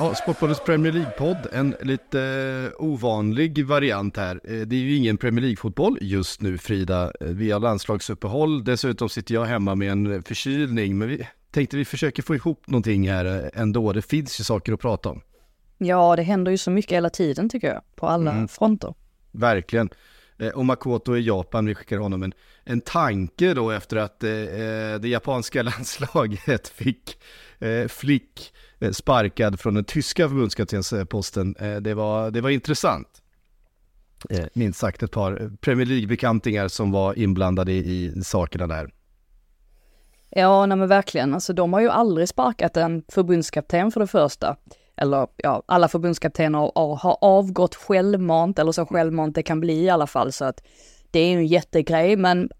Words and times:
Ja, 0.00 0.14
Sportbladets 0.14 0.60
Premier 0.64 0.92
League-podd, 0.92 1.36
en 1.52 1.76
lite 1.82 2.20
eh, 2.22 2.84
ovanlig 2.84 3.66
variant 3.66 4.16
här. 4.16 4.40
Eh, 4.44 4.60
Det 4.66 4.76
är 4.76 4.80
ju 4.80 4.96
ingen 4.96 5.16
Premier 5.16 5.42
League-fotboll 5.42 5.98
just 6.00 6.40
nu 6.42 6.58
Frida. 6.58 7.12
Eh, 7.20 7.26
Vi 7.26 7.50
har 7.50 7.60
landslagsuppehåll, 7.60 8.64
dessutom 8.64 9.08
sitter 9.08 9.34
jag 9.34 9.44
hemma 9.44 9.74
med 9.74 9.90
en 9.92 10.22
förkylning, 10.22 10.98
men 10.98 11.08
vi 11.08 11.26
tänkte 11.50 11.76
vi 11.76 11.84
försöker 11.84 12.22
få 12.22 12.34
ihop 12.34 12.66
någonting 12.66 13.08
här 13.10 13.50
ändå. 13.54 13.92
Det 13.92 14.02
finns 14.02 14.40
ju 14.40 14.44
saker 14.44 14.72
att 14.72 14.80
prata 14.80 15.08
om. 15.08 15.20
Ja, 15.78 16.16
det 16.16 16.22
händer 16.22 16.50
ju 16.52 16.58
så 16.58 16.70
mycket 16.70 16.92
hela 16.92 17.10
tiden 17.10 17.48
tycker 17.48 17.68
jag, 17.68 17.82
på 17.96 18.06
alla 18.06 18.32
Mm. 18.32 18.48
fronter. 18.48 18.94
Verkligen. 19.32 19.88
Och 20.54 20.66
Makoto 20.66 21.16
i 21.16 21.20
Japan, 21.26 21.66
vi 21.66 21.74
skickar 21.74 21.98
honom 21.98 22.22
en, 22.22 22.32
en 22.64 22.80
tanke 22.80 23.54
då 23.54 23.70
efter 23.70 23.96
att 23.96 24.24
eh, 24.24 24.30
det 25.00 25.08
japanska 25.08 25.62
landslaget 25.62 26.68
fick 26.68 27.16
Eh, 27.60 27.88
flick 27.88 28.52
eh, 28.78 28.90
sparkad 28.90 29.60
från 29.60 29.74
den 29.74 29.84
tyska 29.84 30.28
förbundskaptensposten. 30.28 31.56
Eh, 31.58 31.76
det, 31.76 31.94
var, 31.94 32.30
det 32.30 32.40
var 32.40 32.50
intressant. 32.50 33.22
Minst 34.52 34.78
sagt 34.78 35.02
ett 35.02 35.10
par 35.10 35.56
Premier 35.60 35.86
League-bekantingar 35.86 36.68
som 36.68 36.90
var 36.90 37.18
inblandade 37.18 37.72
i, 37.72 38.22
sakerna 38.24 38.66
där. 38.66 38.90
Ja, 40.30 40.66
nej 40.66 40.78
men 40.78 40.88
verkligen. 40.88 41.34
Alltså 41.34 41.52
de 41.52 41.72
har 41.72 41.80
ju 41.80 41.88
aldrig 41.88 42.28
sparkat 42.28 42.76
en 42.76 43.02
förbundskapten 43.08 43.90
för 43.90 44.00
det 44.00 44.06
första. 44.06 44.56
Eller 44.96 45.26
ja, 45.36 45.62
alla 45.66 45.88
förbundskaptener 45.88 46.58
har, 46.58 46.96
har 46.96 47.18
avgått 47.20 47.74
självmant, 47.74 48.58
eller 48.58 48.72
så 48.72 48.86
självmant 48.86 49.34
det 49.34 49.42
kan 49.42 49.60
bli 49.60 49.84
i 49.84 49.90
alla 49.90 50.06
fall. 50.06 50.32
Så 50.32 50.44
att 50.44 50.62
det 51.10 51.20
är 51.20 51.30
ju 51.30 51.36
en 51.36 51.46
jättegrej, 51.46 52.16
men 52.16 52.50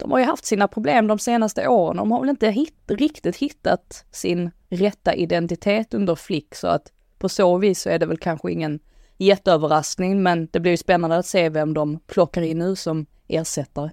de 0.00 0.10
har 0.10 0.18
ju 0.18 0.24
haft 0.24 0.44
sina 0.44 0.68
problem 0.68 1.06
de 1.06 1.18
senaste 1.18 1.68
åren. 1.68 1.96
De 1.96 2.10
har 2.10 2.20
väl 2.20 2.28
inte 2.28 2.50
hit, 2.50 2.74
riktigt 2.88 3.36
hittat 3.36 4.04
sin 4.10 4.50
rätta 4.68 5.14
identitet 5.14 5.94
under 5.94 6.14
Flick, 6.14 6.54
så 6.54 6.66
att 6.66 6.92
på 7.18 7.28
så 7.28 7.58
vis 7.58 7.80
så 7.80 7.90
är 7.90 7.98
det 7.98 8.06
väl 8.06 8.18
kanske 8.18 8.52
ingen 8.52 8.80
jätteöverraskning, 9.16 10.22
men 10.22 10.48
det 10.52 10.60
blir 10.60 10.70
ju 10.70 10.76
spännande 10.76 11.16
att 11.16 11.26
se 11.26 11.48
vem 11.48 11.74
de 11.74 12.00
plockar 12.06 12.42
in 12.42 12.58
nu 12.58 12.76
som 12.76 13.06
ersättare. 13.28 13.90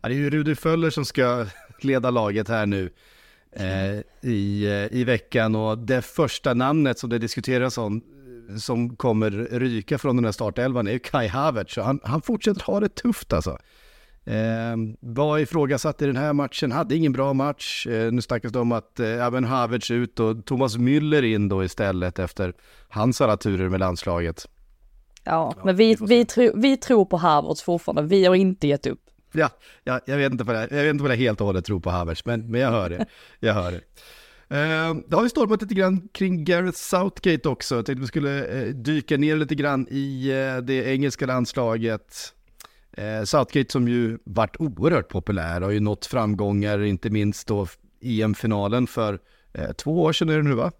Ja, 0.00 0.08
det 0.08 0.14
är 0.14 0.16
ju 0.16 0.30
Rudi 0.30 0.54
Föller 0.54 0.90
som 0.90 1.04
ska 1.04 1.46
leda 1.80 2.10
laget 2.10 2.48
här 2.48 2.66
nu 2.66 2.90
eh, 3.52 4.30
i, 4.30 4.66
eh, 4.66 4.98
i 4.98 5.04
veckan 5.04 5.54
och 5.54 5.78
det 5.78 6.02
första 6.02 6.54
namnet 6.54 6.98
som 6.98 7.10
det 7.10 7.18
diskuteras 7.18 7.78
om 7.78 8.02
eh, 8.50 8.56
som 8.56 8.96
kommer 8.96 9.30
ryka 9.30 9.98
från 9.98 10.16
den 10.16 10.24
här 10.24 10.32
startelvan 10.32 10.86
är 10.86 10.92
ju 10.92 10.98
Kai 10.98 11.28
Havertz. 11.28 11.76
Han, 11.76 12.00
han 12.02 12.22
fortsätter 12.22 12.62
ha 12.62 12.80
det 12.80 12.94
tufft 12.94 13.32
alltså. 13.32 13.58
Eh, 14.24 14.76
var 15.00 15.38
ifrågasatt 15.38 16.02
i 16.02 16.06
den 16.06 16.16
här 16.16 16.32
matchen, 16.32 16.72
hade 16.72 16.96
ingen 16.96 17.12
bra 17.12 17.32
match. 17.32 17.86
Eh, 17.86 18.12
nu 18.12 18.22
snackas 18.22 18.52
det 18.52 18.58
om 18.58 18.72
att 18.72 19.00
eh, 19.00 19.26
även 19.26 19.44
Havertz 19.44 19.90
ut 19.90 20.20
och 20.20 20.44
Thomas 20.44 20.76
Müller 20.76 21.22
in 21.22 21.48
då 21.48 21.64
istället 21.64 22.18
efter 22.18 22.54
hans 22.88 23.20
alla 23.20 23.36
turer 23.36 23.68
med 23.68 23.80
landslaget. 23.80 24.48
Ja, 25.24 25.54
men 25.64 25.76
vi, 25.76 25.96
vi, 26.00 26.24
tro, 26.24 26.50
vi 26.54 26.76
tror 26.76 27.04
på 27.04 27.16
Harvards 27.16 27.62
fortfarande. 27.62 28.02
Vi 28.02 28.24
har 28.24 28.34
inte 28.34 28.66
gett 28.66 28.86
upp. 28.86 29.00
Ja, 29.32 29.48
ja 29.84 30.00
jag, 30.06 30.16
vet 30.16 30.32
inte 30.32 30.44
på 30.44 30.52
det, 30.52 30.68
jag 30.70 30.82
vet 30.82 30.90
inte 30.90 31.02
på 31.02 31.08
det 31.08 31.16
helt 31.16 31.40
och 31.40 31.46
hållet 31.46 31.64
tror 31.64 31.80
på 31.80 31.90
Havertz, 31.90 32.24
men, 32.24 32.50
men 32.50 32.60
jag 32.60 32.70
hör 32.70 32.90
det. 32.90 33.06
Jag 33.40 33.54
hör 33.54 33.70
det. 33.70 33.80
Eh, 34.48 34.94
det 35.08 35.16
har 35.16 35.22
ju 35.22 35.28
stormat 35.28 35.62
lite 35.62 35.74
grann 35.74 36.08
kring 36.12 36.44
Gareth 36.44 36.78
Southgate 36.78 37.48
också. 37.48 37.74
Jag 37.74 37.86
tänkte 37.86 38.00
vi 38.00 38.06
skulle 38.06 38.46
eh, 38.46 38.66
dyka 38.66 39.16
ner 39.16 39.36
lite 39.36 39.54
grann 39.54 39.86
i 39.90 40.28
eh, 40.30 40.62
det 40.62 40.84
engelska 40.84 41.26
landslaget. 41.26 42.34
Eh, 42.96 43.24
Southgate 43.24 43.72
som 43.72 43.88
ju 43.88 44.18
varit 44.24 44.56
oerhört 44.58 45.08
populär, 45.08 45.60
har 45.60 45.70
ju 45.70 45.80
nått 45.80 46.06
framgångar, 46.06 46.82
inte 46.82 47.10
minst 47.10 47.46
då 47.46 47.66
EM-finalen 48.00 48.86
för 48.86 49.18
eh, 49.52 49.72
två 49.72 50.02
år 50.02 50.12
sedan 50.12 50.28
är 50.28 50.36
det 50.36 50.42
nu 50.42 50.54
va? 50.54 50.72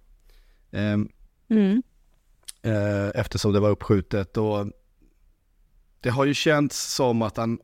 Eh, 0.71 0.99
Mm. 1.49 1.83
eh, 2.63 3.09
eftersom 3.15 3.53
det 3.53 3.61
var 3.61 3.71
uppskjutet 3.71 4.37
och 4.37 4.67
det 6.01 6.11
har 6.11 6.25
ju 6.25 6.35
känts 6.35 6.95
som 6.95 7.23
att 7.23 7.37
han 7.37 7.59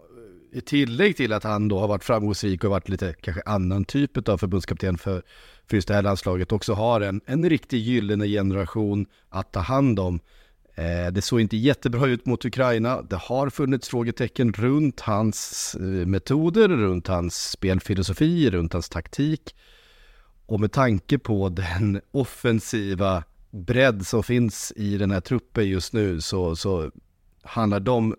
i 0.53 0.61
tillägg 0.61 1.17
till 1.17 1.33
att 1.33 1.45
han 1.45 1.69
då 1.69 1.79
har 1.79 1.89
varit 1.89 2.05
framgångsrik 2.05 2.65
och 2.65 2.71
varit 2.71 2.89
lite 2.89 3.15
kanske 3.21 3.43
annan 3.47 3.85
typ 3.85 4.29
av 4.29 4.39
förbundskapten 4.39 4.99
för, 4.99 5.23
för 5.67 5.77
just 5.77 5.89
det 5.89 5.95
här 5.95 6.03
landslaget 6.03 6.53
också 6.53 6.73
har 6.73 7.01
en, 7.01 7.21
en 7.27 7.49
riktig 7.51 7.79
gyllene 7.79 8.27
generation 8.27 9.07
att 9.29 9.53
ta 9.53 9.61
hand 9.61 10.01
om. 10.01 10.21
Eh, 10.81 11.13
det 11.13 11.23
såg 11.23 11.41
inte 11.41 11.57
jättebra 11.57 12.07
ut 12.07 12.27
mot 12.27 12.45
Ukraina. 12.45 13.03
Det 13.03 13.17
har 13.17 13.51
funnits 13.51 13.89
frågetecken 13.89 14.53
runt 14.53 15.01
hans 15.01 15.75
eh, 15.75 16.07
metoder, 16.07 16.69
runt 16.69 17.07
hans 17.07 17.51
spelfilosofi, 17.51 18.51
runt 18.51 18.73
hans 18.73 18.89
taktik. 18.89 19.57
Och 20.47 20.61
med 20.61 20.73
tanke 20.73 21.19
på 21.19 21.49
den 21.49 22.01
offensiva 22.11 23.25
bredd 23.51 24.07
som 24.07 24.23
finns 24.23 24.73
i 24.77 24.99
den 24.99 25.11
här 25.11 25.21
truppen 25.21 25.69
just 25.69 25.93
nu 25.93 26.21
så, 26.21 26.57
så 26.57 26.91
handlar 27.43 27.81
de 27.81 28.17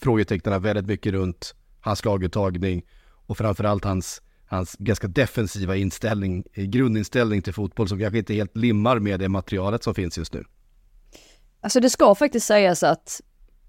frågetecknen 0.00 0.62
väldigt 0.62 0.86
mycket 0.86 1.12
runt 1.12 1.54
hans 1.80 2.04
laguttagning 2.04 2.82
och 3.26 3.38
framförallt 3.38 3.84
hans, 3.84 4.22
hans 4.46 4.76
ganska 4.78 5.08
defensiva 5.08 5.76
inställning, 5.76 6.44
grundinställning 6.54 7.42
till 7.42 7.54
fotboll 7.54 7.88
som 7.88 7.98
kanske 7.98 8.18
inte 8.18 8.34
helt 8.34 8.56
limmar 8.56 8.98
med 8.98 9.20
det 9.20 9.28
materialet 9.28 9.84
som 9.84 9.94
finns 9.94 10.18
just 10.18 10.34
nu. 10.34 10.44
Alltså 11.64 11.80
det 11.80 11.90
ska 11.90 12.14
faktiskt 12.14 12.46
sägas 12.46 12.82
att 12.82 13.20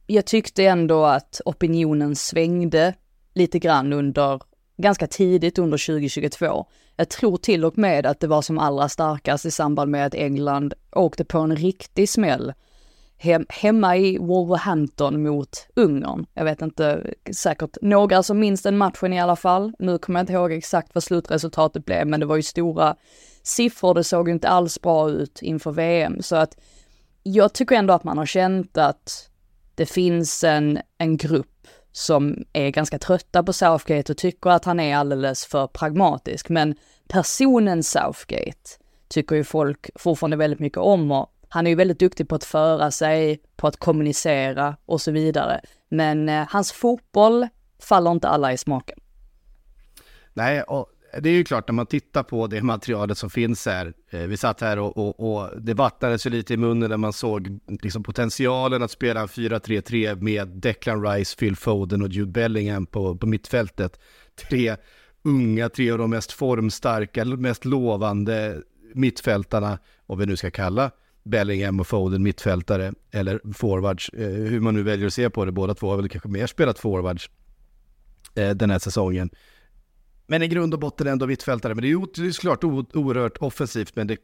jag 0.08 0.26
tyckte 0.26 0.64
ändå 0.66 1.06
att 1.06 1.42
opinionen 1.46 2.16
svängde 2.16 2.94
lite 3.34 3.60
grann 3.60 3.94
under, 3.94 4.42
ganska 4.78 5.08
tidigt 5.08 5.58
under 5.58 5.78
2022. 5.88 6.66
Jag 6.96 7.10
tror 7.10 7.38
till 7.38 7.66
och 7.66 7.78
med 7.78 8.06
att 8.06 8.20
det 8.20 8.28
var 8.28 8.42
som 8.42 8.60
allra 8.60 8.90
starkast 8.90 9.46
i 9.46 9.52
samband 9.52 9.92
med 9.92 10.06
att 10.06 10.14
England 10.16 10.74
åkte 10.92 11.26
på 11.26 11.40
en 11.40 11.56
riktig 11.56 12.10
smäll 12.10 12.54
hem, 13.18 13.46
hemma 13.50 13.98
i 13.98 14.18
Wolverhampton 14.18 15.24
mot 15.24 15.68
Ungern. 15.76 16.26
Jag 16.34 16.46
vet 16.46 16.62
inte, 16.62 17.14
säkert 17.32 17.78
några 17.82 18.24
som 18.24 18.40
minns 18.40 18.62
den 18.62 18.78
matchen 18.78 19.14
i 19.14 19.20
alla 19.20 19.36
fall. 19.36 19.74
Nu 19.80 19.98
kommer 19.98 20.20
jag 20.20 20.24
inte 20.24 20.34
ihåg 20.34 20.52
exakt 20.52 20.96
vad 20.96 21.04
slutresultatet 21.04 21.86
blev, 21.86 22.08
men 22.08 22.20
det 22.20 22.26
var 22.26 22.36
ju 22.36 22.44
stora 22.44 22.96
siffror. 23.44 23.94
Det 23.94 24.04
såg 24.04 24.30
inte 24.30 24.48
alls 24.48 24.82
bra 24.82 25.10
ut 25.10 25.42
inför 25.42 25.72
VM, 25.72 26.22
så 26.22 26.36
att 26.36 26.58
jag 27.28 27.54
tycker 27.54 27.76
ändå 27.76 27.94
att 27.94 28.04
man 28.04 28.18
har 28.18 28.26
känt 28.26 28.78
att 28.78 29.30
det 29.76 29.86
finns 29.86 30.44
en, 30.44 30.80
en 30.98 31.18
grupp 31.18 31.68
som 31.92 32.46
är 32.54 32.70
ganska 32.70 33.00
trötta 33.00 33.44
på 33.44 33.54
Southgate 33.54 34.12
och 34.12 34.18
tycker 34.18 34.50
att 34.50 34.66
han 34.66 34.80
är 34.80 34.96
alldeles 34.96 35.46
för 35.46 35.68
pragmatisk. 35.68 36.50
Men 36.50 36.76
personen 37.08 37.84
Southgate 37.84 38.70
tycker 39.08 39.36
ju 39.36 39.44
folk 39.44 39.90
fortfarande 39.96 40.38
väldigt 40.38 40.60
mycket 40.60 40.78
om 40.78 41.12
och 41.12 41.32
han 41.50 41.68
är 41.68 41.72
ju 41.72 41.76
väldigt 41.76 42.00
duktig 42.00 42.30
på 42.30 42.36
att 42.36 42.44
föra 42.44 42.92
sig, 42.92 43.42
på 43.56 43.68
att 43.68 43.78
kommunicera 43.78 44.78
och 44.86 45.02
så 45.02 45.12
vidare. 45.12 45.62
Men 45.90 46.30
eh, 46.30 46.48
hans 46.50 46.72
fotboll 46.72 47.48
faller 47.80 48.12
inte 48.12 48.28
alla 48.28 48.54
i 48.54 48.58
smaken. 48.58 49.00
Nej, 50.34 50.62
och 50.62 50.90
det 51.20 51.30
är 51.30 51.34
ju 51.34 51.44
klart 51.44 51.68
när 51.68 51.74
man 51.74 51.86
tittar 51.86 52.24
på 52.24 52.48
det 52.48 52.62
materialet 52.62 53.18
som 53.18 53.30
finns 53.30 53.66
här. 53.66 53.94
Eh, 54.10 54.20
vi 54.20 54.38
satt 54.38 54.62
här 54.62 54.80
och, 54.80 54.98
och, 54.98 55.38
och 55.38 55.62
det 55.62 55.74
vattnades 55.74 56.26
ju 56.26 56.30
lite 56.30 56.54
i 56.54 56.58
munnen 56.58 56.90
när 56.90 56.98
man 56.98 57.14
såg 57.14 57.60
liksom 57.82 58.04
potentialen 58.04 58.84
att 58.84 58.92
spela 58.92 59.22
en 59.22 59.28
4-3-3 59.28 60.22
med 60.22 60.48
Declan 60.48 61.06
Rice, 61.08 61.38
Phil 61.38 61.56
Foden 61.56 62.02
och 62.02 62.10
Jude 62.10 62.32
Bellingham 62.32 62.86
på, 62.86 63.18
på 63.18 63.28
mittfältet. 63.28 64.00
Tre 64.50 64.76
unga, 65.24 65.70
tre 65.70 65.92
av 65.92 65.98
de 65.98 66.10
mest 66.10 66.32
formstarka, 66.32 67.26
mest 67.26 67.66
lovande 67.66 68.62
mittfältarna, 68.94 69.80
om 70.06 70.20
vi 70.20 70.26
nu 70.26 70.36
ska 70.38 70.52
kalla 70.52 70.92
Bellingham 71.24 71.80
och 71.80 71.88
Foden 71.88 72.24
mittfältare 72.24 72.94
eller 73.12 73.54
forwards, 73.54 74.10
eh, 74.10 74.28
hur 74.28 74.60
man 74.60 74.74
nu 74.74 74.84
väljer 74.84 75.08
att 75.08 75.14
se 75.14 75.30
på 75.30 75.46
det. 75.46 75.52
Båda 75.52 75.74
två 75.74 75.90
har 75.90 75.98
väl 75.98 76.10
kanske 76.10 76.30
mer 76.30 76.48
spelat 76.48 76.80
forwards 76.80 77.30
eh, 78.36 78.50
den 78.50 78.70
här 78.70 78.80
säsongen. 78.80 79.30
Men 80.28 80.42
i 80.42 80.48
grund 80.48 80.74
och 80.74 80.80
botten 80.80 81.08
ändå 81.08 81.28
mittfältare. 81.28 81.76
Men 81.76 81.82
det 81.82 81.88
är 81.88 82.22
ju 82.24 82.34
såklart 82.34 82.64
oerhört 82.64 83.38
offensivt, 83.38 83.96
men 83.96 84.08
det, 84.08 84.18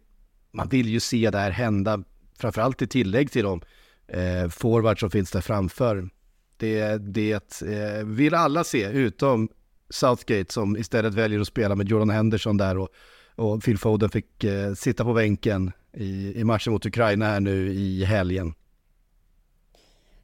man 0.51 0.69
vill 0.69 0.89
ju 0.89 0.99
se 0.99 1.29
det 1.29 1.37
här 1.37 1.51
hända, 1.51 2.03
framförallt 2.37 2.81
i 2.81 2.87
tillägg 2.87 3.31
till 3.31 3.43
de 3.43 3.61
eh, 4.07 4.49
forwards 4.49 4.99
som 4.99 5.11
finns 5.11 5.31
där 5.31 5.41
framför. 5.41 6.09
Det, 6.57 6.97
det 6.97 7.61
eh, 7.61 8.05
vill 8.05 8.33
alla 8.33 8.63
se, 8.63 8.89
utom 8.89 9.49
Southgate 9.89 10.53
som 10.53 10.77
istället 10.77 11.13
väljer 11.13 11.39
att 11.39 11.47
spela 11.47 11.75
med 11.75 11.89
Jordan 11.89 12.09
Henderson 12.09 12.57
där 12.57 12.77
och, 12.77 12.89
och 13.35 13.63
Phil 13.63 13.77
Foden 13.77 14.09
fick 14.09 14.43
eh, 14.43 14.73
sitta 14.73 15.03
på 15.03 15.13
bänken 15.13 15.71
i, 15.93 16.39
i 16.39 16.43
matchen 16.43 16.73
mot 16.73 16.85
Ukraina 16.85 17.25
här 17.25 17.39
nu 17.39 17.73
i 17.73 18.03
helgen. 18.03 18.53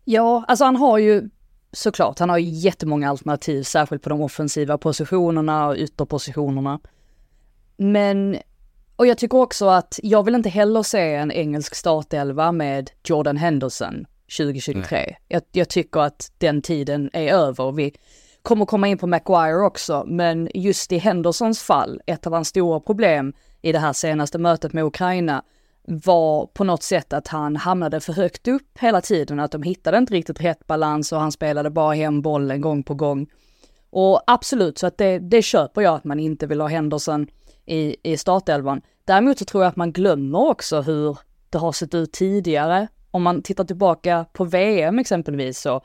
Ja, 0.04 0.46
alltså 0.48 0.66
han 0.66 0.76
har 0.76 0.98
ju 0.98 1.30
såklart, 1.72 2.20
han 2.20 2.30
har 2.30 2.38
ju 2.38 2.50
jättemånga 2.50 3.10
alternativ, 3.10 3.64
särskilt 3.64 4.04
på 4.04 4.10
de 4.10 4.22
offensiva 4.22 4.78
positionerna 4.78 5.68
och 5.68 5.76
ytterpositionerna. 5.76 6.80
Men, 7.78 8.38
och 8.96 9.08
jag 9.08 9.18
tycker 9.18 9.38
också 9.38 9.68
att 9.68 10.00
jag 10.04 10.24
vill 10.24 10.36
inte 10.36 10.50
heller 10.50 10.84
se 10.84 11.14
en 11.14 11.32
engelsk 11.32 11.76
startelva 11.76 12.52
med 12.52 12.92
Jordan 13.04 13.38
Henderson 13.38 14.06
2023. 14.38 15.16
Jag, 15.28 15.42
jag, 15.52 15.70
tycker 15.70 16.00
att 16.00 16.32
den 16.38 16.62
tiden 16.62 17.10
är 17.14 17.34
över. 17.34 17.72
Vi 17.72 17.94
kommer 18.42 18.66
komma 18.66 18.88
in 18.88 18.98
på 18.98 19.08
Maguire 19.08 19.66
också, 19.66 20.04
men 20.08 20.50
just 20.54 20.92
i 20.92 20.98
Hendersons 20.98 21.62
fall, 21.62 22.02
ett 22.06 22.28
av 22.28 22.34
hans 22.34 22.48
stora 22.48 22.80
problem 22.80 23.34
i 23.62 23.72
det 23.72 23.80
här 23.80 23.94
senaste 23.94 24.38
mötet 24.38 24.74
med 24.74 24.84
Ukraina 24.84 25.44
var 25.90 26.46
på 26.46 26.64
något 26.64 26.84
sätt 26.84 27.14
att 27.14 27.28
han 27.28 27.56
hamnade 27.56 28.00
för 28.00 28.14
högt 28.14 28.48
upp 28.48 28.78
hela 28.80 29.02
tiden, 29.02 29.40
att 29.40 29.52
de 29.52 29.64
hittade 29.64 29.98
inte 29.98 30.14
riktigt 30.14 30.42
rätt 30.42 30.68
balans 30.68 31.12
och 31.12 31.20
han 31.20 31.32
spelade 31.32 31.70
bara 31.70 31.94
hem 31.94 32.22
bollen 32.22 32.62
gång 32.62 32.84
på 32.84 32.94
gång. 32.94 33.28
Och 33.90 34.22
absolut, 34.28 34.78
så 34.78 34.88
att 34.88 34.98
det, 34.98 35.20
det 35.20 35.42
köper 35.42 35.82
jag 35.82 35.96
att 35.96 36.04
man 36.04 36.20
inte 36.20 36.48
vill 36.48 36.62
ha 36.62 36.68
Henderson 36.68 37.28
i, 37.66 37.96
i 38.04 38.18
startelvan. 38.18 38.82
Däremot 39.06 39.40
så 39.40 39.46
tror 39.46 39.64
jag 39.64 39.70
att 39.70 39.76
man 39.76 39.92
glömmer 39.92 40.40
också 40.40 40.82
hur 40.82 41.18
det 41.50 41.58
har 41.58 41.72
sett 41.72 41.94
ut 41.94 42.14
tidigare. 42.14 42.88
Om 43.12 43.24
man 43.24 43.42
tittar 43.42 43.64
tillbaka 43.64 44.26
på 44.34 44.44
VM 44.44 45.00
exempelvis 45.00 45.60
så 45.60 45.82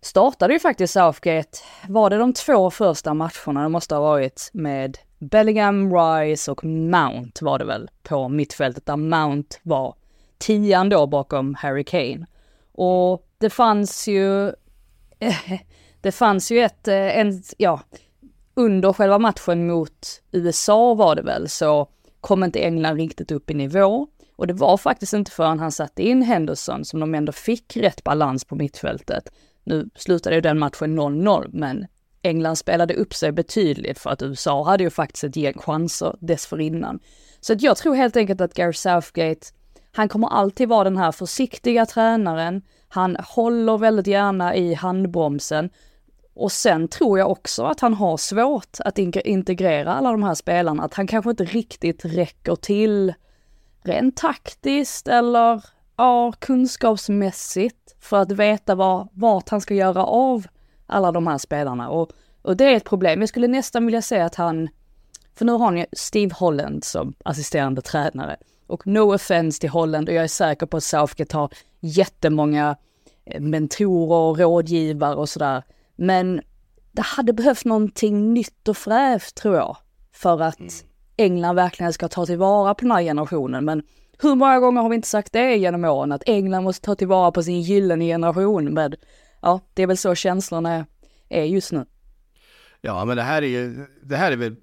startade 0.00 0.52
ju 0.52 0.60
faktiskt 0.60 0.92
Southgate, 0.92 1.58
var 1.88 2.10
det 2.10 2.18
de 2.18 2.32
två 2.32 2.70
första 2.70 3.14
matcherna, 3.14 3.62
det 3.62 3.68
måste 3.68 3.94
ha 3.94 4.02
varit 4.02 4.50
med 4.52 4.98
Bellingham, 5.18 5.94
Rice 5.94 6.50
och 6.50 6.64
Mount 6.64 7.44
var 7.44 7.58
det 7.58 7.64
väl 7.64 7.90
på 8.02 8.28
mittfältet 8.28 8.86
där 8.86 8.96
Mount 8.96 9.56
var 9.62 9.94
tian 10.38 10.88
då 10.88 11.06
bakom 11.06 11.54
Harry 11.54 11.84
Kane. 11.84 12.26
Och 12.72 13.26
det 13.38 13.50
fanns 13.50 14.08
ju, 14.08 14.52
det 16.00 16.12
fanns 16.12 16.50
ju 16.50 16.60
ett, 16.60 16.88
eh, 16.88 17.18
en, 17.18 17.42
ja, 17.58 17.80
under 18.54 18.92
själva 18.92 19.18
matchen 19.18 19.66
mot 19.66 20.22
USA 20.32 20.94
var 20.94 21.16
det 21.16 21.22
väl 21.22 21.48
så 21.48 21.88
kom 22.20 22.44
inte 22.44 22.60
England 22.60 22.96
riktigt 22.96 23.30
upp 23.30 23.50
i 23.50 23.54
nivå. 23.54 24.06
Och 24.36 24.46
det 24.46 24.54
var 24.54 24.76
faktiskt 24.76 25.12
inte 25.12 25.30
förrän 25.30 25.58
han 25.58 25.72
satte 25.72 26.02
in 26.02 26.22
Henderson 26.22 26.84
som 26.84 27.00
de 27.00 27.14
ändå 27.14 27.32
fick 27.32 27.76
rätt 27.76 28.04
balans 28.04 28.44
på 28.44 28.56
mittfältet. 28.56 29.28
Nu 29.64 29.90
slutade 29.94 30.36
ju 30.36 30.40
den 30.40 30.58
matchen 30.58 31.00
0-0, 31.00 31.50
men 31.52 31.86
England 32.28 32.56
spelade 32.56 32.94
upp 32.94 33.14
sig 33.14 33.32
betydligt 33.32 33.98
för 33.98 34.10
att 34.10 34.22
USA 34.22 34.64
hade 34.64 34.84
ju 34.84 34.90
faktiskt 34.90 35.24
ett 35.24 35.36
gäng 35.36 35.58
chanser 35.58 36.16
dessförinnan. 36.20 37.00
Så 37.40 37.52
att 37.52 37.62
jag 37.62 37.76
tror 37.76 37.94
helt 37.94 38.16
enkelt 38.16 38.40
att 38.40 38.54
Gary 38.54 38.72
Southgate, 38.72 39.46
han 39.92 40.08
kommer 40.08 40.28
alltid 40.28 40.68
vara 40.68 40.84
den 40.84 40.96
här 40.96 41.12
försiktiga 41.12 41.86
tränaren. 41.86 42.62
Han 42.88 43.16
håller 43.16 43.78
väldigt 43.78 44.06
gärna 44.06 44.56
i 44.56 44.74
handbromsen. 44.74 45.70
Och 46.34 46.52
sen 46.52 46.88
tror 46.88 47.18
jag 47.18 47.30
också 47.30 47.64
att 47.64 47.80
han 47.80 47.94
har 47.94 48.16
svårt 48.16 48.76
att 48.80 48.98
integrera 48.98 49.94
alla 49.94 50.10
de 50.10 50.22
här 50.22 50.34
spelarna, 50.34 50.82
att 50.82 50.94
han 50.94 51.06
kanske 51.06 51.30
inte 51.30 51.44
riktigt 51.44 52.04
räcker 52.04 52.56
till 52.56 53.14
rent 53.82 54.16
taktiskt 54.16 55.08
eller 55.08 55.64
ja, 55.96 56.32
kunskapsmässigt 56.32 57.96
för 58.00 58.16
att 58.16 58.32
veta 58.32 58.74
var, 58.74 59.08
vart 59.12 59.48
han 59.48 59.60
ska 59.60 59.74
göra 59.74 60.04
av 60.04 60.46
alla 60.88 61.12
de 61.12 61.26
här 61.26 61.38
spelarna. 61.38 61.90
Och, 61.90 62.10
och 62.42 62.56
det 62.56 62.64
är 62.64 62.76
ett 62.76 62.84
problem. 62.84 63.20
Jag 63.20 63.28
skulle 63.28 63.48
nästan 63.48 63.86
vilja 63.86 64.02
säga 64.02 64.24
att 64.24 64.34
han, 64.34 64.68
för 65.34 65.44
nu 65.44 65.52
har 65.52 65.70
ni 65.70 65.86
Steve 65.92 66.34
Holland 66.34 66.84
som 66.84 67.14
assisterande 67.24 67.82
tränare. 67.82 68.36
Och 68.66 68.86
no 68.86 69.14
offense 69.14 69.60
till 69.60 69.70
Holland 69.70 70.08
och 70.08 70.14
jag 70.14 70.24
är 70.24 70.28
säker 70.28 70.66
på 70.66 70.76
att 70.76 70.84
Southgate 70.84 71.36
har 71.36 71.50
jättemånga 71.80 72.76
eh, 73.24 73.40
mentorer 73.40 74.16
och 74.16 74.38
rådgivare 74.38 75.14
och 75.14 75.28
sådär. 75.28 75.62
Men 75.96 76.40
det 76.92 77.02
hade 77.02 77.32
behövt 77.32 77.64
någonting 77.64 78.34
nytt 78.34 78.68
och 78.68 78.76
fräscht 78.76 79.34
tror 79.34 79.56
jag. 79.56 79.76
För 80.12 80.42
att 80.42 80.60
mm. 80.60 80.72
England 81.16 81.56
verkligen 81.56 81.92
ska 81.92 82.08
ta 82.08 82.26
tillvara 82.26 82.74
på 82.74 82.80
den 82.80 82.92
här 82.92 83.02
generationen. 83.02 83.64
Men 83.64 83.82
hur 84.18 84.34
många 84.34 84.60
gånger 84.60 84.82
har 84.82 84.88
vi 84.88 84.96
inte 84.96 85.08
sagt 85.08 85.32
det 85.32 85.56
genom 85.56 85.84
åren? 85.84 86.12
Att 86.12 86.22
England 86.26 86.64
måste 86.64 86.84
ta 86.86 86.94
tillvara 86.94 87.32
på 87.32 87.42
sin 87.42 87.60
gyllene 87.60 88.04
generation 88.04 88.74
med 88.74 88.96
ja, 89.42 89.60
det 89.74 89.82
är 89.82 89.86
väl 89.86 89.96
så 89.96 90.14
känslorna 90.14 90.86
är 91.28 91.44
just 91.44 91.72
nu. 91.72 91.86
Ja, 92.80 93.04
men 93.04 93.16
det 93.16 93.22
här 93.22 93.42
är 93.42 93.46
ju, 93.46 93.86
det 94.02 94.16
här 94.16 94.32
är 94.32 94.36
väl 94.36 94.56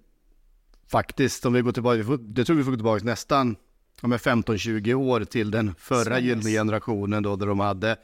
faktiskt, 0.88 1.46
om 1.46 1.54
vi 1.54 1.62
går 1.62 1.72
tillbaka, 1.72 2.18
det 2.20 2.46
tror 2.46 2.56
vi 2.56 2.64
får 2.64 2.72
gå 2.72 2.78
tillbaka 2.78 3.06
nästan 3.06 3.56
ja, 4.02 4.08
15-20 4.08 4.94
år 4.94 5.24
till 5.24 5.52
den 5.52 5.76
förra 5.76 6.20
gyllene 6.20 6.50
generationen 6.50 7.24
då, 7.24 7.36
där 7.36 7.48
de 7.48 7.60
hade 7.60 7.98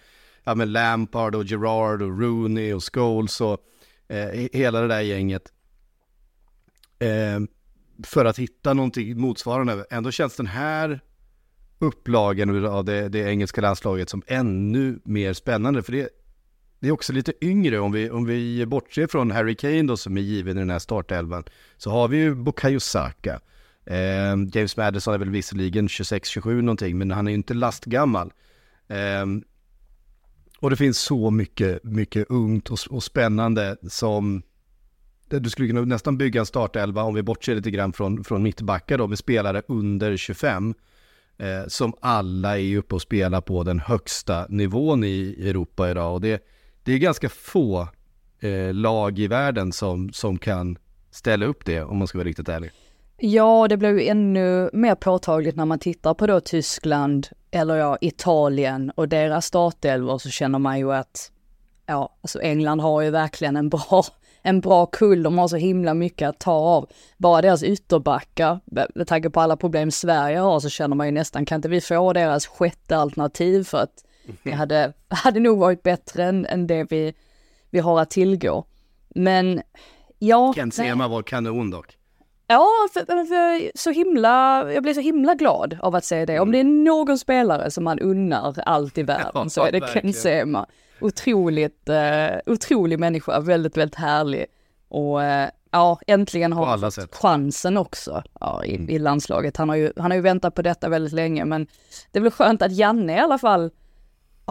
ja, 0.43 0.55
med 0.55 0.67
Lampard 0.67 1.35
och 1.35 1.43
Gerard 1.43 2.01
och 2.01 2.19
Rooney 2.19 2.73
och 2.73 2.93
Scholes 2.93 3.41
och 3.41 3.57
eh, 4.07 4.49
hela 4.53 4.81
det 4.81 4.87
där 4.87 5.01
gänget. 5.01 5.51
Eh, 6.99 7.39
för 8.03 8.25
att 8.25 8.39
hitta 8.39 8.73
någonting 8.73 9.19
motsvarande. 9.19 9.85
Ändå 9.89 10.11
känns 10.11 10.35
den 10.35 10.47
här 10.47 10.99
upplagen 11.79 12.65
av 12.65 12.85
det, 12.85 13.09
det 13.09 13.19
engelska 13.19 13.61
landslaget 13.61 14.09
som 14.09 14.23
ännu 14.27 14.99
mer 15.03 15.33
spännande. 15.33 15.83
För 15.83 15.91
det, 15.91 16.09
det 16.81 16.87
är 16.87 16.91
också 16.91 17.13
lite 17.13 17.33
yngre, 17.41 17.79
om 17.79 17.91
vi, 17.91 18.09
om 18.09 18.25
vi 18.25 18.65
bortser 18.65 19.07
från 19.07 19.31
Harry 19.31 19.55
Kane 19.55 19.83
då 19.83 19.97
som 19.97 20.17
är 20.17 20.21
given 20.21 20.57
i 20.57 20.59
den 20.59 20.69
här 20.69 20.79
startelvan, 20.79 21.43
så 21.77 21.91
har 21.91 22.07
vi 22.07 22.17
ju 22.17 22.35
Bukayo 22.35 22.79
Saka. 22.79 23.39
Eh, 23.85 24.35
James 24.53 24.77
Madison 24.77 25.13
är 25.13 25.17
väl 25.17 25.29
visserligen 25.29 25.87
26-27 25.87 26.61
någonting, 26.61 26.97
men 26.97 27.11
han 27.11 27.27
är 27.27 27.31
ju 27.31 27.37
inte 27.37 27.53
lastgammal. 27.53 28.33
Eh, 28.87 29.25
och 30.59 30.69
det 30.69 30.75
finns 30.75 30.99
så 30.99 31.31
mycket, 31.31 31.83
mycket 31.83 32.29
ungt 32.29 32.69
och, 32.69 32.79
och 32.89 33.03
spännande 33.03 33.77
som 33.89 34.41
du 35.29 35.49
skulle 35.49 35.67
kunna 35.67 35.81
nästan 35.81 36.17
bygga 36.17 36.39
en 36.39 36.45
startelva 36.45 37.03
om 37.03 37.13
vi 37.13 37.23
bortser 37.23 37.55
lite 37.55 37.71
grann 37.71 37.93
från, 37.93 38.23
från 38.23 38.43
mittbackar 38.43 38.97
då 38.97 39.07
med 39.07 39.17
spelare 39.17 39.61
under 39.67 40.17
25 40.17 40.73
eh, 41.37 41.67
som 41.67 41.93
alla 41.99 42.59
är 42.59 42.77
uppe 42.77 42.95
och 42.95 43.01
spelar 43.01 43.41
på 43.41 43.63
den 43.63 43.79
högsta 43.79 44.45
nivån 44.49 45.03
i 45.03 45.35
Europa 45.39 45.91
idag 45.91 46.13
och 46.13 46.21
det, 46.21 46.43
det 46.83 46.91
är 46.91 46.97
ganska 46.97 47.29
få 47.29 47.87
eh, 48.39 48.73
lag 48.73 49.19
i 49.19 49.27
världen 49.27 49.71
som, 49.71 50.13
som 50.13 50.37
kan 50.37 50.77
ställa 51.11 51.45
upp 51.45 51.65
det 51.65 51.83
om 51.83 51.97
man 51.97 52.07
ska 52.07 52.17
vara 52.17 52.27
riktigt 52.27 52.49
ärlig. 52.49 52.71
Ja, 53.17 53.67
det 53.67 53.77
blir 53.77 53.89
ju 53.89 54.07
ännu 54.07 54.69
mer 54.73 54.95
påtagligt 54.95 55.55
när 55.55 55.65
man 55.65 55.79
tittar 55.79 56.13
på 56.13 56.27
då 56.27 56.39
Tyskland 56.39 57.27
eller 57.51 57.75
ja, 57.75 57.97
Italien 58.01 58.91
och 58.95 59.07
deras 59.09 59.45
startelvor 59.45 60.17
så 60.17 60.29
känner 60.29 60.59
man 60.59 60.79
ju 60.79 60.93
att 60.93 61.31
ja, 61.85 62.17
alltså 62.21 62.41
England 62.41 62.79
har 62.79 63.01
ju 63.01 63.09
verkligen 63.09 63.55
en 63.55 63.69
bra, 63.69 64.03
en 64.41 64.61
bra 64.61 64.85
kull. 64.85 65.23
De 65.23 65.37
har 65.37 65.47
så 65.47 65.55
himla 65.55 65.93
mycket 65.93 66.29
att 66.29 66.39
ta 66.39 66.51
av. 66.51 66.89
Bara 67.17 67.41
deras 67.41 67.63
ytterbackar, 67.63 68.59
med 68.95 69.07
tanke 69.07 69.29
på 69.29 69.39
alla 69.39 69.57
problem 69.57 69.91
Sverige 69.91 70.39
har 70.39 70.59
så 70.59 70.69
känner 70.69 70.95
man 70.95 71.07
ju 71.07 71.11
nästan, 71.11 71.45
kan 71.45 71.55
inte 71.55 71.69
vi 71.69 71.81
få 71.81 72.13
deras 72.13 72.47
sjätte 72.47 72.97
alternativ 72.97 73.63
för 73.63 73.77
att 73.77 74.03
det 74.43 74.51
hade, 74.51 74.93
hade 75.09 75.39
nog 75.39 75.59
varit 75.59 75.83
bättre 75.83 76.23
än, 76.23 76.45
än 76.45 76.67
det 76.67 76.91
vi, 76.91 77.13
vi 77.69 77.79
har 77.79 78.01
att 78.01 78.09
tillgå. 78.09 78.65
Men 79.09 79.61
ja. 80.19 80.53
Kent 80.55 80.73
Sema 80.73 81.07
var 81.07 81.21
kanon 81.21 81.69
dock. 81.69 81.97
Ja, 82.51 82.67
för, 82.93 83.05
för, 83.05 83.77
så 83.77 83.91
himla, 83.91 84.65
jag 84.73 84.83
blir 84.83 84.93
så 84.93 85.01
himla 85.01 85.35
glad 85.35 85.77
av 85.81 85.95
att 85.95 86.05
se 86.05 86.25
det. 86.25 86.39
Om 86.39 86.49
mm. 86.49 86.51
det 86.51 86.59
är 86.59 86.83
någon 86.83 87.17
spelare 87.17 87.71
som 87.71 87.83
man 87.83 87.99
unnar 87.99 88.55
allt 88.65 88.97
i 88.97 89.03
världen 89.13 89.31
ja, 89.33 89.49
så 89.49 89.63
är 89.63 89.71
det 89.71 89.93
Ken 89.93 90.13
Sema. 90.13 90.65
Otroligt, 91.01 91.89
uh, 91.89 92.53
otrolig 92.53 92.99
människa, 92.99 93.39
väldigt, 93.39 93.77
väldigt 93.77 93.95
härlig. 93.95 94.45
Och 94.87 95.19
uh, 95.19 95.45
ja, 95.71 95.99
äntligen 96.07 96.53
har 96.53 96.65
han 96.65 96.91
chansen 97.11 97.77
också 97.77 98.23
ja, 98.39 98.65
i, 98.65 98.75
mm. 98.75 98.89
i, 98.89 98.99
landslaget. 98.99 99.57
Han 99.57 99.69
har, 99.69 99.75
ju, 99.75 99.93
han 99.97 100.11
har 100.11 100.15
ju 100.15 100.21
väntat 100.21 100.55
på 100.55 100.61
detta 100.61 100.89
väldigt 100.89 101.13
länge, 101.13 101.45
men 101.45 101.67
det 102.11 102.19
är 102.19 102.23
väl 102.23 102.31
skönt 102.31 102.61
att 102.61 102.71
Janne 102.71 103.15
i 103.15 103.19
alla 103.19 103.37
fall 103.37 103.71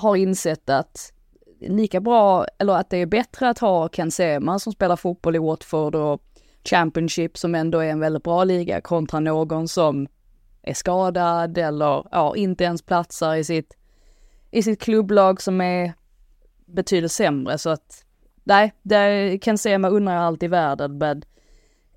har 0.01 0.17
insett 0.17 0.71
att 0.71 1.13
lika 1.61 2.01
bra, 2.01 2.47
eller 2.59 2.73
att 2.73 2.91
det 2.91 2.97
är 2.97 3.07
bättre 3.07 3.49
att 3.49 3.59
ha 3.59 3.89
Ken 3.89 4.11
Sema 4.11 4.59
som 4.59 4.73
spelar 4.73 4.97
fotboll 4.97 5.37
i 5.37 5.39
Watford 5.39 5.95
och 5.95 6.23
Championship 6.65 7.39
som 7.39 7.55
ändå 7.55 7.79
är 7.79 7.91
en 7.91 8.01
väldigt 8.01 8.23
bra 8.23 8.45
liga 8.45 8.81
kontra 8.81 9.21
någon 9.21 9.69
som 9.69 10.07
är 10.63 10.75
skadad 10.75 11.59
eller 11.59 12.07
ja, 12.13 12.37
inte 12.37 12.65
ens 12.65 12.83
platsar 12.83 13.35
i 13.35 13.45
sitt, 13.45 13.77
i 14.51 14.63
sitt 14.63 14.81
klubblag 14.81 15.43
som 15.43 15.61
är 15.61 15.93
betydligt 16.67 17.13
sämre. 17.13 17.59
Så 17.59 17.71
att 17.71 18.05
nej, 18.45 18.75
det 18.83 19.39
Ken 19.43 19.59
Sema 19.59 19.89
undrar 19.89 20.15
jag 20.15 20.23
allt 20.23 20.43
i 20.43 20.49
världen 20.49 20.99
men 20.99 21.23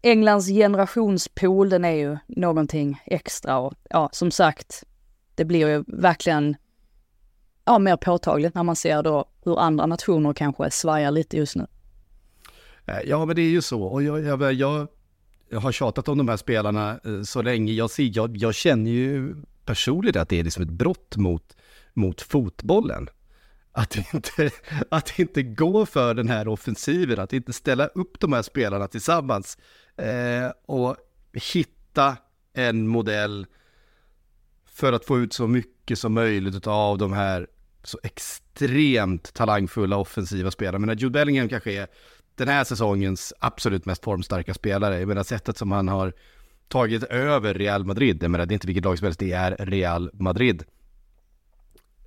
Englands 0.02 0.48
generationspool 0.48 1.70
den 1.70 1.86
är 1.86 1.96
ju 1.96 2.18
någonting 2.28 3.02
extra 3.06 3.58
och 3.58 3.74
ja, 3.90 4.10
som 4.12 4.32
sagt, 4.32 4.84
det 5.36 5.46
blir 5.46 5.68
ju 5.68 5.84
verkligen 5.88 6.56
ja, 7.66 7.80
mer 7.80 7.98
påtagligt 7.98 8.56
när 8.56 8.64
man 8.64 8.76
ser 8.76 9.04
då 9.04 9.26
hur 9.44 9.60
andra 9.60 9.86
nationer 9.86 10.34
kanske 10.34 10.72
svajar 10.72 11.12
lite 11.12 11.38
just 11.38 11.56
nu. 11.56 11.68
Eh, 12.86 13.00
ja, 13.06 13.26
men 13.26 13.36
det 13.36 13.42
är 13.42 13.50
ju 13.50 13.62
så. 13.62 13.84
Och 13.84 14.04
jag, 14.04 14.24
jag, 14.24 14.54
jag, 14.54 14.88
jag 15.50 15.60
har 15.60 15.72
tjatat 15.72 16.08
om 16.08 16.18
de 16.18 16.30
här 16.30 16.38
spelarna 16.38 17.00
eh, 17.06 17.22
så 17.22 17.42
länge. 17.42 17.74
Jag, 17.74 17.90
ser, 17.90 18.12
jag, 18.14 18.38
jag 18.38 18.56
känner 18.56 18.92
ju 18.92 19.36
personligen 19.66 20.22
att 20.22 20.30
det 20.30 20.40
är 20.40 20.44
liksom 20.44 20.64
ett 20.64 20.70
brott 20.70 21.16
mot, 21.18 21.58
mot 21.94 22.22
fotbollen. 22.22 23.08
Att 23.72 24.14
inte, 24.14 24.52
att 24.90 25.20
inte 25.20 25.44
gå 25.44 25.86
för 25.86 26.14
den 26.14 26.28
här 26.28 26.48
offensiven, 26.48 27.20
att 27.20 27.34
inte 27.34 27.54
ställa 27.54 27.88
upp 27.88 28.20
de 28.20 28.34
här 28.34 28.42
spelarna 28.42 28.88
tillsammans 28.88 29.58
eh, 29.96 30.52
och 30.66 30.96
hitta 31.34 32.18
en 32.54 32.88
modell 32.88 33.46
för 34.66 34.94
att 34.94 35.06
få 35.06 35.20
ut 35.20 35.34
så 35.34 35.48
mycket 35.48 36.00
som 36.00 36.14
möjligt 36.14 36.68
av 36.68 36.98
de 36.98 37.14
här 37.14 37.48
så 37.84 38.00
extremt 38.04 39.34
talangfulla 39.34 39.98
offensiva 39.98 40.52
spelare. 40.52 40.80
Men 40.80 40.98
Jude 40.98 41.12
Bellingham 41.12 41.50
kanske 41.50 41.74
är 41.74 41.88
den 42.36 42.48
här 42.48 42.64
säsongens 42.64 43.34
absolut 43.40 43.86
mest 43.86 44.04
formstarka 44.04 44.54
spelare. 44.54 45.00
Jag 45.00 45.08
menar 45.08 45.24
sättet 45.24 45.58
som 45.58 45.72
han 45.72 45.88
har 45.88 46.14
tagit 46.68 47.04
över 47.04 47.54
Real 47.54 47.86
Madrid, 47.86 48.24
jag 48.24 48.32
menar 48.32 48.46
det 48.46 48.52
är 48.52 48.56
inte 48.56 48.68
vilket 48.68 48.86
lag 48.86 48.98
som 48.98 49.06
helst, 49.06 49.20
det 49.20 49.32
är 49.32 49.56
Real 49.60 50.10
Madrid. 50.14 50.64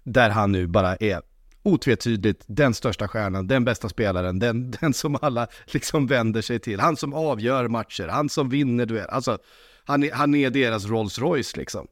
Där 0.03 0.31
han 0.31 0.53
nu 0.53 0.67
bara 0.67 0.97
är 0.97 1.23
otvetydigt 1.63 2.45
den 2.47 2.75
största 2.75 3.09
stjärnan, 3.09 3.47
den 3.47 3.65
bästa 3.65 3.89
spelaren, 3.89 4.39
den, 4.39 4.71
den 4.81 4.95
som 4.95 5.19
alla 5.23 5.47
liksom 5.67 6.07
vänder 6.07 6.43
sig 6.43 6.59
till. 6.59 6.81
Han 6.81 6.97
som 6.97 7.15
avgör 7.15 7.69
matcher, 7.69 8.09
han 8.09 8.29
som 8.29 8.49
vinner 8.49 8.87
duell. 8.87 9.09
Alltså, 9.09 9.39
han 9.85 10.03
är, 10.03 10.13
han 10.13 10.35
är 10.35 10.51
deras 10.51 10.87
Rolls 10.87 11.19
Royce 11.19 11.57
liksom. 11.57 11.87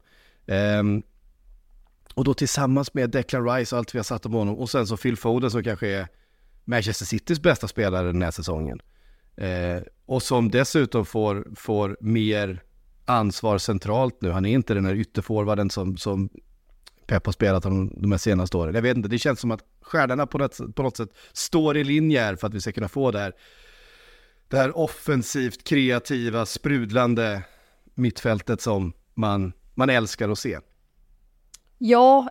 Um, 0.47 1.03
och 2.15 2.23
då 2.23 2.33
tillsammans 2.33 2.93
med 2.93 3.09
Declan 3.09 3.49
Rice 3.49 3.75
och 3.75 3.79
allt 3.79 3.95
vi 3.95 3.99
har 3.99 4.03
satt 4.03 4.25
om 4.25 4.33
honom 4.33 4.55
och 4.55 4.69
sen 4.69 4.87
så 4.87 4.97
Phil 4.97 5.17
Foden 5.17 5.51
som 5.51 5.63
kanske 5.63 5.87
är 5.87 6.07
Manchester 6.65 7.05
Citys 7.05 7.41
bästa 7.41 7.67
spelare 7.67 8.07
den 8.07 8.21
här 8.21 8.31
säsongen. 8.31 8.79
Eh, 9.37 9.81
och 10.05 10.23
som 10.23 10.51
dessutom 10.51 11.05
får, 11.05 11.47
får 11.55 11.97
mer 12.01 12.63
ansvar 13.05 13.57
centralt 13.57 14.21
nu. 14.21 14.31
Han 14.31 14.45
är 14.45 14.53
inte 14.53 14.73
den 14.73 14.85
här 14.85 14.95
ytterforwarden 14.95 15.69
som, 15.69 15.97
som 15.97 16.29
Pep 17.07 17.25
har 17.25 17.33
spelat 17.33 17.63
de, 17.63 17.93
de 17.97 18.11
här 18.11 18.17
senaste 18.17 18.57
åren. 18.57 18.75
Jag 18.75 18.81
vet 18.81 18.97
inte, 18.97 19.09
det 19.09 19.19
känns 19.19 19.39
som 19.39 19.51
att 19.51 19.61
stjärnorna 19.81 20.27
på 20.27 20.37
något, 20.37 20.75
på 20.75 20.83
något 20.83 20.97
sätt 20.97 21.09
står 21.33 21.77
i 21.77 21.83
linje 21.83 22.21
här 22.21 22.35
för 22.35 22.47
att 22.47 22.53
vi 22.53 22.61
ska 22.61 22.71
kunna 22.71 22.87
få 22.87 23.11
det 23.11 23.19
här, 23.19 23.33
det 24.47 24.57
här 24.57 24.77
offensivt 24.77 25.63
kreativa, 25.63 26.45
sprudlande 26.45 27.43
mittfältet 27.93 28.61
som 28.61 28.93
man, 29.13 29.53
man 29.73 29.89
älskar 29.89 30.29
att 30.29 30.39
se. 30.39 30.59
Ja, 31.87 32.29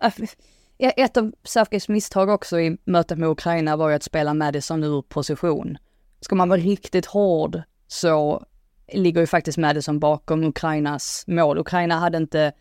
e- 0.77 0.93
ett 0.97 1.17
av 1.17 1.31
Southgates 1.43 1.89
misstag 1.89 2.29
också 2.29 2.59
i 2.59 2.77
mötet 2.85 3.17
med 3.17 3.29
Ukraina 3.29 3.75
var 3.75 3.89
ju 3.89 3.95
att 3.95 4.03
spela 4.03 4.33
Madison 4.33 4.83
ur 4.83 5.01
position. 5.01 5.77
Ska 6.21 6.35
man 6.35 6.49
vara 6.49 6.59
riktigt 6.59 7.05
hård 7.05 7.61
så 7.87 8.45
ligger 8.93 9.21
ju 9.21 9.27
faktiskt 9.27 9.57
Madison 9.57 9.99
bakom 9.99 10.43
Ukrainas 10.43 11.23
mål. 11.27 11.57
Ukraina 11.57 11.95
hade 11.95 12.17
inte, 12.17 12.51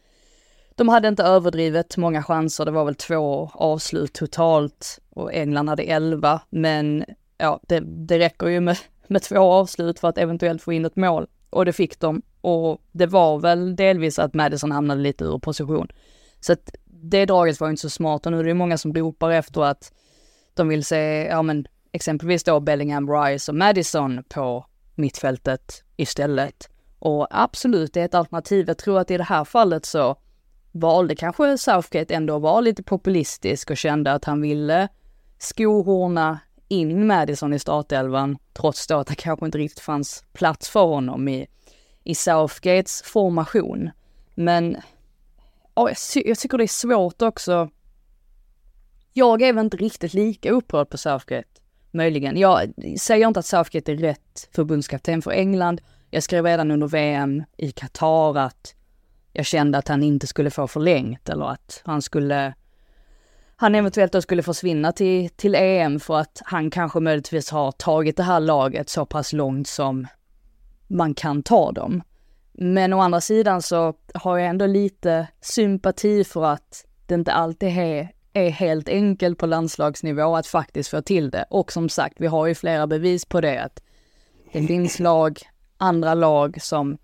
de 0.74 0.88
hade 0.88 1.08
inte 1.08 1.22
överdrivet 1.22 1.96
många 1.96 2.22
chanser, 2.22 2.64
det 2.64 2.70
var 2.70 2.84
väl 2.84 2.94
två 2.94 3.50
avslut 3.54 4.12
totalt 4.12 4.98
och 5.10 5.34
England 5.34 5.68
hade 5.68 5.82
elva, 5.82 6.40
men 6.50 7.04
ja, 7.38 7.60
det, 7.62 7.80
det 7.80 8.18
räcker 8.18 8.46
ju 8.46 8.60
med, 8.60 8.78
med 9.06 9.22
två 9.22 9.38
avslut 9.38 10.00
för 10.00 10.08
att 10.08 10.18
eventuellt 10.18 10.62
få 10.62 10.72
in 10.72 10.84
ett 10.84 10.96
mål. 10.96 11.26
Och 11.50 11.64
det 11.64 11.72
fick 11.72 12.00
de. 12.00 12.22
Och 12.40 12.80
det 12.92 13.06
var 13.06 13.38
väl 13.38 13.76
delvis 13.76 14.18
att 14.18 14.34
Madison 14.34 14.72
hamnade 14.72 15.00
lite 15.00 15.24
ur 15.24 15.38
position. 15.38 15.88
Så 16.40 16.52
att 16.52 16.74
det 17.10 17.26
draget 17.26 17.60
var 17.60 17.70
inte 17.70 17.82
så 17.82 17.90
smart 17.90 18.26
och 18.26 18.32
nu 18.32 18.40
är 18.40 18.44
det 18.44 18.54
många 18.54 18.78
som 18.78 18.94
ropar 18.94 19.30
efter 19.30 19.60
att 19.64 19.92
de 20.54 20.68
vill 20.68 20.84
se, 20.84 21.26
ja 21.30 21.42
men 21.42 21.66
exempelvis 21.92 22.44
då 22.44 22.60
Bellingham, 22.60 23.10
Rice 23.10 23.52
och 23.52 23.56
Madison 23.56 24.24
på 24.28 24.66
mittfältet 24.94 25.84
istället. 25.96 26.70
Och 26.98 27.26
absolut, 27.30 27.94
det 27.94 28.00
är 28.00 28.04
ett 28.04 28.14
alternativ. 28.14 28.64
Jag 28.68 28.78
tror 28.78 28.98
att 28.98 29.10
i 29.10 29.16
det 29.16 29.24
här 29.24 29.44
fallet 29.44 29.86
så 29.86 30.16
valde 30.72 31.16
kanske 31.16 31.58
Southgate 31.58 32.14
ändå 32.14 32.36
att 32.36 32.42
vara 32.42 32.60
lite 32.60 32.82
populistisk 32.82 33.70
och 33.70 33.76
kände 33.76 34.12
att 34.12 34.24
han 34.24 34.40
ville 34.40 34.88
skohorna 35.38 36.38
in 36.68 37.06
Madison 37.06 37.52
i 37.52 37.58
startelvan, 37.58 38.38
trots 38.52 38.86
då 38.86 38.96
att 38.96 39.06
det 39.06 39.14
kanske 39.14 39.46
inte 39.46 39.58
riktigt 39.58 39.80
fanns 39.80 40.24
plats 40.32 40.68
för 40.68 40.84
honom 40.84 41.28
i, 41.28 41.46
i 42.04 42.14
Southgates 42.14 43.02
formation. 43.02 43.90
Men 44.34 44.76
ja, 45.74 45.88
jag, 45.88 46.26
jag 46.26 46.38
tycker 46.38 46.58
det 46.58 46.64
är 46.64 46.68
svårt 46.68 47.22
också. 47.22 47.70
Jag 49.12 49.42
är 49.42 49.52
väl 49.52 49.64
inte 49.64 49.76
riktigt 49.76 50.14
lika 50.14 50.50
upprörd 50.50 50.90
på 50.90 50.98
Southgate, 50.98 51.48
möjligen. 51.90 52.36
Jag 52.36 52.72
säger 52.98 53.26
inte 53.26 53.40
att 53.40 53.46
Southgate 53.46 53.92
är 53.92 53.96
rätt 53.96 54.48
förbundskapten 54.52 55.22
för 55.22 55.30
England. 55.30 55.80
Jag 56.10 56.22
skrev 56.22 56.44
redan 56.44 56.70
under 56.70 56.88
VM 56.88 57.44
i 57.56 57.72
Qatar 57.72 58.38
att 58.38 58.74
jag 59.32 59.46
kände 59.46 59.78
att 59.78 59.88
han 59.88 60.02
inte 60.02 60.26
skulle 60.26 60.50
få 60.50 60.68
förlängt 60.68 61.28
eller 61.28 61.44
att 61.44 61.82
han 61.84 62.02
skulle 62.02 62.54
han 63.56 63.74
eventuellt 63.74 64.12
då 64.12 64.22
skulle 64.22 64.42
försvinna 64.42 64.92
till, 64.92 65.30
till 65.30 65.54
EM 65.54 66.00
för 66.00 66.18
att 66.18 66.42
han 66.44 66.70
kanske 66.70 67.00
möjligtvis 67.00 67.50
har 67.50 67.72
tagit 67.72 68.16
det 68.16 68.22
här 68.22 68.40
laget 68.40 68.88
så 68.88 69.06
pass 69.06 69.32
långt 69.32 69.68
som 69.68 70.06
man 70.86 71.14
kan 71.14 71.42
ta 71.42 71.72
dem. 71.72 72.02
Men 72.58 72.92
å 72.92 73.00
andra 73.00 73.20
sidan 73.20 73.62
så 73.62 73.94
har 74.14 74.38
jag 74.38 74.48
ändå 74.48 74.66
lite 74.66 75.26
sympati 75.40 76.24
för 76.24 76.44
att 76.44 76.86
det 77.06 77.14
inte 77.14 77.32
alltid 77.32 77.68
är, 77.78 78.08
är 78.32 78.50
helt 78.50 78.88
enkelt 78.88 79.38
på 79.38 79.46
landslagsnivå 79.46 80.36
att 80.36 80.46
faktiskt 80.46 80.90
få 80.90 81.02
till 81.02 81.30
det. 81.30 81.44
Och 81.50 81.72
som 81.72 81.88
sagt, 81.88 82.14
vi 82.18 82.26
har 82.26 82.46
ju 82.46 82.54
flera 82.54 82.86
bevis 82.86 83.24
på 83.24 83.40
det 83.40 83.62
att 83.62 83.82
det 84.52 84.66
finns 84.66 84.98
lag, 85.00 85.38
andra 85.78 86.14
lag 86.14 86.62
som 86.62 86.98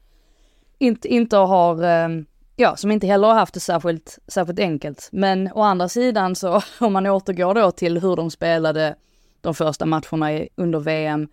inte, 0.78 1.08
inte 1.08 1.36
har, 1.36 1.84
ehm, 1.84 2.26
ja, 2.56 2.76
som 2.76 2.90
inte 2.90 3.06
heller 3.06 3.28
har 3.28 3.34
haft 3.34 3.54
det 3.54 3.60
särskilt, 3.60 4.18
särskilt 4.28 4.60
enkelt. 4.60 5.08
Men 5.12 5.52
å 5.52 5.62
andra 5.62 5.88
sidan 5.88 6.36
så 6.36 6.62
om 6.80 6.92
man 6.92 7.06
återgår 7.06 7.54
då 7.54 7.70
till 7.70 8.00
hur 8.00 8.16
de 8.16 8.30
spelade 8.30 8.94
de 9.40 9.54
första 9.54 9.86
matcherna 9.86 10.46
under 10.56 10.80
VM 10.80 11.28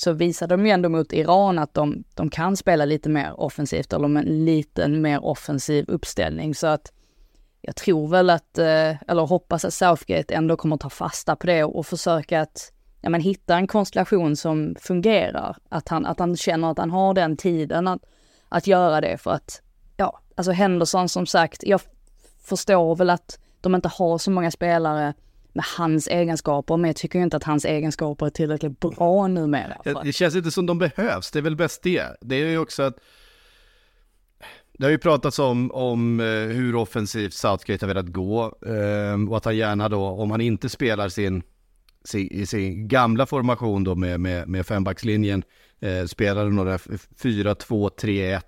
så 0.00 0.12
visar 0.12 0.46
de 0.46 0.66
ju 0.66 0.72
ändå 0.72 0.88
mot 0.88 1.12
Iran 1.12 1.58
att 1.58 1.74
de, 1.74 2.04
de 2.14 2.30
kan 2.30 2.56
spela 2.56 2.84
lite 2.84 3.08
mer 3.08 3.40
offensivt 3.40 3.92
eller 3.92 4.08
med 4.08 4.26
en 4.26 4.44
liten 4.44 5.02
mer 5.02 5.24
offensiv 5.24 5.84
uppställning. 5.88 6.54
Så 6.54 6.66
att 6.66 6.92
jag 7.60 7.76
tror 7.76 8.08
väl 8.08 8.30
att, 8.30 8.58
eh, 8.58 9.02
eller 9.10 9.26
hoppas 9.26 9.64
att 9.64 9.74
Southgate 9.74 10.34
ändå 10.34 10.56
kommer 10.56 10.76
ta 10.76 10.90
fasta 10.90 11.36
på 11.36 11.46
det 11.46 11.64
och 11.64 11.86
försöka 11.86 12.40
att 12.40 12.72
ja, 13.00 13.10
men 13.10 13.20
hitta 13.20 13.56
en 13.56 13.66
konstellation 13.66 14.36
som 14.36 14.76
fungerar. 14.80 15.56
Att 15.68 15.88
han, 15.88 16.06
att 16.06 16.18
han 16.18 16.36
känner 16.36 16.70
att 16.70 16.78
han 16.78 16.90
har 16.90 17.14
den 17.14 17.36
tiden 17.36 17.88
att, 17.88 18.02
att 18.48 18.66
göra 18.66 19.00
det 19.00 19.18
för 19.18 19.30
att, 19.30 19.62
ja, 19.96 20.20
alltså 20.34 20.52
Henderson 20.52 21.08
som 21.08 21.26
sagt, 21.26 21.62
jag 21.62 21.80
förstår 22.44 22.96
väl 22.96 23.10
att 23.10 23.38
de 23.60 23.74
inte 23.74 23.88
har 23.88 24.18
så 24.18 24.30
många 24.30 24.50
spelare 24.50 25.14
med 25.52 25.64
hans 25.78 26.08
egenskaper, 26.08 26.76
men 26.76 26.88
jag 26.88 26.96
tycker 26.96 27.18
inte 27.18 27.36
att 27.36 27.44
hans 27.44 27.64
egenskaper 27.64 28.26
är 28.26 28.30
tillräckligt 28.30 28.80
bra 28.80 29.26
numera. 29.26 30.02
Det 30.04 30.12
känns 30.12 30.36
inte 30.36 30.50
som 30.50 30.66
de 30.66 30.78
behövs, 30.78 31.30
det 31.30 31.38
är 31.38 31.42
väl 31.42 31.56
bäst 31.56 31.82
det. 31.82 32.16
Det 32.20 32.36
är 32.36 32.48
ju 32.48 32.58
också 32.58 32.82
att 32.82 32.96
det 34.80 34.86
har 34.86 34.90
ju 34.90 34.98
pratats 34.98 35.38
om, 35.38 35.70
om 35.70 36.20
eh, 36.20 36.26
hur 36.26 36.74
offensivt 36.74 37.34
Southgate 37.34 37.86
har 37.86 37.88
velat 37.88 38.08
gå 38.08 38.44
eh, 38.66 39.28
och 39.30 39.36
att 39.36 39.44
han 39.44 39.56
gärna 39.56 39.88
då, 39.88 40.06
om 40.06 40.30
han 40.30 40.40
inte 40.40 40.68
spelar 40.68 41.08
sin, 41.08 41.42
sin, 42.04 42.46
sin 42.46 42.88
gamla 42.88 43.26
formation 43.26 43.84
då 43.84 43.94
med, 43.94 44.20
med, 44.20 44.48
med 44.48 44.66
fembackslinjen, 44.66 45.42
eh, 45.80 46.04
spelar 46.04 46.46
några 46.46 46.76
4-2-3-1. 46.76 48.40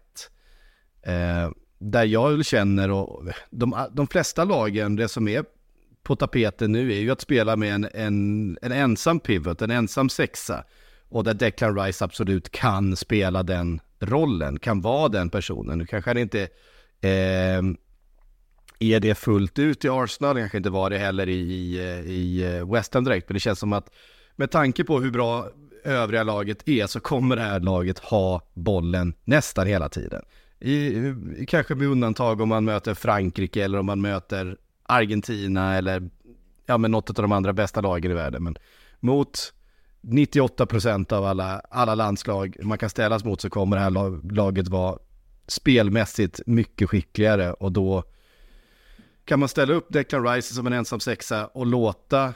Eh, 1.02 1.50
där 1.78 2.04
jag 2.04 2.44
känner, 2.44 2.90
och 2.90 3.24
de, 3.50 3.76
de 3.92 4.06
flesta 4.06 4.44
lagen, 4.44 4.96
det 4.96 5.08
som 5.08 5.28
är 5.28 5.44
på 6.02 6.16
tapeten 6.16 6.72
nu 6.72 6.92
är 6.92 7.00
ju 7.00 7.10
att 7.10 7.20
spela 7.20 7.56
med 7.56 7.74
en, 7.74 7.88
en, 7.94 8.58
en 8.62 8.72
ensam 8.72 9.20
pivot, 9.20 9.62
en 9.62 9.70
ensam 9.70 10.08
sexa. 10.08 10.64
Och 11.08 11.24
där 11.24 11.34
Declan 11.34 11.78
Rice 11.78 12.04
absolut 12.04 12.50
kan 12.50 12.96
spela 12.96 13.42
den 13.42 13.80
rollen, 14.00 14.58
kan 14.58 14.80
vara 14.80 15.08
den 15.08 15.30
personen. 15.30 15.78
Nu 15.78 15.86
kanske 15.86 16.10
han 16.10 16.18
inte 16.18 16.42
eh, 17.00 17.62
är 18.78 19.00
det 19.00 19.14
fullt 19.14 19.58
ut 19.58 19.84
i 19.84 19.88
Arsenal, 19.88 20.36
kanske 20.36 20.58
inte 20.58 20.70
var 20.70 20.90
det 20.90 20.98
heller 20.98 21.28
i, 21.28 21.40
i, 21.40 21.78
eh, 21.78 22.10
i 22.10 22.56
eh, 22.56 22.72
West 22.72 22.94
Ham 22.94 23.04
direkt, 23.04 23.28
men 23.28 23.34
det 23.34 23.40
känns 23.40 23.58
som 23.58 23.72
att 23.72 23.90
med 24.36 24.50
tanke 24.50 24.84
på 24.84 25.00
hur 25.00 25.10
bra 25.10 25.48
övriga 25.84 26.22
laget 26.22 26.68
är 26.68 26.86
så 26.86 27.00
kommer 27.00 27.36
det 27.36 27.42
här 27.42 27.60
laget 27.60 27.98
ha 27.98 28.42
bollen 28.54 29.14
nästan 29.24 29.66
hela 29.66 29.88
tiden. 29.88 30.22
I, 30.60 31.14
kanske 31.48 31.74
med 31.74 31.88
undantag 31.88 32.40
om 32.40 32.48
man 32.48 32.64
möter 32.64 32.94
Frankrike 32.94 33.64
eller 33.64 33.78
om 33.78 33.86
man 33.86 34.00
möter 34.00 34.56
Argentina 34.82 35.76
eller 35.76 36.10
ja, 36.66 36.78
men 36.78 36.90
något 36.90 37.10
av 37.10 37.22
de 37.22 37.32
andra 37.32 37.52
bästa 37.52 37.80
lagen 37.80 38.10
i 38.10 38.14
världen. 38.14 38.42
Men 38.42 38.56
mot 39.00 39.52
98% 40.00 41.12
av 41.12 41.24
alla, 41.24 41.60
alla 41.70 41.94
landslag 41.94 42.56
man 42.62 42.78
kan 42.78 42.90
ställas 42.90 43.24
mot 43.24 43.40
så 43.40 43.50
kommer 43.50 43.76
det 43.76 43.82
här 43.82 44.32
laget 44.34 44.68
vara 44.68 44.98
spelmässigt 45.46 46.40
mycket 46.46 46.90
skickligare 46.90 47.52
och 47.52 47.72
då 47.72 48.04
kan 49.24 49.40
man 49.40 49.48
ställa 49.48 49.74
upp 49.74 49.86
Declan 49.92 50.26
Rice 50.26 50.54
som 50.54 50.66
en 50.66 50.72
ensam 50.72 51.00
sexa 51.00 51.46
och 51.46 51.66
låta 51.66 52.34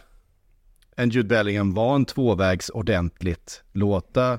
en 0.96 1.10
Jude 1.10 1.28
Bellingham 1.28 1.74
vara 1.74 1.96
en 1.96 2.04
tvåvägs 2.04 2.70
ordentligt, 2.70 3.62
låta 3.72 4.38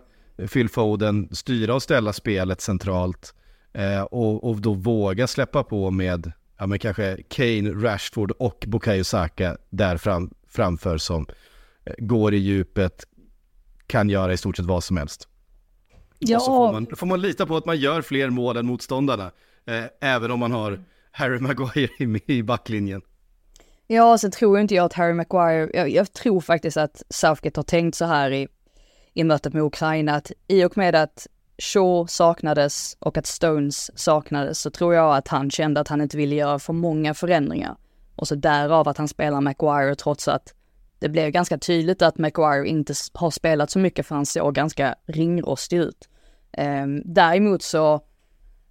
Phil 0.54 0.70
Foden 0.70 1.30
styra 1.32 1.76
och 1.76 1.84
ställa 1.84 2.14
spelet 2.14 2.62
centralt 2.62 3.34
eh, 3.74 4.02
och, 4.02 4.50
och 4.50 4.62
då 4.62 4.74
våga 4.74 5.28
släppa 5.28 5.64
på 5.64 5.92
med, 5.92 6.32
ja 6.58 6.68
men 6.68 6.80
kanske 6.80 7.18
Kane, 7.30 7.70
Rashford 7.70 8.32
och 8.32 8.64
Bukayo 8.68 9.04
Saka 9.04 9.58
där 9.70 9.98
fram, 9.98 10.34
framför 10.48 10.98
som 10.98 11.26
eh, 11.86 11.94
går 11.98 12.34
i 12.34 12.38
djupet, 12.38 13.04
kan 13.88 14.10
göra 14.10 14.34
i 14.34 14.38
stort 14.38 14.58
sett 14.58 14.66
vad 14.66 14.84
som 14.84 14.98
helst. 14.98 15.28
Ja. 16.20 16.38
Och 16.38 16.44
så 16.44 16.52
får 16.52 16.72
man, 16.74 16.88
får 16.96 17.08
man 17.08 17.22
lita 17.22 17.46
på 17.46 17.58
att 17.58 17.66
man 17.66 17.78
gör 17.78 18.02
fler 18.02 18.30
mål 18.30 18.58
än 18.58 18.66
motståndarna, 18.66 19.32
eh, 19.66 19.84
även 20.02 20.32
om 20.32 20.40
man 20.40 20.52
har 20.52 20.84
Harry 21.12 21.40
Maguire 21.40 21.90
i, 22.00 22.38
i 22.38 22.44
backlinjen. 22.44 23.02
Ja, 23.88 24.18
sen 24.18 24.32
tror 24.32 24.60
inte 24.60 24.76
jag 24.76 24.86
att 24.86 24.94
Harry 24.94 25.14
Maguire, 25.14 25.70
jag, 25.74 25.90
jag, 25.90 26.14
tror 26.14 26.42
faktiskt 26.42 26.78
att 26.78 27.04
Southgate 27.10 27.60
har 27.60 27.64
tänkt 27.64 27.96
så 27.96 28.06
här 28.06 28.32
i, 28.32 28.48
i 29.14 29.24
mötet 29.24 29.54
med 29.54 29.64
Ukraina, 29.64 30.16
att 30.16 30.32
i 30.48 30.66
och 30.66 30.78
med 30.78 30.96
att 30.96 31.28
Shaw 31.58 32.08
saknades 32.08 32.98
och 33.00 33.18
att 33.18 33.26
Stones 33.26 34.00
saknades 34.00 34.60
så 34.60 34.70
tror 34.70 34.94
jag 34.94 35.16
att 35.16 35.28
han 35.28 35.50
kände 35.50 35.80
att 35.80 35.88
han 35.88 36.02
inte 36.02 36.18
ville 36.18 36.36
göra 36.36 36.60
för 36.60 36.74
många 36.74 37.14
förändringar. 37.14 37.78
Och 38.16 38.28
så 38.28 38.36
därav 38.36 38.88
att 38.88 38.98
han 38.98 39.08
spelar 39.08 39.42
Maguire 39.42 39.96
trots 39.96 40.28
att 40.28 40.54
det 41.00 41.10
blev 41.10 41.30
ganska 41.30 41.58
tydligt 41.58 42.02
att 42.02 42.18
Maguire 42.18 42.68
inte 42.68 42.94
har 43.14 43.32
spelat 43.32 43.72
så 43.72 43.80
mycket 43.80 44.06
för 44.06 44.16
han 44.16 44.26
såg 44.26 44.56
ganska 44.56 44.96
ringrostig 45.06 45.78
ut. 45.78 46.10
Um, 46.58 47.02
däremot 47.06 47.64
så, 47.64 48.02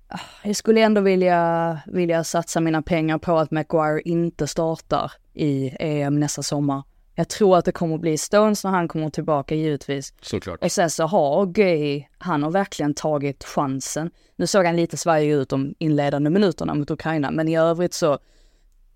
ah, 0.08 0.20
jag 0.42 0.56
skulle 0.56 0.80
ändå 0.80 1.00
vilja, 1.00 1.78
vilja 1.86 2.24
satsa 2.24 2.60
mina 2.60 2.82
pengar 2.82 3.18
på 3.18 3.38
att 3.38 3.50
Maguire 3.50 4.00
inte 4.04 4.46
startar 4.46 5.12
i 5.34 5.76
EM 5.80 6.20
nästa 6.20 6.42
sommar. 6.42 6.82
Jag 7.18 7.28
tror 7.28 7.56
att 7.56 7.64
det 7.64 7.72
kommer 7.72 7.94
att 7.94 8.00
bli 8.00 8.18
Stones 8.18 8.64
när 8.64 8.70
han 8.70 8.88
kommer 8.88 9.10
tillbaka 9.10 9.54
givetvis. 9.54 10.14
Såklart. 10.22 10.64
Och 10.64 10.72
sen 10.72 10.90
så 10.90 11.06
har 11.06 11.46
Gay, 11.46 12.04
han 12.18 12.42
har 12.42 12.50
verkligen 12.50 12.94
tagit 12.94 13.44
chansen. 13.44 14.10
Nu 14.36 14.46
såg 14.46 14.66
han 14.66 14.76
lite 14.76 14.96
svajig 14.96 15.30
ut 15.30 15.48
de 15.48 15.74
inledande 15.78 16.30
minuterna 16.30 16.74
mot 16.74 16.90
Ukraina, 16.90 17.30
men 17.30 17.48
i 17.48 17.58
övrigt 17.58 17.94
så 17.94 18.18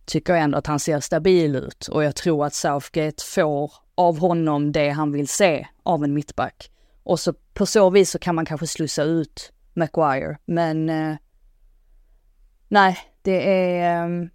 tycker 0.05 0.33
jag 0.33 0.43
ändå 0.43 0.59
att 0.59 0.67
han 0.67 0.81
ser 0.81 1.01
stabil 1.01 1.57
ut 1.57 1.89
och 1.89 2.05
jag 2.05 2.17
tror 2.17 2.47
att 2.47 2.55
Southgate 2.55 3.25
får 3.25 3.73
av 3.95 4.19
honom 4.19 4.73
det 4.73 4.91
han 4.91 5.13
vill 5.13 5.29
se 5.29 5.67
av 5.83 6.05
en 6.05 6.15
mittback. 6.15 6.71
Och 7.03 7.21
så 7.21 7.33
på 7.55 7.67
så 7.67 7.91
vis 7.91 8.11
så 8.11 8.19
kan 8.19 8.35
man 8.35 8.47
kanske 8.47 8.67
slussa 8.67 9.03
ut 9.03 9.53
Maguire, 9.75 10.39
men 10.45 10.89
eh, 10.89 11.17
nej, 12.69 12.99
det 13.23 13.69
är, 13.69 14.05
eh, 14.05 14.27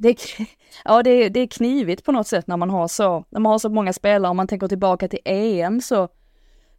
det 0.00 0.16
ja, 0.84 1.02
det, 1.02 1.28
det 1.28 1.40
är 1.40 1.46
knivigt 1.46 2.04
på 2.04 2.12
något 2.12 2.26
sätt 2.26 2.46
när 2.46 2.56
man 2.56 2.70
har 2.70 2.88
så, 2.88 3.24
när 3.30 3.40
man 3.40 3.52
har 3.52 3.58
så 3.58 3.68
många 3.68 3.92
spelare. 3.92 4.30
Om 4.30 4.36
man 4.36 4.48
tänker 4.48 4.68
tillbaka 4.68 5.08
till 5.08 5.20
EM 5.24 5.80
så, 5.80 6.08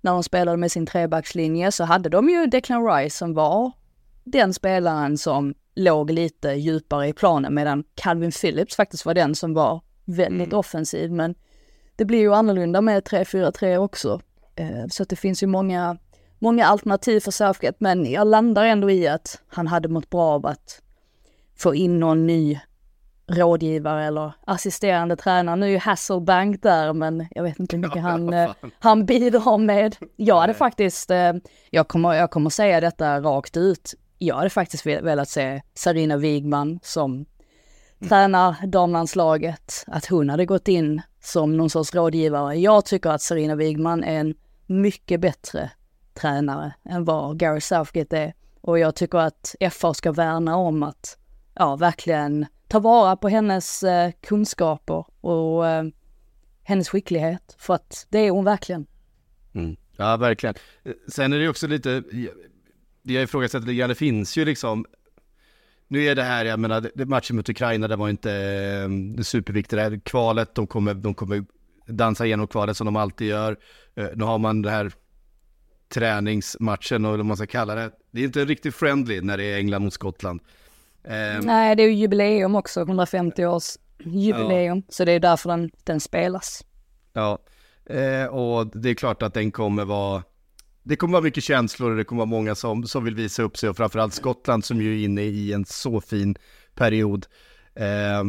när 0.01 0.12
de 0.12 0.24
spelade 0.24 0.58
med 0.58 0.72
sin 0.72 0.86
trebackslinje 0.86 1.72
så 1.72 1.84
hade 1.84 2.10
de 2.10 2.30
ju 2.30 2.46
Declan 2.46 2.88
Rice 2.88 3.18
som 3.18 3.34
var 3.34 3.72
den 4.24 4.54
spelaren 4.54 5.18
som 5.18 5.54
låg 5.75 6.12
lite 6.12 6.50
djupare 6.50 7.08
i 7.08 7.13
planen 7.13 7.54
medan 7.54 7.84
Calvin 7.96 8.32
Phillips 8.32 8.75
faktiskt 8.75 9.06
var 9.06 9.13
den 9.13 9.36
som 9.36 9.54
var 9.54 9.82
väldigt 10.06 10.48
mm. 10.48 10.60
offensiv. 10.60 11.12
Men 11.12 11.36
det 11.96 12.06
blir 12.06 12.20
ju 12.20 12.34
annorlunda 12.34 12.82
med 12.82 13.04
3-4-3 13.04 13.78
också. 13.78 14.22
Eh, 14.56 14.88
så 14.90 15.04
att 15.04 15.10
det 15.10 15.16
finns 15.16 15.44
ju 15.44 15.48
många, 15.48 15.98
många 16.40 16.66
alternativ 16.66 17.20
för 17.20 17.32
Southgate 17.32 17.78
men 17.80 18.12
jag 18.12 18.28
landar 18.28 18.66
ändå 18.66 18.92
i 18.92 19.08
att 19.08 19.42
han 19.48 19.68
hade 19.68 19.88
mått 19.88 20.10
bra 20.10 20.24
av 20.24 20.46
att 20.46 20.82
få 21.56 21.75
in 21.75 22.00
någon 22.00 22.28
ny 22.28 22.60
rådgivare 23.28 24.06
eller 24.06 24.34
assisterande 24.46 25.16
tränare. 25.16 25.56
Nu 25.56 25.66
är 25.66 25.70
ju 25.70 25.78
Hasselbank 25.78 26.62
där, 26.62 26.94
men 26.94 27.27
jag 27.31 27.44
vet 27.44 27.60
inte 27.60 27.75
hur 27.75 27.84
mycket 27.84 28.01
han, 28.01 28.34
eh, 28.34 28.51
han 28.79 29.05
bidrar 29.05 29.57
med. 29.57 29.96
Jag 30.16 30.40
hade 30.40 30.53
faktiskt, 30.53 31.12
eh, 31.12 31.34
jag 31.70 31.88
kommer, 31.88 32.14
jag 32.14 32.31
kommer 32.31 32.50
säga 32.50 32.79
detta 32.79 33.20
rakt 33.20 33.57
ut, 33.57 33.94
jag 34.18 34.36
hade 34.36 34.50
faktiskt 34.50 34.86
velat 34.86 35.29
se 35.29 35.62
Sarina 35.74 36.18
Wigman 36.18 36.79
som 36.84 37.12
mm. 37.12 37.25
tränar 38.10 38.55
damlandslaget, 38.68 39.84
att 39.88 40.05
hon 40.05 40.29
hade 40.29 40.46
gått 40.46 40.68
in 40.68 41.01
som 41.20 41.57
någon 41.57 41.70
sorts 41.70 41.96
rådgivare. 41.96 42.55
Jag 42.55 42.86
tycker 42.86 43.10
att 43.10 43.22
Sarina 43.22 43.55
Wigman 43.55 44.03
är 44.03 44.20
en 44.20 44.36
mycket 44.66 45.20
bättre 45.20 45.72
tränare 46.14 46.74
än 46.90 47.05
vad 47.05 47.38
Gary 47.38 47.62
Southgate 47.62 48.18
är. 48.18 48.34
Och 48.62 48.79
jag 48.79 48.96
tycker 48.96 49.18
att 49.18 49.55
FA 49.72 49.94
ska 49.94 50.12
värna 50.12 50.55
om 50.55 50.84
att, 50.84 51.18
ja, 51.53 51.75
verkligen 51.75 52.46
ta 52.72 52.79
vara 52.79 53.16
på 53.16 53.29
hennes 53.29 53.84
eh, 53.84 54.12
kunskaper 54.22 55.05
och 55.22 55.68
eh, 55.68 55.84
hennes 56.64 56.90
skicklighet. 56.90 57.55
För 57.57 57.74
att 57.74 58.07
det 58.10 58.20
är 58.20 58.31
hon 58.31 58.46
verkligen. 58.46 58.86
Mm. 59.53 59.75
Ja, 59.98 60.18
verkligen. 60.18 60.55
Eh, 60.84 60.94
sen 61.07 61.34
är 61.34 61.40
det 61.40 61.50
också 61.50 61.68
lite, 61.68 62.03
det 63.03 63.14
jag 63.14 63.24
ifrågasätter 63.24 63.68
lite 63.68 63.74
grann, 63.74 63.90
det 63.90 63.96
finns 63.96 64.38
ju 64.38 64.46
liksom 64.46 64.86
nu 65.88 66.03
är 66.03 66.16
det 66.16 66.24
här, 66.24 66.46
jag 66.46 66.60
menar, 66.60 67.05
matchen 67.05 67.36
mot 67.36 67.50
Ukraina, 67.50 67.88
det 67.88 67.96
var 67.96 68.10
inte 68.10 68.34
eh, 68.34 69.22
superviktigt, 69.24 69.75
det 69.75 69.81
här 69.81 70.01
kvalet, 70.05 70.55
de 70.55 70.68
kommer, 70.68 70.94
de 70.94 71.14
kommer 71.14 71.46
dansa 71.88 72.25
igenom 72.25 72.48
kvalet 72.48 72.77
som 72.77 72.86
de 72.86 72.96
alltid 72.96 73.27
gör. 73.27 73.57
Eh, 73.96 74.07
nu 74.16 74.24
har 74.24 74.38
man 74.38 74.62
det 74.62 74.70
här 74.70 74.92
träningsmatchen, 75.94 77.05
eller 77.05 77.18
vad 77.18 77.25
man 77.25 77.38
ska 77.38 77.46
kalla 77.46 77.75
det. 77.75 77.92
Det 78.12 78.22
är 78.22 78.25
inte 78.25 78.46
riktigt 78.46 78.75
friendly 78.75 79.22
när 79.22 79.38
det 79.38 79.44
är 79.44 79.57
England 79.57 79.84
mot 79.84 79.94
Skottland. 79.94 80.42
Eh, 81.03 81.42
Nej, 81.42 81.75
det 81.75 81.83
är 81.83 81.87
ju 81.87 81.94
jubileum 81.94 82.55
också, 82.55 82.81
150 82.81 83.46
års 83.46 83.77
jubileum, 84.00 84.77
ja. 84.77 84.83
så 84.90 85.05
det 85.05 85.11
är 85.11 85.20
därför 85.20 85.50
den, 85.50 85.72
den 85.83 86.00
spelas. 86.00 86.66
Ja, 87.14 87.40
eh, 87.85 88.25
och 88.25 88.68
det 88.77 88.90
är 88.90 88.94
klart 88.94 89.22
att 89.22 89.33
den 89.33 89.51
kommer 89.51 89.85
vara 89.85 90.24
det 90.83 90.96
kommer 90.96 91.11
vara 91.11 91.24
mycket 91.24 91.44
känslor 91.44 91.92
och 91.92 91.98
det 91.98 92.03
kommer 92.03 92.20
vara 92.20 92.29
många 92.29 92.55
som, 92.55 92.83
som 92.83 93.03
vill 93.03 93.16
visa 93.16 93.44
upp 93.44 93.57
sig 93.57 93.70
och 93.70 93.77
framförallt 93.77 94.14
Skottland 94.14 94.66
som 94.66 94.81
ju 94.81 95.00
är 95.00 95.05
inne 95.05 95.22
i 95.22 95.53
en 95.53 95.66
så 95.66 96.01
fin 96.01 96.35
period. 96.75 97.25
Eh, 97.75 98.24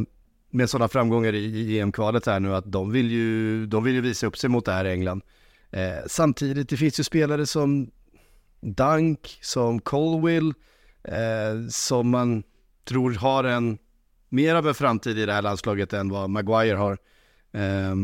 med 0.51 0.71
sådana 0.71 0.89
framgångar 0.89 1.33
i, 1.33 1.45
i 1.45 1.81
EM-kvalet 1.81 2.27
här 2.27 2.41
nu 2.41 2.55
att 2.55 2.73
de 2.73 2.93
vill 2.93 3.11
ju, 3.11 3.67
de 3.67 3.85
vill 3.85 3.95
ju 3.95 4.01
visa 4.01 4.27
upp 4.27 4.39
sig 4.39 4.51
mot 4.51 4.65
det 4.65 4.73
här 4.73 4.85
England. 4.85 5.23
Eh, 5.71 6.07
samtidigt, 6.07 6.69
det 6.69 6.77
finns 6.77 7.01
ju 7.01 7.05
spelare 7.05 7.47
som 7.47 7.91
Dunk, 8.61 9.39
som 9.41 9.81
Colwill, 9.81 10.55
eh, 11.05 11.69
som 11.71 12.11
man 12.11 12.43
tror 12.85 13.15
har 13.15 13.45
en 13.45 13.79
mer 14.29 14.55
av 14.55 14.69
en 14.69 14.75
framtid 14.75 15.19
i 15.19 15.27
det 15.27 15.33
här 15.33 15.43
landslaget 15.43 15.93
än 15.93 16.09
vad 16.09 16.31
Maguire 16.31 16.77
har. 16.77 16.99
Eh, 17.53 17.95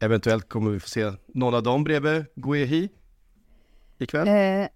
eventuellt 0.00 0.48
kommer 0.48 0.70
vi 0.70 0.80
få 0.80 0.88
se 0.88 1.12
någon 1.26 1.54
av 1.54 1.62
dem 1.62 1.84
bredvid 1.84 2.24
Guehi 2.34 2.88
ikväll? 3.98 4.28
Eh, 4.28 4.68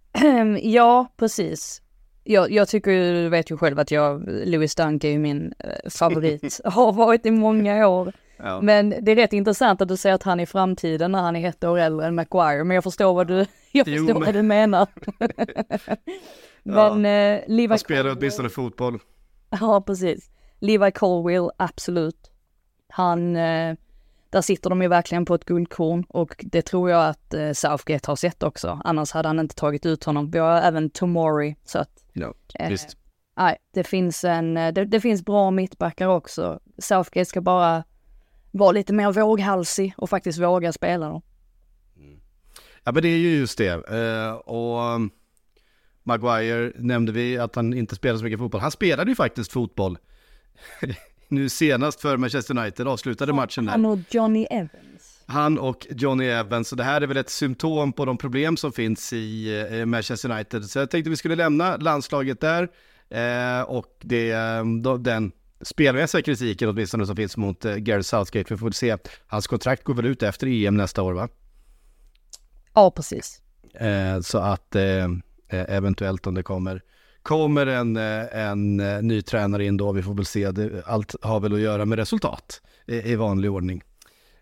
ja, 0.62 1.12
precis. 1.16 1.82
Jag, 2.24 2.50
jag 2.50 2.68
tycker, 2.68 3.14
du 3.22 3.28
vet 3.28 3.50
ju 3.50 3.56
själv 3.56 3.78
att 3.78 3.90
jag, 3.90 4.22
Louis 4.26 4.74
Dunk 4.74 5.04
är 5.04 5.08
ju 5.08 5.18
min 5.18 5.54
eh, 5.58 5.90
favorit, 5.90 6.60
har 6.64 6.92
varit 6.92 7.26
i 7.26 7.30
många 7.30 7.88
år. 7.88 8.12
Ja. 8.36 8.60
Men 8.60 8.94
det 9.00 9.12
är 9.12 9.16
rätt 9.16 9.32
intressant 9.32 9.80
att 9.80 9.88
du 9.88 9.96
säger 9.96 10.14
att 10.14 10.22
han 10.22 10.40
är 10.40 10.46
framtiden 10.46 11.12
när 11.12 11.20
han 11.20 11.36
är 11.36 11.48
ett 11.48 11.64
år 11.64 11.78
äldre 11.78 12.06
än 12.06 12.14
Maguire, 12.14 12.64
men 12.64 12.74
jag 12.74 12.84
förstår 12.84 13.14
vad 13.14 13.26
du, 13.26 13.46
jag 13.72 13.86
förstår 13.86 14.08
jo, 14.08 14.14
men... 14.14 14.22
vad 14.22 14.34
du 14.34 14.42
menar. 14.42 14.86
men 16.62 17.04
ja. 17.04 17.10
eh, 17.10 17.42
Levi 17.46 17.66
Han 17.66 17.78
spelar 17.78 18.16
åtminstone 18.16 18.48
fotboll. 18.48 18.98
Ja, 19.60 19.80
precis. 19.80 20.30
Levi 20.58 20.92
Colwill, 20.92 21.50
absolut. 21.56 22.30
Han, 22.88 23.36
eh, 23.36 23.76
där 24.30 24.40
sitter 24.40 24.70
de 24.70 24.82
ju 24.82 24.88
verkligen 24.88 25.24
på 25.24 25.34
ett 25.34 25.44
guldkorn 25.44 26.04
och 26.08 26.44
det 26.48 26.62
tror 26.62 26.90
jag 26.90 27.08
att 27.08 27.34
eh, 27.34 27.52
Southgate 27.52 28.10
har 28.10 28.16
sett 28.16 28.42
också. 28.42 28.80
Annars 28.84 29.12
hade 29.12 29.28
han 29.28 29.38
inte 29.38 29.54
tagit 29.54 29.86
ut 29.86 30.04
honom. 30.04 30.30
Vi 30.30 30.38
har 30.38 30.60
även 30.60 30.90
Tomori 30.90 31.56
så 31.64 31.78
att... 31.78 32.04
Ja, 32.12 32.34
eh, 32.54 32.68
visst. 32.68 32.96
Nej, 33.36 33.56
det 33.74 33.84
finns 33.84 34.24
en, 34.24 34.56
eh, 34.56 34.72
det, 34.72 34.84
det, 34.84 35.00
finns 35.00 35.24
bra 35.24 35.50
mittbackar 35.50 36.08
också. 36.08 36.60
Southgate 36.78 37.24
ska 37.24 37.40
bara 37.40 37.84
vara 38.50 38.72
lite 38.72 38.92
mer 38.92 39.12
våghalsig 39.12 39.94
och 39.96 40.10
faktiskt 40.10 40.38
våga 40.38 40.72
spela 40.72 41.08
dem. 41.08 41.22
Mm. 41.96 42.20
Ja 42.84 42.92
men 42.92 43.02
det 43.02 43.08
är 43.08 43.18
ju 43.18 43.38
just 43.38 43.58
det. 43.58 43.74
Uh, 43.74 44.32
och 44.32 45.00
Maguire 46.02 46.72
nämnde 46.76 47.12
vi 47.12 47.38
att 47.38 47.54
han 47.54 47.74
inte 47.74 47.94
spelar 47.94 48.18
så 48.18 48.24
mycket 48.24 48.38
fotboll. 48.38 48.60
Han 48.60 48.70
spelade 48.70 49.10
ju 49.10 49.14
faktiskt 49.14 49.52
fotboll 49.52 49.98
nu 51.28 51.48
senast 51.48 52.00
för 52.00 52.16
Manchester 52.16 52.58
United, 52.58 52.88
avslutade 52.88 53.32
matchen 53.32 53.64
där. 53.64 53.72
Han 53.72 53.84
och 53.84 53.98
Johnny 54.10 54.46
Evans. 54.50 55.22
Han 55.26 55.58
och 55.58 55.86
Johnny 55.90 56.26
Evans, 56.26 56.72
och 56.72 56.78
det 56.78 56.84
här 56.84 57.00
är 57.00 57.06
väl 57.06 57.16
ett 57.16 57.30
symptom 57.30 57.92
på 57.92 58.04
de 58.04 58.18
problem 58.18 58.56
som 58.56 58.72
finns 58.72 59.12
i 59.12 59.58
eh, 59.70 59.86
Manchester 59.86 60.30
United. 60.30 60.64
Så 60.64 60.78
jag 60.78 60.90
tänkte 60.90 61.10
vi 61.10 61.16
skulle 61.16 61.36
lämna 61.36 61.76
landslaget 61.76 62.40
där 62.40 62.68
eh, 63.10 63.62
och 63.62 63.86
det, 64.00 64.30
eh, 64.30 64.64
den 64.98 65.32
spelmässiga 65.60 66.22
kritiken 66.22 66.68
åtminstone 66.68 67.06
som 67.06 67.16
finns 67.16 67.36
mot 67.36 67.62
Gareth 67.62 68.08
Southgate. 68.08 68.54
Vi 68.54 68.58
får 68.58 68.70
se, 68.70 68.96
hans 69.26 69.46
kontrakt 69.46 69.84
går 69.84 69.94
väl 69.94 70.06
ut 70.06 70.22
efter 70.22 70.46
EM 70.46 70.76
nästa 70.76 71.02
år 71.02 71.12
va? 71.12 71.28
Ja, 72.74 72.90
precis. 72.90 73.42
Eh, 73.74 74.20
så 74.20 74.38
att 74.38 74.74
eh, 74.76 75.08
Eh, 75.52 75.64
eventuellt 75.76 76.26
om 76.26 76.34
det 76.34 76.42
kommer 76.42 76.82
kommer 77.22 77.66
en, 77.66 77.96
eh, 77.96 78.36
en 78.36 78.80
eh, 78.80 79.02
ny 79.02 79.22
tränare 79.22 79.64
in 79.64 79.76
då, 79.76 79.92
vi 79.92 80.02
får 80.02 80.14
väl 80.14 80.24
se, 80.24 80.46
allt 80.84 81.14
har 81.22 81.40
väl 81.40 81.52
att 81.52 81.60
göra 81.60 81.84
med 81.84 81.98
resultat 81.98 82.62
i, 82.86 83.12
i 83.12 83.16
vanlig 83.16 83.50
ordning. 83.50 83.82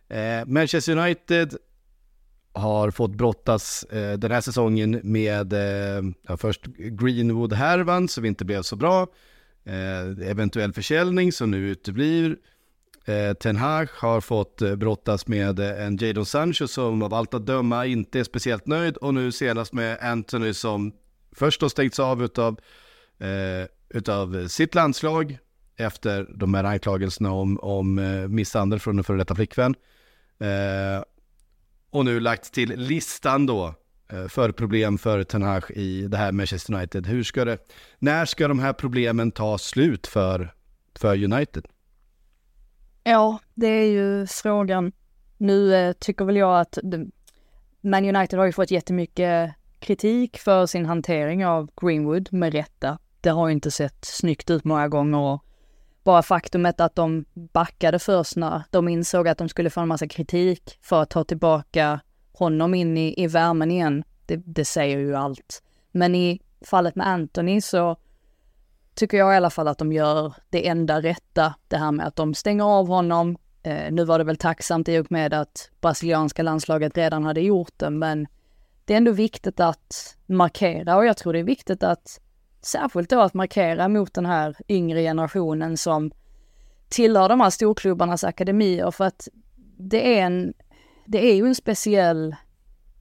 Eh, 0.09 0.47
Manchester 0.47 0.97
United 0.97 1.55
har 2.53 2.91
fått 2.91 3.15
brottas 3.15 3.85
eh, 3.85 4.19
den 4.19 4.31
här 4.31 4.41
säsongen 4.41 5.01
med 5.03 5.53
eh, 5.53 6.03
ja, 6.29 6.37
först 6.37 6.67
Greenwood-härvan 6.77 8.09
som 8.09 8.25
inte 8.25 8.45
blev 8.45 8.63
så 8.63 8.77
bra, 8.77 9.07
eh, 9.65 10.29
eventuell 10.31 10.73
försäljning 10.73 11.33
som 11.33 11.51
nu 11.51 11.71
uteblir. 11.71 12.37
Eh, 13.05 13.33
Ten 13.35 13.57
Hag 13.57 13.89
har 13.93 14.21
fått 14.21 14.63
eh, 14.63 14.77
brottas 14.77 15.27
med 15.27 15.61
eh, 15.61 15.87
en 15.87 15.97
Jadon 15.97 16.27
Sancho 16.27 16.69
som 16.69 17.03
av 17.03 17.15
allt 17.15 17.35
att 17.35 17.47
döma 17.47 17.87
inte 17.87 18.21
är 18.21 18.25
speciellt 18.25 18.67
nöjd 18.67 18.97
och 18.97 19.15
nu 19.15 19.33
senast 19.33 19.73
med 19.73 19.99
Anthony 20.01 20.55
som 20.55 20.93
först 21.33 21.63
har 21.63 21.69
stängts 21.69 21.99
av 21.99 22.25
utav, 22.25 22.61
eh, 23.19 23.69
utav 23.89 24.49
sitt 24.49 24.75
landslag 24.75 25.39
efter 25.77 26.27
de 26.35 26.55
här 26.55 26.65
anklagelserna 26.65 27.33
om, 27.33 27.59
om 27.63 27.99
eh, 27.99 28.29
misshandel 28.29 28.79
från 28.79 28.99
en 28.99 29.05
före 29.05 29.19
detta 29.19 29.35
flickvän. 29.35 29.75
Eh, 30.39 31.05
och 31.91 32.05
nu 32.05 32.21
lagt 32.21 32.53
till 32.53 32.77
listan 32.77 33.47
då 33.47 33.75
eh, 34.13 34.29
för 34.29 34.53
problem 34.53 34.99
för 34.99 35.25
Ten 35.25 35.43
Hag 35.43 35.71
i 35.71 36.07
det 36.07 36.17
här 36.17 36.33
Manchester 36.33 36.75
United. 36.75 37.07
Hur 37.07 37.23
ska 37.23 37.45
det, 37.45 37.59
när 37.99 38.25
ska 38.25 38.49
de 38.49 38.59
här 38.59 38.73
problemen 38.73 39.31
ta 39.31 39.59
slut 39.59 40.07
för, 40.07 40.55
för 40.95 41.25
United? 41.25 41.67
Ja, 43.05 43.39
det 43.55 43.67
är 43.67 43.87
ju 43.87 44.27
frågan. 44.27 44.93
Nu 45.37 45.75
eh, 45.75 45.93
tycker 45.93 46.25
väl 46.25 46.37
jag 46.37 46.61
att 46.61 46.79
Man 47.81 48.17
United 48.17 48.39
har 48.39 48.47
ju 48.47 48.53
fått 48.53 48.71
jättemycket 48.71 49.55
kritik 49.81 50.39
för 50.39 50.67
sin 50.67 50.87
hantering 50.87 51.47
av 51.47 51.71
Greenwood, 51.81 52.33
med 52.33 52.53
rätta. 52.53 52.99
Det 53.21 53.31
har 53.31 53.49
ju 53.49 53.53
inte 53.53 53.71
sett 53.71 54.05
snyggt 54.05 54.51
ut 54.51 54.65
många 54.65 54.89
gånger 54.89 55.19
och 55.19 55.45
bara 56.05 56.23
faktumet 56.23 56.81
att 56.81 56.95
de 56.95 57.25
backade 57.35 57.99
först 57.99 58.37
när 58.37 58.63
de 58.71 58.89
insåg 58.89 59.29
att 59.29 59.39
de 59.39 59.49
skulle 59.49 59.71
få 59.71 59.81
en 59.81 59.89
massa 59.89 60.09
kritik 60.09 60.79
för 60.83 61.03
att 61.03 61.11
ta 61.11 61.25
tillbaka 61.25 62.01
honom 62.33 62.75
in 62.75 62.97
i, 62.97 63.15
i 63.23 63.27
värmen 63.27 63.71
igen, 63.71 64.05
det, 64.27 64.37
det 64.37 64.65
säger 64.65 64.99
ju 64.99 65.17
allt. 65.17 65.63
Men 65.93 66.15
i 66.15 66.41
fallet 66.67 66.97
med 66.97 67.07
Anthony 67.07 67.61
så 67.61 67.97
tycker 68.95 69.17
jag 69.17 69.35
i 69.35 69.37
alla 69.37 69.51
fall 69.51 69.69
att 69.69 69.79
de 69.79 69.93
gör 69.93 70.35
det 70.51 70.69
enda 70.69 71.01
rätta. 71.01 71.55
Det 71.69 71.77
här 71.77 71.93
med 71.93 72.07
att 72.07 72.17
de 72.17 72.35
stänger 72.35 72.65
av 72.65 72.87
honom. 72.87 73.37
Eh, 73.63 73.93
nu 73.93 74.05
var 74.05 74.19
det 74.19 74.25
väl 74.25 74.37
tacksamt 74.37 74.89
i 74.89 74.99
och 74.99 75.13
med 75.13 75.35
att 75.35 75.71
brasilianska 75.81 76.43
landslaget 76.43 76.97
redan 76.97 77.25
hade 77.25 77.41
gjort 77.41 77.73
det, 77.77 77.91
men 77.91 78.27
det 78.91 78.95
är 78.95 78.99
ändå 78.99 79.13
viktigt 79.13 79.61
att 79.61 80.17
markera 80.27 80.97
och 80.97 81.07
jag 81.07 81.17
tror 81.17 81.33
det 81.33 81.39
är 81.39 81.45
viktigt 81.45 81.83
att 81.83 82.21
särskilt 82.63 83.11
då 83.11 83.21
att 83.21 83.35
markera 83.35 83.89
mot 83.89 84.15
den 84.15 84.27
här 84.27 84.57
yngre 84.69 85.03
generationen 85.03 85.77
som 85.77 86.11
tillhör 86.89 87.29
de 87.29 87.41
här 87.41 87.51
storklubbarnas 87.51 88.25
akademier 88.25 88.91
för 88.91 89.05
att 89.05 89.29
det 89.79 90.19
är 90.19 90.23
en, 90.27 90.55
det 91.07 91.31
är 91.31 91.35
ju 91.35 91.47
en 91.47 91.55
speciell, 91.55 92.37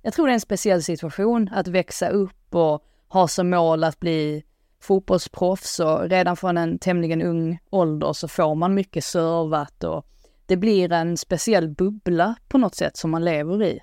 jag 0.02 0.14
tror 0.14 0.28
det 0.28 0.32
är 0.32 0.34
en 0.34 0.40
speciell 0.40 0.84
situation 0.84 1.50
att 1.54 1.68
växa 1.68 2.10
upp 2.10 2.56
och 2.56 2.86
ha 3.08 3.28
som 3.28 3.50
mål 3.50 3.84
att 3.84 4.00
bli 4.00 4.44
fotbollsproffs 4.82 5.80
och 5.80 6.10
redan 6.10 6.38
från 6.38 6.58
en 6.58 6.80
tämligen 6.80 7.22
ung 7.22 7.60
ålder 7.70 8.14
så 8.14 8.28
får 8.28 8.56
man 8.56 8.74
mycket 8.74 9.04
servat 9.04 9.84
och 9.84 10.06
det 10.46 10.58
blir 10.58 10.92
en 10.92 11.18
speciell 11.18 11.70
bubbla 11.70 12.36
på 12.48 12.58
något 12.58 12.76
sätt 12.76 12.98
som 12.98 13.12
man 13.12 13.26
lever 13.26 13.64
i. 13.64 13.80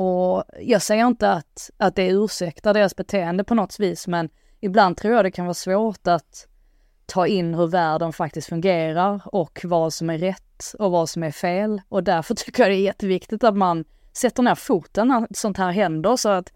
Och 0.00 0.44
jag 0.60 0.82
säger 0.82 1.06
inte 1.06 1.32
att, 1.32 1.70
att 1.76 1.96
det 1.96 2.08
ursäktar 2.08 2.74
deras 2.74 2.96
beteende 2.96 3.44
på 3.44 3.54
något 3.54 3.80
vis, 3.80 4.06
men 4.06 4.28
ibland 4.60 4.96
tror 4.96 5.14
jag 5.14 5.24
det 5.24 5.30
kan 5.30 5.46
vara 5.46 5.54
svårt 5.54 6.06
att 6.06 6.46
ta 7.06 7.26
in 7.26 7.54
hur 7.54 7.66
världen 7.66 8.12
faktiskt 8.12 8.48
fungerar 8.48 9.20
och 9.24 9.60
vad 9.64 9.92
som 9.92 10.10
är 10.10 10.18
rätt 10.18 10.74
och 10.78 10.90
vad 10.90 11.08
som 11.08 11.22
är 11.22 11.30
fel. 11.30 11.82
Och 11.88 12.04
därför 12.04 12.34
tycker 12.34 12.62
jag 12.62 12.70
det 12.70 12.76
är 12.76 12.80
jätteviktigt 12.82 13.44
att 13.44 13.56
man 13.56 13.84
sätter 14.12 14.42
ner 14.42 14.54
foten 14.54 15.08
när 15.08 15.26
sånt 15.30 15.58
här 15.58 15.70
händer 15.70 16.16
så 16.16 16.28
att 16.28 16.52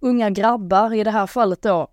unga 0.00 0.30
grabbar 0.30 0.94
i 0.94 1.04
det 1.04 1.10
här 1.10 1.26
fallet 1.26 1.62
då 1.62 1.88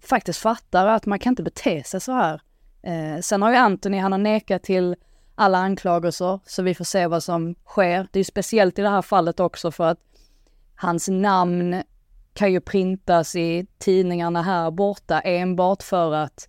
faktiskt 0.00 0.38
fattar 0.38 0.86
att 0.86 1.06
man 1.06 1.18
kan 1.18 1.32
inte 1.32 1.42
bete 1.42 1.84
sig 1.84 2.00
så 2.00 2.12
här. 2.12 2.40
Eh, 2.82 3.20
sen 3.20 3.42
har 3.42 3.50
ju 3.50 3.56
Anthony, 3.56 3.98
han 3.98 4.12
har 4.12 4.18
nekat 4.18 4.62
till 4.62 4.96
alla 5.34 5.58
anklagelser 5.58 6.40
så 6.46 6.62
vi 6.62 6.74
får 6.74 6.84
se 6.84 7.06
vad 7.06 7.22
som 7.22 7.54
sker. 7.64 8.08
Det 8.12 8.16
är 8.16 8.20
ju 8.20 8.24
speciellt 8.24 8.78
i 8.78 8.82
det 8.82 8.88
här 8.88 9.02
fallet 9.02 9.40
också 9.40 9.70
för 9.70 9.84
att 9.84 9.98
hans 10.74 11.08
namn 11.08 11.82
kan 12.32 12.52
ju 12.52 12.60
printas 12.60 13.36
i 13.36 13.66
tidningarna 13.78 14.42
här 14.42 14.70
borta 14.70 15.20
enbart 15.20 15.82
för 15.82 16.14
att 16.14 16.48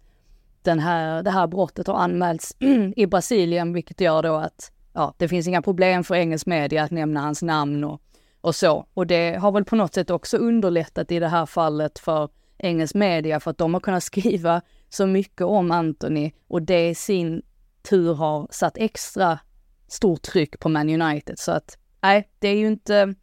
den 0.61 0.79
här, 0.79 1.23
det 1.23 1.31
här 1.31 1.47
brottet 1.47 1.88
har 1.88 1.95
anmälts 1.95 2.55
i 2.95 3.05
Brasilien, 3.05 3.73
vilket 3.73 4.01
gör 4.01 4.23
då 4.23 4.35
att 4.35 4.71
ja, 4.93 5.13
det 5.17 5.27
finns 5.27 5.47
inga 5.47 5.61
problem 5.61 6.03
för 6.03 6.15
engelsk 6.15 6.45
media 6.45 6.83
att 6.83 6.91
nämna 6.91 7.21
hans 7.21 7.41
namn 7.41 7.83
och, 7.83 8.01
och 8.41 8.55
så. 8.55 8.85
Och 8.93 9.07
det 9.07 9.35
har 9.35 9.51
väl 9.51 9.65
på 9.65 9.75
något 9.75 9.93
sätt 9.93 10.09
också 10.09 10.38
underlättat 10.38 11.11
i 11.11 11.19
det 11.19 11.27
här 11.27 11.45
fallet 11.45 11.99
för 11.99 12.29
engelsk 12.57 12.95
media 12.95 13.39
för 13.39 13.51
att 13.51 13.57
de 13.57 13.73
har 13.73 13.81
kunnat 13.81 14.03
skriva 14.13 14.61
så 14.89 15.07
mycket 15.07 15.41
om 15.41 15.71
Anthony 15.71 16.31
och 16.47 16.61
det 16.61 16.89
i 16.89 16.95
sin 16.95 17.41
tur 17.89 18.13
har 18.13 18.47
satt 18.51 18.77
extra 18.77 19.39
stort 19.88 20.21
tryck 20.21 20.59
på 20.59 20.69
Man 20.69 21.01
United. 21.01 21.39
Så 21.39 21.51
att 21.51 21.77
nej, 22.01 22.29
det 22.39 22.47
är 22.47 22.55
ju 22.55 22.67
inte, 22.67 23.15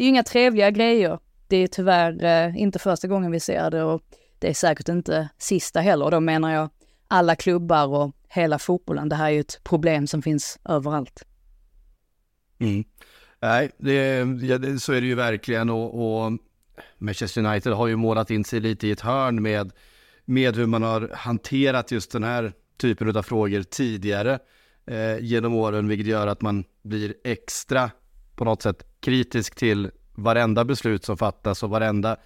det 0.00 0.04
är 0.04 0.06
ju 0.06 0.10
inga 0.10 0.22
trevliga 0.22 0.70
grejer 0.70 1.18
det 1.48 1.56
är 1.56 1.66
tyvärr 1.66 2.24
eh, 2.24 2.56
inte 2.56 2.78
första 2.78 3.08
gången 3.08 3.30
vi 3.30 3.40
ser 3.40 3.70
det 3.70 3.82
och 3.82 4.02
det 4.38 4.48
är 4.48 4.54
säkert 4.54 4.88
inte 4.88 5.28
sista 5.38 5.80
heller. 5.80 6.04
Och 6.04 6.10
Då 6.10 6.20
menar 6.20 6.54
jag 6.54 6.70
alla 7.08 7.36
klubbar 7.36 7.86
och 7.86 8.16
hela 8.28 8.58
fotbollen. 8.58 9.08
Det 9.08 9.16
här 9.16 9.26
är 9.26 9.30
ju 9.30 9.40
ett 9.40 9.60
problem 9.64 10.06
som 10.06 10.22
finns 10.22 10.58
överallt. 10.64 11.24
Mm. 12.58 12.84
Nej, 13.40 13.70
det, 13.78 14.18
ja, 14.42 14.58
det, 14.58 14.78
så 14.78 14.92
är 14.92 15.00
det 15.00 15.06
ju 15.06 15.14
verkligen 15.14 15.70
och, 15.70 16.24
och 16.24 16.32
Manchester 16.98 17.44
United 17.44 17.72
har 17.72 17.86
ju 17.86 17.96
målat 17.96 18.30
in 18.30 18.44
sig 18.44 18.60
lite 18.60 18.86
i 18.86 18.90
ett 18.90 19.00
hörn 19.00 19.42
med, 19.42 19.72
med 20.24 20.56
hur 20.56 20.66
man 20.66 20.82
har 20.82 21.10
hanterat 21.14 21.90
just 21.90 22.12
den 22.12 22.24
här 22.24 22.52
typen 22.76 23.16
av 23.16 23.22
frågor 23.22 23.62
tidigare 23.62 24.38
eh, 24.86 25.18
genom 25.18 25.54
åren, 25.54 25.88
vilket 25.88 26.06
gör 26.06 26.26
att 26.26 26.42
man 26.42 26.64
blir 26.82 27.14
extra 27.24 27.90
på 28.36 28.44
något 28.44 28.62
sätt 28.62 28.89
kritisk 29.00 29.54
till 29.54 29.90
varenda 30.14 30.64
beslut 30.64 31.04
som 31.04 31.16
fattas 31.16 31.62
och 31.62 31.70
varenda 31.70 32.16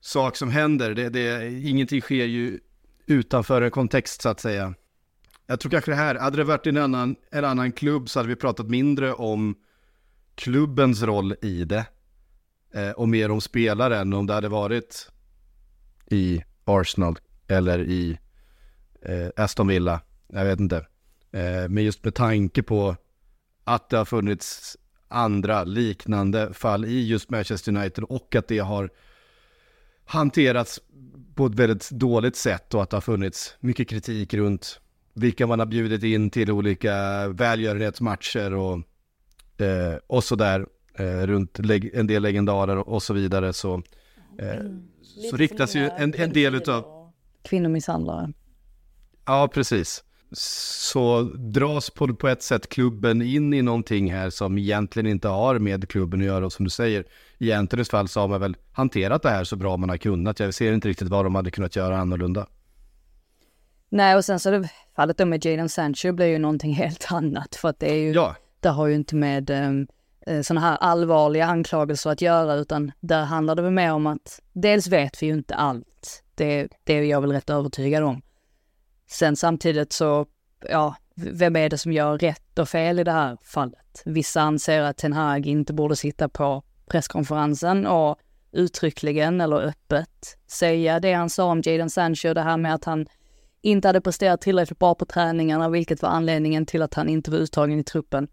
sak 0.00 0.36
som 0.36 0.50
händer. 0.50 0.94
Det, 0.94 1.08
det, 1.08 1.52
ingenting 1.52 2.00
sker 2.00 2.24
ju 2.24 2.60
utanför 3.06 3.62
en 3.62 3.70
kontext 3.70 4.22
så 4.22 4.28
att 4.28 4.40
säga. 4.40 4.74
Jag 5.46 5.60
tror 5.60 5.70
kanske 5.70 5.90
det 5.90 5.96
här, 5.96 6.14
hade 6.14 6.36
det 6.36 6.44
varit 6.44 6.66
en 6.66 6.76
annan, 6.76 7.16
en 7.30 7.44
annan 7.44 7.72
klubb 7.72 8.08
så 8.08 8.18
hade 8.18 8.28
vi 8.28 8.36
pratat 8.36 8.66
mindre 8.66 9.12
om 9.12 9.54
klubbens 10.34 11.02
roll 11.02 11.34
i 11.42 11.64
det. 11.64 11.86
Eh, 12.74 12.90
och 12.90 13.08
mer 13.08 13.30
om 13.30 13.40
spelaren, 13.40 14.12
om 14.12 14.26
det 14.26 14.34
hade 14.34 14.48
varit 14.48 15.10
i 16.10 16.42
Arsenal 16.64 17.18
eller 17.48 17.78
i 17.78 18.18
eh, 19.02 19.28
Aston 19.36 19.68
Villa. 19.68 20.00
Jag 20.28 20.44
vet 20.44 20.60
inte. 20.60 20.76
Eh, 21.32 21.68
men 21.68 21.84
just 21.84 22.04
med 22.04 22.14
tanke 22.14 22.62
på 22.62 22.96
att 23.64 23.90
det 23.90 23.96
har 23.96 24.04
funnits 24.04 24.76
andra 25.12 25.64
liknande 25.64 26.54
fall 26.54 26.84
i 26.84 27.06
just 27.06 27.30
Manchester 27.30 27.76
United 27.76 28.04
och 28.04 28.34
att 28.34 28.48
det 28.48 28.58
har 28.58 28.90
hanterats 30.04 30.80
på 31.34 31.46
ett 31.46 31.54
väldigt 31.54 31.90
dåligt 31.90 32.36
sätt 32.36 32.74
och 32.74 32.82
att 32.82 32.90
det 32.90 32.96
har 32.96 33.00
funnits 33.00 33.56
mycket 33.60 33.88
kritik 33.88 34.34
runt 34.34 34.80
vilka 35.14 35.46
man 35.46 35.58
har 35.58 35.66
bjudit 35.66 36.02
in 36.02 36.30
till 36.30 36.50
olika 36.50 37.28
välgörenhetsmatcher 37.28 38.54
och, 38.54 38.78
eh, 39.64 39.96
och 40.06 40.24
sådär 40.24 40.66
eh, 40.94 41.26
runt 41.26 41.58
en 41.92 42.06
del 42.06 42.22
legendarer 42.22 42.88
och 42.88 43.02
så 43.02 43.14
vidare 43.14 43.52
så, 43.52 43.82
eh, 44.38 44.56
mm. 44.56 44.82
så 45.30 45.36
riktas 45.36 45.76
ju 45.76 45.88
en, 45.88 46.14
en 46.14 46.32
del 46.32 46.54
utav 46.54 47.12
kvinnomisshandlare. 47.42 48.32
Ja, 49.26 49.48
precis 49.54 50.04
så 50.32 51.22
dras 51.22 51.90
på, 51.90 52.14
på 52.14 52.28
ett 52.28 52.42
sätt 52.42 52.68
klubben 52.68 53.22
in 53.22 53.54
i 53.54 53.62
någonting 53.62 54.12
här 54.12 54.30
som 54.30 54.58
egentligen 54.58 55.06
inte 55.06 55.28
har 55.28 55.58
med 55.58 55.88
klubben 55.88 56.20
att 56.20 56.26
göra. 56.26 56.46
Och 56.46 56.52
som 56.52 56.64
du 56.64 56.70
säger, 56.70 57.04
i 57.38 57.52
Antonys 57.52 57.90
fall 57.90 58.08
så 58.08 58.20
har 58.20 58.28
man 58.28 58.40
väl 58.40 58.56
hanterat 58.72 59.22
det 59.22 59.30
här 59.30 59.44
så 59.44 59.56
bra 59.56 59.76
man 59.76 59.88
har 59.88 59.96
kunnat. 59.96 60.40
Jag 60.40 60.54
ser 60.54 60.72
inte 60.72 60.88
riktigt 60.88 61.08
vad 61.08 61.24
de 61.24 61.34
hade 61.34 61.50
kunnat 61.50 61.76
göra 61.76 61.98
annorlunda. 61.98 62.46
Nej, 63.88 64.16
och 64.16 64.24
sen 64.24 64.40
så 64.40 64.50
det 64.50 64.68
fallet 64.96 65.18
då 65.18 65.24
med 65.24 65.44
Jadon 65.44 65.68
Sancho 65.68 66.12
blir 66.12 66.26
ju 66.26 66.38
någonting 66.38 66.74
helt 66.74 67.12
annat. 67.12 67.56
För 67.56 67.68
att 67.68 67.78
det 67.78 67.90
är 67.90 67.98
ju, 67.98 68.12
ja. 68.12 68.36
det 68.60 68.68
har 68.68 68.86
ju 68.86 68.94
inte 68.94 69.16
med 69.16 69.50
um, 69.50 69.86
sådana 70.42 70.60
här 70.60 70.76
allvarliga 70.76 71.46
anklagelser 71.46 72.10
att 72.10 72.20
göra, 72.20 72.54
utan 72.54 72.92
där 73.00 73.24
handlar 73.24 73.54
det 73.54 73.62
väl 73.62 73.72
mer 73.72 73.92
om 73.92 74.06
att 74.06 74.40
dels 74.52 74.86
vet 74.86 75.22
vi 75.22 75.26
ju 75.26 75.32
inte 75.32 75.54
allt. 75.54 76.22
Det, 76.34 76.68
det 76.84 76.94
är 76.94 77.02
jag 77.02 77.20
väl 77.20 77.32
rätt 77.32 77.50
övertygad 77.50 78.02
om. 78.02 78.22
Sen 79.12 79.36
samtidigt 79.36 79.92
så, 79.92 80.26
ja, 80.68 80.96
vem 81.14 81.56
är 81.56 81.68
det 81.68 81.78
som 81.78 81.92
gör 81.92 82.18
rätt 82.18 82.58
och 82.58 82.68
fel 82.68 82.98
i 82.98 83.04
det 83.04 83.12
här 83.12 83.38
fallet? 83.42 84.02
Vissa 84.04 84.40
anser 84.40 84.82
att 84.82 84.96
Ten 84.96 85.12
Hag 85.12 85.46
inte 85.46 85.72
borde 85.72 85.96
sitta 85.96 86.28
på 86.28 86.62
presskonferensen 86.86 87.86
och 87.86 88.18
uttryckligen 88.52 89.40
eller 89.40 89.56
öppet 89.56 90.38
säga 90.46 91.00
det 91.00 91.12
han 91.12 91.30
sa 91.30 91.44
om 91.44 91.62
Jadon 91.64 91.90
Sancho, 91.90 92.34
det 92.34 92.42
här 92.42 92.56
med 92.56 92.74
att 92.74 92.84
han 92.84 93.06
inte 93.62 93.88
hade 93.88 94.00
presterat 94.00 94.40
tillräckligt 94.40 94.78
bra 94.78 94.94
på 94.94 95.04
träningarna, 95.04 95.68
vilket 95.68 96.02
var 96.02 96.08
anledningen 96.08 96.66
till 96.66 96.82
att 96.82 96.94
han 96.94 97.08
inte 97.08 97.30
var 97.30 97.38
uttagen 97.38 97.78
i 97.78 97.84
truppen. 97.84 98.28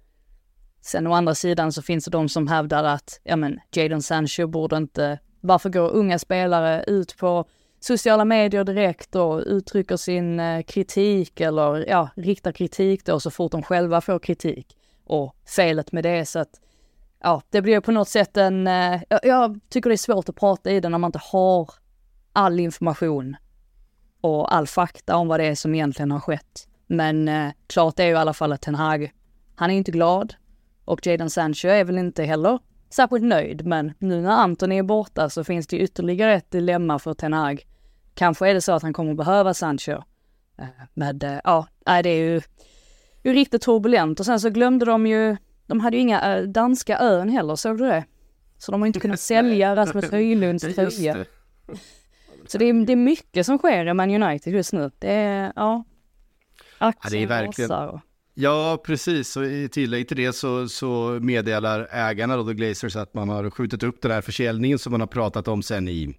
Sen 0.82 1.08
å 1.08 1.14
andra 1.14 1.36
sidan 1.36 1.72
så 1.72 1.82
finns 1.82 2.06
det 2.06 2.12
de 2.12 2.30
som 2.30 2.48
hävdar 2.48 2.84
att, 2.84 3.20
ja 3.24 3.36
men, 3.36 3.60
Jadon 3.72 4.02
Sancho 4.02 4.48
borde 4.48 4.78
inte, 4.78 5.20
varför 5.42 5.70
går 5.70 5.90
unga 5.90 6.20
spelare 6.20 6.84
ut 6.88 7.18
på 7.18 7.46
sociala 7.80 8.26
medier 8.26 8.64
direkt 8.64 9.16
och 9.16 9.44
uttrycker 9.46 9.98
sin 9.98 10.40
eh, 10.40 10.62
kritik 10.62 11.42
eller 11.42 11.90
ja, 11.90 12.10
riktar 12.16 12.52
kritik 12.52 13.06
då 13.06 13.20
så 13.20 13.32
fort 13.32 13.52
de 13.52 13.64
själva 13.64 14.02
får 14.02 14.20
kritik. 14.20 14.78
Och 15.06 15.36
felet 15.56 15.92
med 15.92 16.04
det 16.04 16.26
så 16.26 16.40
att, 16.40 16.60
ja, 17.24 17.42
det 17.50 17.62
blir 17.62 17.80
på 17.80 17.92
något 17.92 18.10
sätt 18.10 18.38
en, 18.38 18.68
eh, 18.68 19.02
jag, 19.10 19.20
jag 19.24 19.60
tycker 19.70 19.90
det 19.90 19.96
är 19.96 19.98
svårt 19.98 20.30
att 20.30 20.36
prata 20.36 20.72
i 20.72 20.80
det 20.80 20.90
när 20.90 20.98
man 20.98 21.08
inte 21.08 21.22
har 21.24 21.70
all 22.34 22.60
information 22.60 23.36
och 24.22 24.56
all 24.56 24.68
fakta 24.68 25.16
om 25.16 25.28
vad 25.28 25.40
det 25.40 25.46
är 25.46 25.56
som 25.56 25.76
egentligen 25.76 26.12
har 26.12 26.20
skett. 26.20 26.68
Men 26.88 27.28
eh, 27.28 27.52
klart 27.68 28.00
är 28.00 28.06
ju 28.06 28.12
i 28.12 28.16
alla 28.16 28.34
fall 28.34 28.52
att 28.52 28.62
Ten 28.62 28.76
Hag, 28.76 29.12
han 29.56 29.72
är 29.72 29.76
inte 29.76 29.92
glad 29.92 30.34
och 30.86 31.08
Jadon 31.08 31.30
Sancho 31.30 31.68
är 31.68 31.84
väl 31.84 31.98
inte 31.98 32.24
heller 32.24 32.60
särskilt 32.90 33.24
nöjd. 33.24 33.66
Men 33.66 33.94
nu 34.00 34.22
när 34.22 34.32
Anton 34.32 34.72
är 34.72 34.84
borta 34.84 35.30
så 35.30 35.44
finns 35.44 35.68
det 35.68 35.78
ytterligare 35.78 36.34
ett 36.34 36.52
dilemma 36.52 37.00
för 37.00 37.14
Ten 37.14 37.34
Hag. 37.34 37.64
Kanske 38.14 38.50
är 38.50 38.54
det 38.54 38.62
så 38.62 38.72
att 38.72 38.84
han 38.84 38.94
kommer 38.94 39.14
behöva 39.14 39.54
Sancho. 39.54 39.92
Eh, 40.58 40.68
men 40.94 41.22
eh, 41.22 41.40
ja, 41.44 41.68
det 41.86 42.10
är 42.10 42.32
ju, 42.32 42.42
ju 43.24 43.34
riktigt 43.34 43.62
turbulent 43.62 44.20
och 44.20 44.26
sen 44.26 44.40
så 44.40 44.50
glömde 44.50 44.86
de 44.86 45.08
ju, 45.08 45.38
de 45.68 45.80
hade 45.80 45.98
ju 45.98 46.02
inga 46.02 46.38
äh, 46.38 46.44
danska 46.44 47.00
ön 47.00 47.30
heller, 47.30 47.56
såg 47.56 47.78
du 47.78 47.86
det? 47.86 48.06
Så 48.58 48.72
de 48.72 48.82
har 48.82 48.88
inte 48.88 49.00
kunnat 49.00 49.20
sälja 49.34 49.76
Rasmus 49.76 50.12
Höjlunds 50.12 50.76
tröja. 50.76 51.26
Så 52.48 52.58
det 52.58 52.66
är, 52.66 52.86
det 52.86 52.92
är 52.92 52.98
mycket 52.98 53.46
som 53.46 53.58
sker 53.58 53.88
i 53.88 53.94
Man 53.94 54.24
United 54.24 54.54
just 54.54 54.74
nu. 54.74 54.92
Det 55.00 55.14
är, 55.14 55.54
ja. 55.56 55.84
ja 56.80 56.94
det 57.10 57.24
är 57.24 57.28
verkligen. 57.28 57.72
Och... 57.72 58.00
Ja, 58.42 58.82
precis. 58.86 59.38
Och 59.38 59.46
i 59.46 59.70
tillägg 59.70 60.08
till 60.08 60.18
det 60.18 60.34
så, 60.34 60.68
så 60.68 61.20
meddelar 61.22 61.88
ägarna 61.92 62.38
då, 62.38 62.46
The 62.46 62.54
Glazers, 62.54 62.96
att 62.96 63.14
man 63.14 63.30
har 63.30 63.50
skjutit 63.50 63.84
upp 63.84 64.02
den 64.02 64.12
här 64.12 64.22
försäljningen 64.22 64.80
som 64.80 64.92
man 64.92 65.00
har 65.00 65.08
pratat 65.08 65.48
om 65.48 65.64
sedan 65.64 65.88
i 65.88 66.18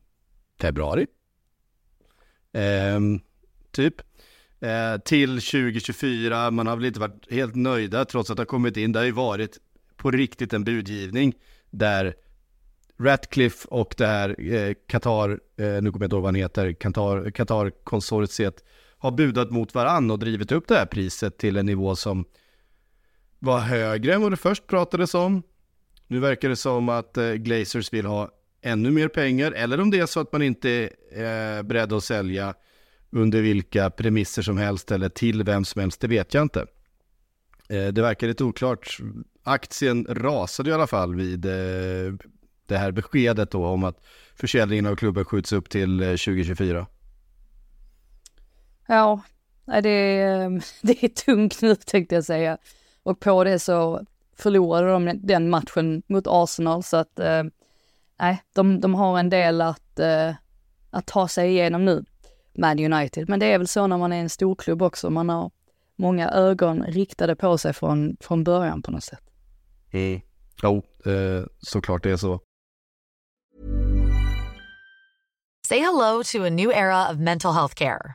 februari. 0.61 1.07
Ehm, 2.53 3.21
typ. 3.71 3.95
Ehm, 4.61 5.01
till 5.01 5.29
2024. 5.29 6.51
Man 6.51 6.67
har 6.67 6.77
väl 6.77 6.85
inte 6.85 7.01
varit 7.01 7.31
helt 7.31 7.55
nöjda 7.55 8.05
trots 8.05 8.31
att 8.31 8.37
det 8.37 8.41
har 8.41 8.47
kommit 8.47 8.77
in. 8.77 8.93
Det 8.93 8.99
har 8.99 9.07
ju 9.07 9.13
varit 9.13 9.59
på 9.97 10.11
riktigt 10.11 10.53
en 10.53 10.65
budgivning 10.65 11.35
där 11.71 12.15
Ratcliffe 12.99 13.69
och 13.69 13.95
det 13.99 14.07
här 14.07 14.53
eh, 14.53 14.75
Qatar, 14.87 15.31
eh, 15.31 15.67
nu 15.67 15.93
kommer 15.93 16.05
jag 16.05 16.07
inte 16.07 16.17
ihåg 16.17 16.23
vad 16.23 16.25
han 16.25 16.35
heter, 16.35 16.73
Qatar, 16.73 17.31
Qatar-konsortiet 17.31 18.65
har 19.01 19.11
budat 19.11 19.51
mot 19.51 19.75
varann 19.75 20.11
och 20.11 20.19
drivit 20.19 20.53
upp 20.53 20.69
det 20.69 20.75
här 20.75 20.87
priset 20.87 21.39
till 21.39 21.57
en 21.57 21.67
nivå 21.67 21.97
som 21.97 22.25
var 23.39 23.59
högre 23.59 24.15
än 24.15 24.23
vad 24.23 24.33
det 24.33 24.37
först 24.37 24.67
pratades 24.67 25.15
om. 25.15 25.43
Nu 26.07 26.21
verkar 26.21 26.49
det 26.49 26.57
som 26.57 26.89
att 26.89 27.17
eh, 27.17 27.33
Glazers 27.33 27.93
vill 27.93 28.07
ha 28.07 28.31
ännu 28.63 28.91
mer 28.91 29.09
pengar, 29.09 29.53
eller 29.53 29.81
om 29.81 29.91
det 29.91 29.99
är 29.99 30.07
så 30.07 30.21
att 30.21 30.33
man 30.33 30.43
inte 30.43 30.91
är 31.13 31.63
beredd 31.63 31.93
att 31.93 32.05
sälja 32.05 32.55
under 33.11 33.43
vilka 33.43 33.91
premisser 33.91 34.43
som 34.43 34.59
helst 34.59 34.91
eller 34.91 35.09
till 35.09 35.43
vem 35.43 35.65
som 35.65 35.81
helst, 35.81 36.01
det 36.01 36.09
vet 36.09 36.35
jag 36.35 36.43
inte. 36.43 36.61
Eh, 37.69 37.89
det 37.89 38.03
verkar 38.03 38.27
lite 38.27 38.45
oklart. 38.45 38.99
Aktien 39.43 40.07
rasade 40.11 40.71
i 40.71 40.73
alla 40.73 40.87
fall 40.87 41.15
vid 41.15 41.41
det 42.67 42.79
här 42.79 42.93
beskedet 42.93 43.51
då 43.51 43.67
om 43.67 43.85
att 43.85 44.05
försäljningen 44.35 44.87
av 44.87 44.97
klubben 44.97 45.25
skjuts 45.25 45.53
upp 45.53 45.69
till 45.69 45.99
2024. 45.99 46.87
Ja, 48.91 49.21
det 49.83 49.89
är, 49.91 50.63
det 50.87 51.05
är 51.05 51.09
tungt 51.09 51.63
nu 51.63 51.75
tänkte 51.75 52.15
jag 52.15 52.25
säga. 52.25 52.59
Och 53.03 53.21
på 53.21 53.45
det 53.45 53.59
så 53.59 54.07
förlorade 54.37 54.91
de 54.91 55.21
den 55.23 55.51
matchen 55.51 56.03
mot 56.07 56.25
Arsenal 56.27 56.83
så 56.83 56.97
att 56.97 57.19
eh, 57.19 57.43
nej, 58.21 58.43
de, 58.53 58.81
de 58.81 58.95
har 58.95 59.19
en 59.19 59.31
del 59.31 59.61
att, 59.61 59.99
eh, 59.99 60.35
att 60.91 61.07
ta 61.07 61.29
sig 61.29 61.51
igenom 61.51 61.85
nu, 61.85 62.05
Man 62.55 62.93
United. 62.93 63.29
Men 63.29 63.41
det 63.41 63.47
är 63.47 63.59
väl 63.59 63.69
så 63.69 63.87
när 63.87 63.99
man 63.99 64.13
är 64.13 64.21
en 64.21 64.31
storklubb 64.31 64.83
också, 64.83 65.11
man 65.11 65.29
har 65.29 65.51
många 65.97 66.31
ögon 66.31 66.83
riktade 66.83 67.37
på 67.37 67.59
sig 67.59 67.73
från, 67.73 68.17
från 68.21 68.45
början 68.45 68.83
på 68.83 68.91
något 68.91 69.05
sätt. 69.05 69.25
Mm. 69.93 70.21
Jo, 70.63 70.83
eh, 71.05 71.47
såklart 71.59 72.03
det 72.03 72.11
är 72.11 72.17
så. 72.17 72.41
Say 75.69 75.79
hello 75.79 76.23
to 76.33 76.45
a 76.45 76.51
new 76.51 76.71
era 76.71 77.11
of 77.11 77.17
mental 77.17 77.55
health 77.55 77.75
care. 77.75 78.15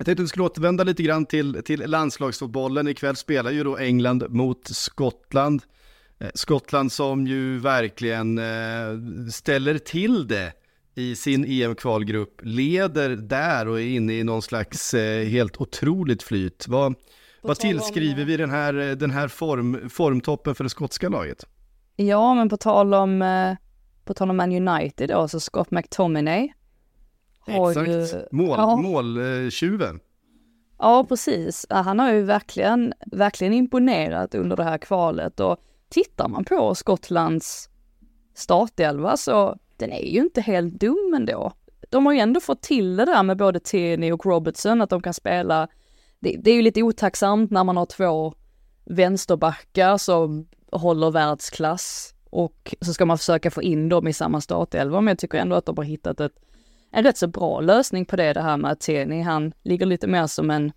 Jag 0.00 0.04
tänkte 0.04 0.22
att 0.22 0.24
vi 0.24 0.28
skulle 0.28 0.44
återvända 0.44 0.84
lite 0.84 1.02
grann 1.02 1.26
till, 1.26 1.62
till 1.64 1.80
landslagsfotbollen. 1.90 2.88
Ikväll 2.88 3.16
spelar 3.16 3.50
ju 3.50 3.64
då 3.64 3.78
England 3.78 4.24
mot 4.28 4.68
Skottland. 4.68 5.62
Eh, 6.18 6.30
Skottland 6.34 6.92
som 6.92 7.26
ju 7.26 7.58
verkligen 7.58 8.38
eh, 8.38 9.28
ställer 9.32 9.78
till 9.78 10.28
det 10.28 10.52
i 10.94 11.16
sin 11.16 11.44
EM-kvalgrupp, 11.44 12.40
leder 12.42 13.08
där 13.10 13.68
och 13.68 13.80
är 13.80 13.84
inne 13.84 14.12
i 14.12 14.24
någon 14.24 14.42
slags 14.42 14.94
eh, 14.94 15.26
helt 15.26 15.60
otroligt 15.60 16.22
flyt. 16.22 16.68
Vad, 16.68 16.94
vad 17.42 17.56
tillskriver 17.56 18.24
vi 18.24 18.36
den 18.36 18.50
här, 18.50 18.72
den 18.72 19.10
här 19.10 19.28
form, 19.28 19.90
formtoppen 19.90 20.54
för 20.54 20.64
det 20.64 20.70
skotska 20.70 21.08
laget? 21.08 21.46
Ja, 21.96 22.34
men 22.34 22.48
på 22.48 22.56
tal 22.56 22.94
om, 22.94 23.24
på 24.04 24.14
tal 24.14 24.30
om 24.30 24.36
Man 24.36 24.68
United 24.68 25.08
då, 25.08 25.28
så 25.28 25.40
Scott 25.40 25.70
McTominay 25.70 26.52
Exakt, 27.46 27.88
ju, 27.88 28.06
mål, 28.30 28.54
ja. 28.58 28.76
måltjuven. 28.76 30.00
Ja, 30.78 31.06
precis. 31.08 31.66
Han 31.70 31.98
har 31.98 32.12
ju 32.12 32.22
verkligen, 32.22 32.92
verkligen 33.06 33.52
imponerat 33.52 34.34
under 34.34 34.56
det 34.56 34.64
här 34.64 34.78
kvalet 34.78 35.40
och 35.40 35.56
tittar 35.88 36.28
man 36.28 36.44
på 36.44 36.74
Skottlands 36.74 37.68
startelva 38.34 39.16
så 39.16 39.58
den 39.76 39.92
är 39.92 40.02
ju 40.02 40.20
inte 40.20 40.40
helt 40.40 40.80
dum 40.80 41.14
ändå. 41.16 41.52
De 41.90 42.06
har 42.06 42.12
ju 42.12 42.18
ändå 42.18 42.40
fått 42.40 42.62
till 42.62 42.96
det 42.96 43.04
där 43.04 43.22
med 43.22 43.36
både 43.36 43.60
Tierney 43.60 44.12
och 44.12 44.26
Robertson, 44.26 44.80
att 44.80 44.90
de 44.90 45.02
kan 45.02 45.14
spela. 45.14 45.68
Det, 46.20 46.36
det 46.38 46.50
är 46.50 46.54
ju 46.54 46.62
lite 46.62 46.82
otacksamt 46.82 47.50
när 47.50 47.64
man 47.64 47.76
har 47.76 47.86
två 47.86 48.34
vänsterbackar 48.84 49.96
som 49.96 50.48
håller 50.72 51.10
världsklass 51.10 52.14
och 52.30 52.74
så 52.80 52.92
ska 52.92 53.06
man 53.06 53.18
försöka 53.18 53.50
få 53.50 53.62
in 53.62 53.88
dem 53.88 54.08
i 54.08 54.12
samma 54.12 54.40
startelva, 54.40 55.00
men 55.00 55.12
jag 55.12 55.18
tycker 55.18 55.38
ändå 55.38 55.56
att 55.56 55.66
de 55.66 55.76
har 55.76 55.84
hittat 55.84 56.20
ett 56.20 56.32
en 56.90 57.04
rätt 57.04 57.16
så 57.16 57.26
bra 57.26 57.60
lösning 57.60 58.04
på 58.04 58.16
det, 58.16 58.32
det 58.32 58.42
här 58.42 58.56
med 58.56 58.70
att 58.70 58.80
Tierney, 58.80 59.22
han 59.22 59.52
ligger 59.62 59.86
lite 59.86 60.06
mer 60.06 60.26
som 60.26 60.50
en 60.50 60.72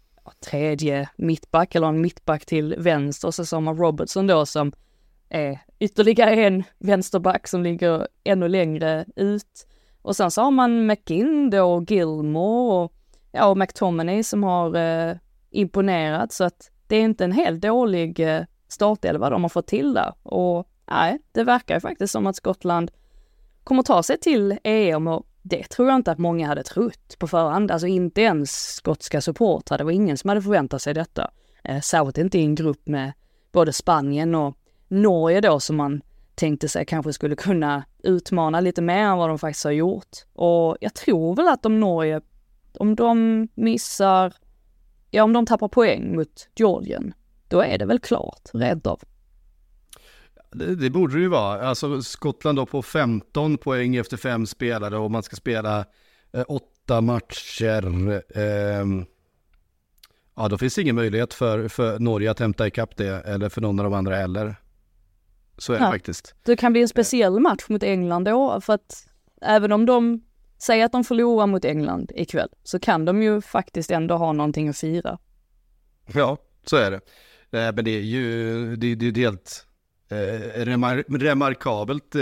tredje 0.45 1.10
mittback 1.15 1.76
eller 1.76 1.88
en 1.88 2.02
mittback 2.02 2.45
till 2.45 2.76
vänster, 2.78 3.28
och 3.28 3.34
så 3.34 3.56
har 3.56 3.62
man 3.62 3.78
Robertson 3.78 4.28
då 4.28 4.45
som 4.45 4.71
är 5.30 5.60
ytterligare 5.80 6.36
en 6.36 6.63
vänsterback 6.80 7.47
som 7.47 7.63
ligger 7.63 8.08
ännu 8.23 8.47
längre 8.47 9.06
ut. 9.15 9.67
Och 10.02 10.15
sen 10.15 10.32
så 10.32 10.41
har 10.41 10.52
man 10.52 10.86
McGinn 10.86 11.49
då, 11.49 11.86
Gilmore 11.88 12.84
och, 12.84 12.93
ja, 13.32 13.45
och 13.47 13.58
McTominay 13.58 14.23
som 14.23 14.43
har 14.43 14.76
eh, 14.76 15.15
imponerat 15.49 16.34
så 16.34 16.43
att 16.43 16.71
det 16.88 16.95
är 16.95 17.02
inte 17.02 17.23
en 17.23 17.32
helt 17.32 17.62
dålig 17.62 18.19
eh, 18.19 18.43
startelva 18.67 19.30
de 19.30 19.41
har 19.41 19.49
fått 19.49 19.67
till 19.67 19.93
där. 19.93 20.13
Och 20.23 20.67
nej, 20.91 21.19
det 21.32 21.43
verkar 21.43 21.76
ju 21.76 21.82
faktiskt 21.82 22.13
som 22.13 22.28
att 22.28 22.36
Skottland 22.36 22.91
kommer 23.63 23.84
ta 23.84 24.04
sig 24.04 24.19
till 24.19 24.58
EM 24.63 25.08
och 25.08 25.26
det 25.43 25.63
tror 25.63 25.88
jag 25.88 25.95
inte 25.95 26.12
att 26.12 26.17
många 26.17 26.47
hade 26.47 26.63
trott 26.63 27.19
på 27.19 27.27
förhand. 27.27 27.71
Alltså 27.71 27.88
inte 27.88 28.21
ens 28.21 28.75
skotska 28.75 29.21
supportrar. 29.21 29.77
Det 29.77 29.84
var 29.84 29.91
ingen 29.91 30.17
som 30.17 30.27
hade 30.27 30.41
förväntat 30.41 30.82
sig 30.82 30.93
detta. 30.93 31.32
Eh, 31.63 31.82
särskilt 31.82 32.17
inte 32.17 32.38
i 32.38 32.43
en 32.43 32.56
grupp 32.56 32.88
med 32.88 33.13
både 33.51 33.73
Spanien 33.73 34.36
och 34.36 34.58
Norge 34.88 35.41
då 35.41 35.60
som 35.60 35.75
man 35.75 36.01
tänkte 36.36 36.69
sig 36.69 36.86
kanske 36.86 37.13
skulle 37.13 37.36
kunna 37.36 37.84
utmana 38.03 38.60
lite 38.60 38.82
mer 38.82 38.97
än 38.97 39.17
vad 39.17 39.29
de 39.29 39.39
faktiskt 39.39 39.65
har 39.65 39.71
gjort. 39.71 40.17
Och 40.34 40.77
jag 40.82 40.93
tror 40.93 41.36
väl 41.36 41.47
att 41.47 41.65
om 41.65 41.79
Norge, 41.79 42.21
om 42.79 42.95
de 42.95 43.47
missar, 43.53 44.34
ja 45.12 45.23
om 45.23 45.34
de 45.34 45.45
tappar 45.45 45.67
poäng 45.67 46.15
mot 46.15 46.49
Georgien, 46.56 47.13
då 47.47 47.62
är 47.62 47.77
det 47.77 47.86
väl 47.86 47.99
klart, 47.99 48.49
rädd 48.53 48.88
av. 48.88 49.01
Det, 50.54 50.76
det, 50.76 50.89
borde 50.89 51.13
det 51.13 51.20
ju 51.20 51.28
vara. 51.28 51.68
Alltså 51.68 52.02
Skottland 52.02 52.58
då 52.58 52.66
på 52.66 52.82
15 52.82 53.58
poäng 53.58 53.96
efter 53.96 54.18
fem 54.18 54.46
spelare 54.46 54.98
och 54.98 55.12
man 55.12 55.24
ska 55.24 55.36
spela 55.36 55.86
eh, 56.34 56.44
åtta 56.48 57.02
matcher. 57.02 58.22
Eh, 58.36 58.86
ja, 60.36 60.48
då 60.50 60.58
finns 60.58 60.76
det 60.76 60.82
ingen 60.82 60.96
möjlighet 60.96 61.34
för, 61.34 61.68
för 61.68 62.00
Norge 62.00 62.32
att 62.32 62.39
hämta 62.39 62.68
ikapp 62.68 62.98
det 62.98 63.26
eller 63.26 63.50
för 63.50 63.62
någon 63.62 63.80
av 63.80 63.84
de 63.84 63.94
andra 63.94 64.16
heller. 64.16 64.56
Så 65.58 65.74
är 65.74 65.80
det 65.80 65.86
faktiskt. 65.86 66.36
Det 66.44 66.56
kan 66.56 66.72
bli 66.72 66.82
en 66.82 66.88
speciell 66.88 67.39
match 67.39 67.66
mot 67.70 67.84
England 67.84 68.24
då, 68.24 68.62
för 68.62 68.74
att 68.74 69.08
även 69.42 69.72
om 69.72 69.86
de 69.86 70.22
säger 70.58 70.86
att 70.86 70.92
de 70.92 71.04
förlorar 71.04 71.48
mot 71.48 71.66
England 71.66 72.12
ikväll, 72.16 72.50
så 72.63 72.80
kan 72.80 73.06
de 73.06 73.24
ju 73.24 73.42
faktiskt 73.42 73.92
ändå 73.92 74.16
ha 74.16 74.34
någonting 74.34 74.70
att 74.70 74.78
fira. 74.78 75.18
Ja, 76.13 76.38
så 76.66 76.76
är 76.76 76.92
det. 76.92 77.00
Eh, 77.60 77.76
men 77.76 77.86
det 77.86 77.92
är 77.92 78.02
ju 78.02 78.76
det, 78.76 78.96
det 78.96 79.08
är 79.08 79.16
helt 79.16 79.68
eh, 80.13 80.65
remar 80.65 81.04
remarkabelt 81.10 82.15
eh, 82.15 82.21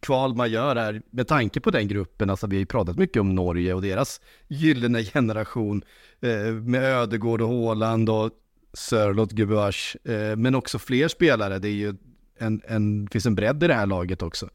kval 0.00 0.34
man 0.34 0.50
gör 0.50 0.76
här 0.76 1.02
med 1.10 1.28
tanke 1.28 1.60
på 1.60 1.70
den 1.70 1.88
gruppen. 1.88 2.30
Alltså 2.30 2.46
vi 2.46 2.56
har 2.56 2.60
ju 2.60 2.66
pratat 2.66 2.98
mycket 2.98 3.20
om 3.20 3.34
Norge 3.34 3.74
och 3.74 3.82
deras 3.82 4.20
gyllene 4.48 5.04
generation 5.04 5.82
eh, 6.20 6.52
med 6.52 6.84
Ödegård 6.84 7.40
och 7.40 7.48
Håland 7.48 8.10
och 8.10 8.30
Sörlott 8.72 9.32
Gubevars, 9.32 9.96
eh, 10.04 10.36
men 10.36 10.54
också 10.54 10.78
fler 10.78 11.08
spelare. 11.08 11.58
Det 11.58 11.68
är 11.68 11.72
ju 11.72 11.94
en, 12.38 12.62
en, 12.64 13.08
finns 13.12 13.26
en 13.26 13.34
bredd 13.34 13.62
i 13.62 13.66
det 13.66 13.74
här 13.74 13.86
laget 13.86 14.22
också. 14.22 14.48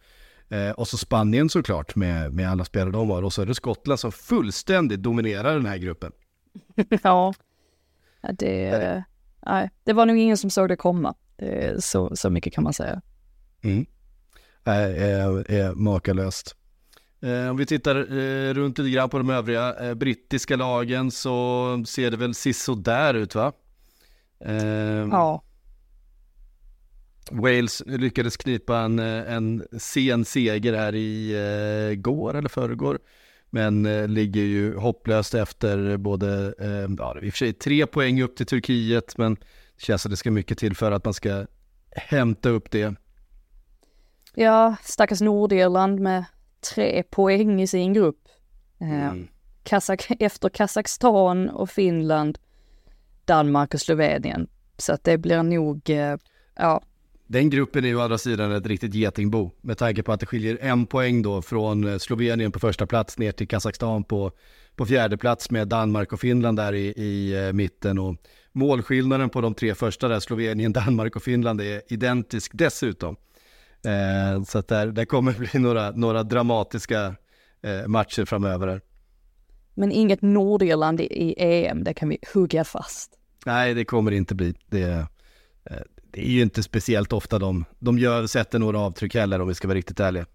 Eh, 0.50 0.72
och 0.72 0.88
så 0.88 0.98
Spanien 0.98 1.50
såklart 1.50 1.96
med, 1.96 2.34
med 2.34 2.50
alla 2.50 2.66
spelare 2.66 2.92
de 2.92 3.10
har. 3.10 3.24
Och 3.24 3.34
så 3.34 3.42
är 3.42 3.46
det 3.46 3.56
Skottland 3.56 4.00
som 4.00 4.12
fullständigt 4.12 5.04
dominerar 5.04 5.54
den 5.54 5.66
här 5.66 5.78
gruppen. 5.78 6.12
ja, 7.04 7.34
det, 8.34 9.04
nej, 9.46 9.70
det 9.84 9.94
var 9.94 10.06
nog 10.06 10.18
ingen 10.18 10.38
som 10.38 10.50
såg 10.50 10.70
det 10.70 10.76
komma. 10.76 11.16
Det 11.38 11.84
så, 11.84 12.16
så 12.16 12.30
mycket 12.30 12.54
kan 12.54 12.64
man 12.64 12.74
säga. 12.74 13.02
Mm. 13.62 13.86
Är, 14.64 15.52
är, 15.52 15.76
makalöst. 15.76 16.56
Eh, 17.22 17.50
om 17.50 17.58
vi 17.58 17.66
tittar 17.66 17.96
eh, 17.96 18.54
runt 18.54 18.78
lite 18.78 18.90
grann 18.90 19.10
på 19.10 19.18
de 19.18 19.30
övriga 19.30 19.76
eh, 19.88 19.94
brittiska 19.94 20.56
lagen 20.56 21.12
så 21.12 21.84
ser 21.88 22.12
det 22.12 22.18
väl 22.18 22.34
sisådär 22.34 23.14
ut 23.14 23.36
va? 23.36 23.54
Ja. 25.12 25.44
Wales 27.32 27.84
lyckades 27.86 28.38
knipa 28.38 28.78
en, 28.78 29.00
en 29.00 29.68
sen 29.78 30.26
seger 30.26 30.74
här 30.74 30.96
i 30.96 31.96
går 31.98 32.34
eller 32.34 32.50
förrgår. 32.50 33.00
Men 33.50 33.84
ligger 34.14 34.42
ju 34.42 34.76
hopplöst 34.76 35.34
efter 35.34 35.98
både, 35.98 36.54
ja 36.98 37.18
i 37.22 37.30
och 37.30 37.34
för 37.34 37.38
sig 37.38 37.54
tre 37.54 37.86
poäng 37.86 38.22
upp 38.22 38.36
till 38.36 38.46
Turkiet, 38.46 39.18
men 39.18 39.38
känns 39.78 40.06
att 40.06 40.10
det 40.10 40.18
ska 40.18 40.32
mycket 40.32 40.58
till 40.58 40.76
för 40.76 40.92
att 40.92 41.06
man 41.06 41.14
ska 41.14 41.46
hämta 41.92 42.50
upp 42.50 42.72
det. 42.72 42.96
Ja, 44.36 44.76
stackars 44.84 45.22
Nordirland 45.22 46.00
med 46.00 46.26
tre 46.74 47.04
poäng 47.04 47.62
i 47.62 47.68
sin 47.68 47.94
grupp. 47.94 48.28
Eh, 48.82 49.08
mm. 49.08 49.28
Kazak 49.64 50.08
efter 50.20 50.50
Kazakstan 50.50 51.50
och 51.50 51.70
Finland, 51.70 52.38
Danmark 53.26 53.74
och 53.74 53.82
Slovenien. 53.82 54.48
Så 54.78 54.94
att 54.94 55.04
det 55.04 55.18
blir 55.18 55.44
nog, 55.44 55.90
eh, 55.90 56.18
ja, 56.56 56.82
den 57.30 57.50
gruppen 57.50 57.84
är 57.84 57.88
ju 57.88 57.96
å 57.96 58.02
andra 58.02 58.18
sidan 58.18 58.52
ett 58.52 58.66
riktigt 58.66 58.94
getingbo 58.94 59.52
med 59.62 59.78
tanke 59.78 60.04
på 60.04 60.12
att 60.12 60.20
det 60.20 60.26
skiljer 60.26 60.58
en 60.62 60.86
poäng 60.86 61.22
då 61.22 61.42
från 61.42 61.84
eh, 61.84 61.98
Slovenien 61.98 62.52
på 62.52 62.60
första 62.60 62.88
plats 62.88 63.18
ner 63.18 63.32
till 63.32 63.48
Kazakstan 63.48 64.04
på, 64.04 64.32
på 64.76 64.86
fjärde 64.86 65.18
plats 65.18 65.52
med 65.52 65.68
Danmark 65.68 66.14
och 66.14 66.20
Finland 66.20 66.58
där 66.58 66.74
i, 66.74 66.88
i 66.88 67.52
mitten 67.54 68.00
och 68.00 68.16
målskillnaden 68.58 69.30
på 69.30 69.42
de 69.42 69.54
tre 69.54 69.76
första 69.76 70.08
där, 70.08 70.20
Slovenien, 70.20 70.74
Danmark 70.74 71.16
och 71.16 71.24
Finland 71.24 71.62
är 71.62 71.82
identisk 71.88 72.52
dessutom. 72.54 73.16
Eh, 73.86 74.44
så 74.44 74.58
att 74.58 74.68
där, 74.68 74.88
där 74.88 75.06
kommer 75.06 75.34
bli 75.52 75.60
några, 75.60 75.92
några 75.92 76.24
dramatiska 76.24 77.16
eh, 77.62 77.88
matcher 77.88 78.26
framöver. 78.26 78.82
Men 79.74 79.92
inget 79.92 80.22
Nordirland 80.22 81.02
i 81.02 81.36
EM, 81.38 81.84
det 81.84 81.94
kan 81.94 82.10
vi 82.10 82.18
hugga 82.34 82.64
fast. 82.64 83.12
Nej, 83.46 83.74
det 83.74 83.86
kommer 83.86 84.12
inte 84.12 84.36
bli. 84.36 84.54
Det, 84.66 84.84
eh, 84.84 85.78
det 86.12 86.28
är 86.28 86.32
ju 86.32 86.42
inte 86.42 86.64
speciellt 86.64 87.14
ofta 87.14 87.40
de, 87.40 87.66
de 87.80 88.00
gör, 88.00 88.28
sätter 88.28 88.60
några 88.60 88.80
avtryck 88.80 89.16
heller 89.16 89.42
om 89.42 89.48
vi 89.48 89.54
ska 89.54 89.68
vara 89.68 89.78
riktigt 89.78 90.00
ärliga. 90.00 90.26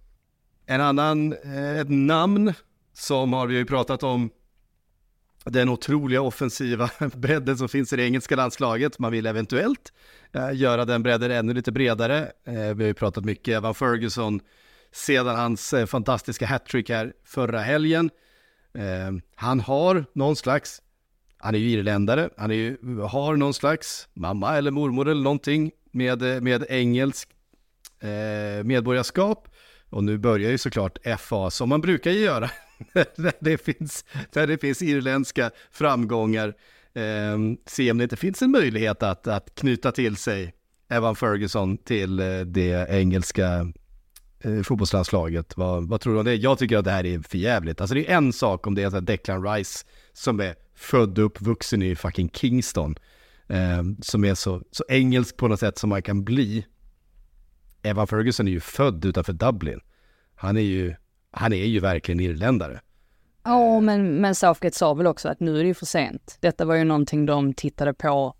En 0.67 0.81
annan, 0.81 1.33
eh, 1.33 1.81
ett 1.81 1.91
namn 1.91 2.53
som 2.93 3.33
har 3.33 3.47
vi 3.47 3.57
ju 3.57 3.65
pratat 3.65 4.03
om 4.03 4.31
den 5.45 5.69
otroliga 5.69 6.23
offensiva 6.23 6.91
bredden 7.15 7.59
som 7.59 7.69
finns 7.69 7.93
i 7.93 7.97
det 7.97 8.05
engelska 8.05 8.37
landslaget. 8.37 8.99
Man 8.99 9.13
vill 9.13 9.27
eventuellt 9.27 9.93
eh, 10.33 10.51
göra 10.55 10.85
den 10.85 11.03
bredden 11.03 11.31
ännu 11.31 11.55
lite 11.55 11.73
bredare. 11.73 12.33
Eh, 12.47 12.53
vi 12.55 12.85
har 12.85 12.89
ju 12.89 12.95
pratat 12.95 13.25
mycket 13.25 13.55
Evan 13.57 13.75
Ferguson 13.75 14.41
sedan 14.93 15.37
hans 15.37 15.73
eh, 15.73 15.87
fantastiska 15.87 16.47
hattrick 16.47 16.91
här 16.91 17.13
förra 17.25 17.61
helgen. 17.61 18.11
Eh, 18.75 19.13
han 19.35 19.61
har 19.61 20.05
någon 20.15 20.37
slags 20.37 20.83
han 21.43 21.55
är 21.55 21.59
ju 21.59 21.71
irländare, 21.71 22.31
han 22.37 22.51
är 22.51 22.55
ju, 22.55 22.77
har 23.01 23.37
någon 23.37 23.55
slags 23.55 24.09
mamma 24.15 24.57
eller 24.57 24.71
mormor 24.71 25.09
eller 25.09 25.23
någonting 25.23 25.71
med, 25.93 26.23
eh, 26.23 26.41
med 26.41 26.65
engelsk 26.69 27.29
eh, 28.01 28.65
medborgarskap. 28.65 29.49
Och 29.91 30.05
nu 30.05 30.19
börjar 30.19 30.51
ju 30.51 30.59
såklart 30.59 30.99
FA 31.19 31.51
som 31.51 31.69
man 31.69 31.81
brukar 31.81 32.11
göra, 32.11 32.51
där, 33.17 33.33
det 33.41 33.59
finns, 33.59 34.05
när 34.35 34.47
det 34.47 34.59
finns 34.59 34.83
irländska 34.83 35.51
framgångar. 35.71 36.55
Eh, 36.95 37.39
se 37.67 37.91
om 37.91 37.99
det 37.99 38.05
inte 38.05 38.17
finns 38.17 38.43
en 38.43 38.51
möjlighet 38.51 39.03
att, 39.03 39.27
att 39.27 39.55
knyta 39.55 39.93
till 39.93 40.17
sig 40.17 40.55
Evan 40.89 41.17
Ferguson 41.17 41.79
till 41.79 42.21
eh, 42.21 42.41
det 42.41 42.91
engelska 42.91 43.73
eh, 44.41 44.63
fotbollslandslaget. 44.63 45.57
Vad, 45.57 45.89
vad 45.89 46.01
tror 46.01 46.13
du 46.13 46.19
om 46.19 46.25
det? 46.25 46.35
Jag 46.35 46.59
tycker 46.59 46.79
att 46.79 46.85
det 46.85 46.91
här 46.91 47.07
är 47.07 47.19
förjävligt. 47.19 47.81
Alltså 47.81 47.95
det 47.95 48.11
är 48.11 48.17
en 48.17 48.33
sak 48.33 48.67
om 48.67 48.75
det 48.75 48.83
är 48.83 49.01
Declan 49.01 49.45
Rice 49.45 49.87
som 50.13 50.41
är 50.41 50.55
född 50.75 51.19
och 51.19 51.25
uppvuxen 51.25 51.83
i 51.83 51.97
fucking 51.97 52.31
Kingston. 52.31 52.95
Eh, 53.47 53.83
som 54.03 54.25
är 54.25 54.35
så, 54.35 54.63
så 54.71 54.85
engelsk 54.89 55.37
på 55.37 55.49
något 55.49 55.61
sätt 55.61 55.79
som 55.79 55.91
man 55.91 56.03
kan 56.03 56.25
bli. 56.25 56.67
Evan 57.83 58.07
Ferguson 58.07 58.49
är 58.49 58.53
ju 58.53 58.61
född 58.61 59.05
utanför 59.05 59.33
Dublin. 59.33 59.81
Han 60.35 60.57
är 60.57 60.61
ju, 60.61 60.95
han 61.33 61.53
är 61.53 61.65
ju 61.65 61.81
verkligen 61.81 62.21
irländare. 62.21 62.81
Ja, 63.45 63.81
men, 63.81 64.21
men 64.21 64.35
Southgate 64.35 64.77
sa 64.77 64.95
väl 64.95 65.07
också 65.07 65.29
att 65.29 65.41
nu 65.41 65.59
är 65.59 65.63
det 65.63 65.69
ju 65.69 65.75
för 65.75 65.87
sent. 65.87 66.37
Detta 66.41 66.65
var 66.65 66.75
ju 66.75 66.85
någonting 66.85 67.27
de 67.27 67.55
tittade 67.55 67.95
på 67.95 68.35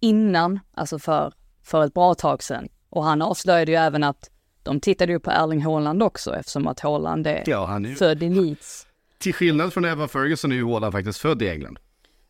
innan, 0.00 0.60
alltså 0.74 0.98
för, 0.98 1.32
för 1.62 1.84
ett 1.84 1.94
bra 1.94 2.14
tag 2.14 2.42
sedan. 2.42 2.68
Och 2.88 3.04
han 3.04 3.22
avslöjade 3.22 3.72
ju 3.72 3.76
även 3.76 4.04
att 4.04 4.30
de 4.62 4.80
tittade 4.80 5.12
ju 5.12 5.20
på 5.20 5.30
Erling 5.30 5.62
Haaland 5.62 6.02
också 6.02 6.36
eftersom 6.36 6.66
att 6.66 6.80
Haaland 6.80 7.26
är, 7.26 7.42
ja, 7.46 7.66
han 7.66 7.86
är 7.86 7.94
född 7.94 8.22
i 8.22 8.30
Leeds 8.30 8.88
till 9.18 9.34
skillnad 9.34 9.72
från 9.72 9.84
Evan 9.84 10.08
Ferguson 10.08 10.52
är 10.52 10.56
ju 10.56 10.66
Haaland 10.66 10.92
faktiskt 10.92 11.18
född 11.18 11.42
i 11.42 11.48
England. 11.48 11.78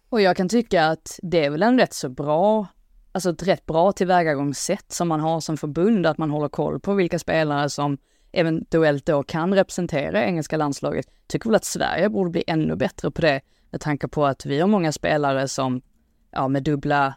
Och 0.09 0.21
jag 0.21 0.37
kan 0.37 0.49
tycka 0.49 0.87
att 0.87 1.19
det 1.23 1.45
är 1.45 1.51
väl 1.51 1.63
en 1.63 1.79
rätt 1.79 1.95
så 1.95 2.09
bra, 2.09 2.67
alltså 3.13 3.31
ett 3.31 3.43
rätt 3.43 3.67
bra 3.67 3.93
tillvägagångssätt 3.93 4.93
som 4.93 5.09
man 5.09 5.21
har 5.21 5.41
som 5.41 5.57
förbund, 5.57 6.07
att 6.07 6.19
man 6.19 6.31
håller 6.31 6.49
koll 6.49 6.81
på 6.81 6.95
vilka 6.95 7.19
spelare 7.19 7.71
som 7.71 7.99
eventuellt 8.39 9.07
då 9.07 9.23
kan 9.23 9.55
representera 9.55 10.25
engelska 10.25 10.57
landslaget. 10.57 11.07
Tycker 11.27 11.49
väl 11.49 11.57
att 11.57 11.65
Sverige 11.65 12.09
borde 12.09 12.31
bli 12.31 12.45
ännu 12.47 12.77
bättre 12.77 13.11
på 13.11 13.21
det 13.21 13.41
med 13.71 13.81
tanke 13.81 14.09
på 14.09 14.27
att 14.27 14.47
vi 14.47 14.61
har 14.61 14.69
många 14.69 14.93
spelare 14.93 15.49
som, 15.49 15.83
ja 16.31 16.49
med 16.49 16.63
dubbla, 16.63 17.15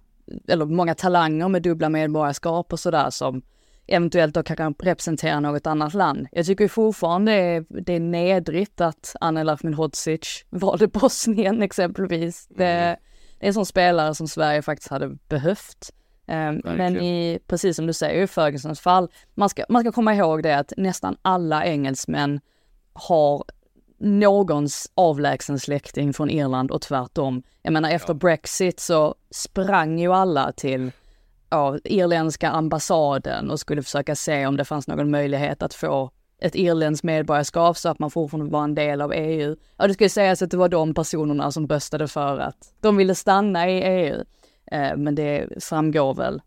eller 0.48 0.66
många 0.66 0.96
talanger 0.96 1.48
med 1.48 1.62
dubbla 1.62 1.90
medborgarskap 1.90 2.74
och 2.74 2.80
sådär 2.80 3.10
som 3.10 3.42
eventuellt 3.88 4.36
då 4.36 4.44
kan 4.44 4.76
representera 4.80 5.40
något 5.40 5.68
annat 5.68 5.94
land. 5.94 6.28
Jag 6.32 6.46
tycker 6.46 6.68
fortfarande 6.68 7.32
det 7.32 7.38
är, 7.38 7.66
det 7.70 7.94
är 7.94 8.00
nedrigt 8.00 8.82
att 8.82 9.16
Anel 9.22 9.50
Ahmedhodzic 9.50 10.46
valde 10.50 10.88
Bosnien 10.88 11.62
exempelvis. 11.62 12.48
Det, 12.50 12.66
mm. 12.66 12.98
det 13.40 13.46
är 13.46 13.48
en 13.48 13.54
sån 13.54 13.66
spelare 13.66 14.16
som 14.16 14.28
Sverige 14.28 14.62
faktiskt 14.62 14.90
hade 14.92 15.18
behövt. 15.28 15.92
Um, 16.32 16.62
men 16.64 16.98
i, 16.98 17.40
precis 17.48 17.76
som 17.76 17.88
du 17.88 17.94
säger 17.94 18.24
i 18.24 18.28
Fergusons 18.28 18.80
fall, 18.80 19.08
man 19.34 19.50
ska, 19.50 19.64
man 19.70 19.82
ska 19.82 19.92
komma 19.92 20.16
ihåg 20.16 20.44
det 20.44 20.58
att 20.58 20.74
nästan 20.78 21.18
alla 21.22 21.66
engelsmän 21.66 22.40
har 22.94 23.44
någons 23.98 24.92
avlägsen 24.96 25.60
släkting 25.60 26.14
från 26.14 26.30
Irland 26.30 26.72
och 26.72 26.82
tvärtom. 26.82 27.44
Jag 27.62 27.74
menar 27.74 27.90
efter 27.90 28.10
ja. 28.10 28.14
Brexit 28.14 28.80
så 28.80 29.16
sprang 29.32 30.00
ju 30.00 30.14
alla 30.14 30.52
till 30.52 30.92
ja, 31.50 31.78
irländska 31.84 32.50
ambassaden 32.50 33.52
och 33.52 33.60
skulle 33.60 33.84
försöka 33.84 34.16
se 34.16 34.46
om 34.46 34.58
det 34.58 34.66
fanns 34.66 34.88
någon 34.88 35.12
möjlighet 35.12 35.64
att 35.64 35.74
få 35.74 36.12
ett 36.42 36.56
irländskt 36.56 37.04
medborgarskap 37.04 37.78
så 37.78 37.90
att 37.90 38.00
man 38.00 38.12
fortfarande 38.12 38.52
var 38.52 38.64
en 38.64 38.76
del 38.76 39.02
av 39.02 39.14
EU. 39.14 39.56
Ja, 39.78 39.88
det 39.88 39.94
ska 39.94 40.04
ju 40.04 40.10
sägas 40.10 40.42
att 40.42 40.52
det 40.52 40.58
var 40.58 40.70
de 40.70 40.94
personerna 40.94 41.52
som 41.52 41.68
röstade 41.68 42.08
för 42.08 42.40
att 42.40 42.74
de 42.82 42.98
ville 42.98 43.16
stanna 43.16 43.70
i 43.70 43.84
EU. 43.84 44.24
Eh, 44.72 44.98
men 44.98 45.16
det 45.16 45.64
framgår 45.64 46.14
väl. 46.14 46.42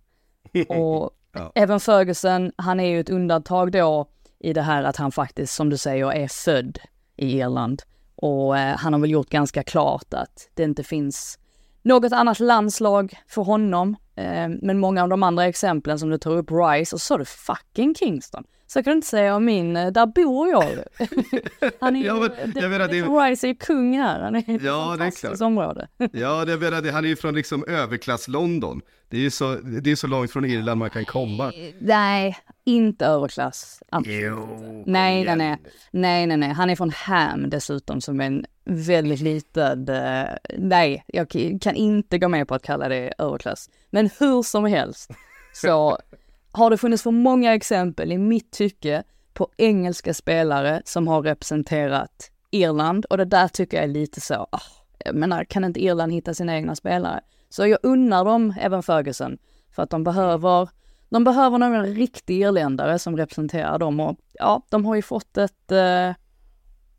Och 0.69 1.11
Ja. 1.37 1.53
även 1.55 1.81
Ferguson, 1.81 2.53
han 2.57 2.81
är 2.81 2.85
ju 2.89 3.01
ett 3.01 3.11
undantag 3.11 3.73
då 3.73 4.07
i 4.39 4.53
det 4.53 4.63
här 4.63 4.83
att 4.85 4.97
han 4.97 5.13
faktiskt, 5.13 5.55
som 5.55 5.71
du 5.71 5.77
säger, 5.77 6.13
är 6.13 6.29
född 6.29 6.79
i 7.17 7.39
Irland. 7.39 7.83
Och 8.17 8.59
eh, 8.59 8.77
han 8.77 8.93
har 8.93 9.01
väl 9.01 9.11
gjort 9.11 9.29
ganska 9.31 9.63
klart 9.63 10.15
att 10.15 10.51
det 10.55 10.63
inte 10.63 10.83
finns 10.83 11.39
något 11.83 12.13
annat 12.13 12.41
landslag 12.41 13.15
för 13.29 13.43
honom. 13.43 13.97
Eh, 14.17 14.49
men 14.63 14.79
många 14.79 15.03
av 15.03 15.09
de 15.09 15.23
andra 15.23 15.45
exemplen 15.45 15.99
som 15.99 16.11
du 16.11 16.19
tar 16.19 16.31
upp, 16.37 16.51
Rice, 16.51 16.97
och 16.97 17.01
så 17.01 17.07
sa 17.07 17.19
du 17.19 17.25
fucking 17.25 17.95
Kingston. 17.95 18.45
Så 18.67 18.79
jag 18.79 18.85
kan 18.85 18.93
inte 18.93 19.07
säga 19.07 19.37
om 19.37 19.45
min, 19.45 19.77
eh, 19.77 19.87
där 19.93 20.07
bor 20.07 20.49
jag. 20.49 20.65
Han 21.81 21.97
är 21.97 22.01
ju, 22.01 22.07
Ja, 22.07 22.15
men 22.15 22.53
jag 22.55 22.71
menar, 22.71 22.89
det- 22.89 23.03
Rice 23.31 23.47
är 23.47 23.49
ju 23.49 23.55
kung 23.55 23.99
här, 23.99 24.21
han 24.21 24.35
är 24.35 24.39
ett 24.39 24.47
Ja, 24.49 24.55
det 24.57 24.69
är 24.69 24.97
fantastiskt 24.99 25.43
område. 25.43 25.89
Ja, 26.13 26.45
det 26.45 26.57
menar, 26.57 26.93
han 26.93 27.05
är 27.05 27.09
ju 27.09 27.17
från 27.17 27.35
liksom 27.35 27.65
överklass-London. 27.69 28.81
Det 29.15 29.19
är 29.19 29.23
ju 29.23 29.31
så, 29.31 29.55
det 29.55 29.91
är 29.91 29.97
så 29.97 30.07
långt 30.07 30.31
från 30.31 30.45
Irland 30.45 30.79
man 30.79 30.91
kan 30.91 31.05
komma. 31.05 31.53
Nej, 31.79 32.37
inte 32.65 33.07
överklass. 33.07 33.83
Absolut. 33.89 34.23
Jo, 34.23 34.85
Nej, 34.87 35.25
nej, 35.25 35.37
nej. 35.37 35.57
Nej, 35.91 36.27
nej, 36.27 36.37
nej. 36.37 36.53
Han 36.53 36.71
är 36.71 36.77
från 36.77 36.91
Ham 36.91 37.51
dessutom 37.51 38.01
som 38.01 38.21
är 38.21 38.25
en 38.25 38.45
väldigt 38.65 39.21
liten... 39.21 39.89
eh, 39.89 40.25
nej, 40.59 41.05
jag 41.07 41.29
kan 41.61 41.75
inte 41.75 42.19
gå 42.19 42.29
med 42.29 42.49
på 42.49 42.55
att 42.55 42.63
kalla 42.63 42.89
det 42.89 43.13
överklass. 43.19 43.71
Men 43.91 44.11
hur 44.19 44.43
som 44.43 44.65
helst 44.65 45.11
så 45.53 45.99
har 46.53 46.71
det 46.71 46.79
funnits 46.79 47.03
för 47.03 47.11
många 47.11 47.55
exempel 47.55 48.13
i 48.13 48.19
mitt 48.19 48.51
tycke 48.53 49.03
på 49.33 49.49
engelska 49.57 50.15
spelare 50.15 50.83
som 50.85 51.09
har 51.09 51.23
representerat 51.23 52.31
Irland 52.51 53.05
och 53.05 53.17
det 53.19 53.25
där 53.25 53.49
tycker 53.49 53.77
jag 53.77 53.85
är 53.85 53.89
lite 53.89 54.21
så, 54.21 54.35
ah, 54.35 54.61
jag 55.05 55.15
menar, 55.15 55.45
kan 55.45 55.65
inte 55.65 55.85
Irland 55.85 56.13
hitta 56.13 56.35
sina 56.35 56.57
egna 56.57 56.77
spelare? 56.77 57.21
Så 57.55 57.67
jag 57.67 57.79
unnar 57.83 58.25
dem 58.25 58.55
även 58.61 58.83
Ferguson 58.83 59.39
för 59.71 59.83
att 59.83 59.91
de 59.91 60.05
behöver 60.05 60.69
de 61.09 61.25
behöver 61.25 61.59
någon 61.59 61.87
riktig 61.87 62.41
irländare 62.41 62.99
som 62.99 63.17
representerar 63.17 63.79
dem 63.79 64.01
och 64.01 64.19
ja, 64.33 64.67
de 64.71 64.85
har 64.85 64.95
ju 64.95 65.03
fått 65.03 65.37
ett, 65.37 65.73
eh, 65.73 66.15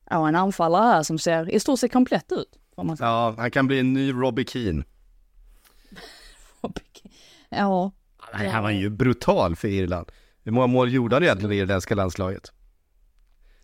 ja 0.10 0.28
en 0.28 0.36
anfallare 0.36 0.88
här 0.88 1.04
som 1.04 1.20
ser 1.20 1.50
i 1.50 1.60
stort 1.60 1.80
sett 1.80 1.94
komplett 1.94 2.32
ut. 2.32 2.60
Ja, 3.00 3.36
han 3.38 3.52
kan 3.52 3.68
bli 3.68 3.80
en 3.80 3.94
ny 3.94 4.12
Robbie 4.12 4.46
Keane. 4.46 4.84
Ja, 7.50 7.92
Nej, 8.34 8.48
han 8.48 8.64
var 8.64 8.72
ju 8.72 8.90
brutal 8.90 9.56
för 9.56 9.68
Irland. 9.68 10.12
Hur 10.44 10.52
många 10.52 10.68
mål 10.68 10.94
gjorde 10.94 11.16
han 11.16 11.24
egentligen 11.24 11.52
i 11.52 11.56
det 11.56 11.62
irländska 11.62 11.96
landslaget? 11.96 12.52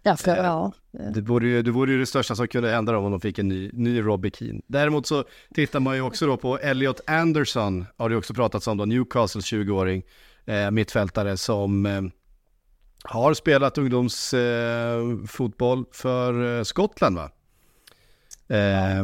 Ja, 0.04 0.18
för, 0.18 0.38
ja. 0.38 0.72
Det 0.92 1.22
vore, 1.22 1.48
ju, 1.48 1.62
det 1.62 1.72
vore 1.72 1.92
ju 1.92 2.00
det 2.00 2.06
största 2.06 2.36
som 2.36 2.48
kunde 2.48 2.70
hända 2.70 2.98
om 2.98 3.12
de 3.12 3.22
fick 3.22 3.40
en 3.40 3.48
ny, 3.48 3.70
ny 3.74 4.02
Robbie 4.02 4.32
Keane. 4.32 4.62
Däremot 4.68 5.08
så 5.08 5.24
tittar 5.54 5.80
man 5.80 5.96
ju 5.96 6.02
också 6.02 6.28
då 6.28 6.38
på 6.38 6.60
Elliot 6.60 7.02
Anderson, 7.08 7.86
har 7.98 8.10
det 8.10 8.16
också 8.16 8.34
pratats 8.34 8.68
om 8.68 8.78
då, 8.78 8.86
Newcastles 8.86 9.46
20-åring, 9.46 10.04
eh, 10.46 10.72
mittfältare 10.72 11.38
som 11.38 11.86
eh, 11.86 12.02
har 13.04 13.34
spelat 13.34 13.78
ungdomsfotboll 13.78 15.22
eh, 15.22 15.28
fotboll 15.28 15.86
för 15.92 16.58
eh, 16.58 16.64
Skottland 16.64 17.16
va? 17.16 17.32
Eh, 18.58 19.04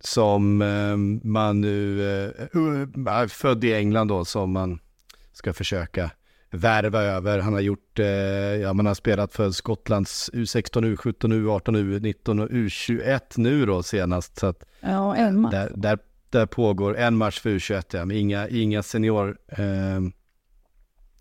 som 0.00 0.62
eh, 0.62 0.96
man 1.28 1.60
nu, 1.60 2.02
eh, 3.06 3.26
född 3.28 3.64
i 3.64 3.74
England 3.74 4.08
då, 4.08 4.24
som 4.24 4.52
man 4.52 4.78
ska 5.32 5.52
försöka 5.52 6.10
värva 6.50 7.02
över. 7.02 7.38
Han 7.38 7.52
har 7.52 7.60
gjort, 7.60 7.98
eh, 7.98 8.06
ja 8.06 8.72
man 8.72 8.86
har 8.86 8.94
spelat 8.94 9.32
för 9.32 9.50
Skottlands 9.50 10.30
U16, 10.32 10.96
U17, 10.96 11.32
U18, 11.32 11.76
U19 11.76 12.42
och 12.42 12.48
U21 12.48 13.20
nu 13.36 13.66
då 13.66 13.82
senast. 13.82 14.38
Så 14.38 14.46
att 14.46 14.64
ja, 14.80 15.16
en 15.16 15.40
match. 15.40 15.52
där, 15.52 15.72
där, 15.74 15.98
där 16.30 16.46
pågår 16.46 16.96
en 16.96 17.16
match 17.16 17.40
för 17.40 17.50
U21, 17.50 17.84
ja, 17.90 18.04
men 18.04 18.16
inga, 18.16 18.48
inga 18.48 18.82
senior 18.82 19.36
eh, 19.48 20.00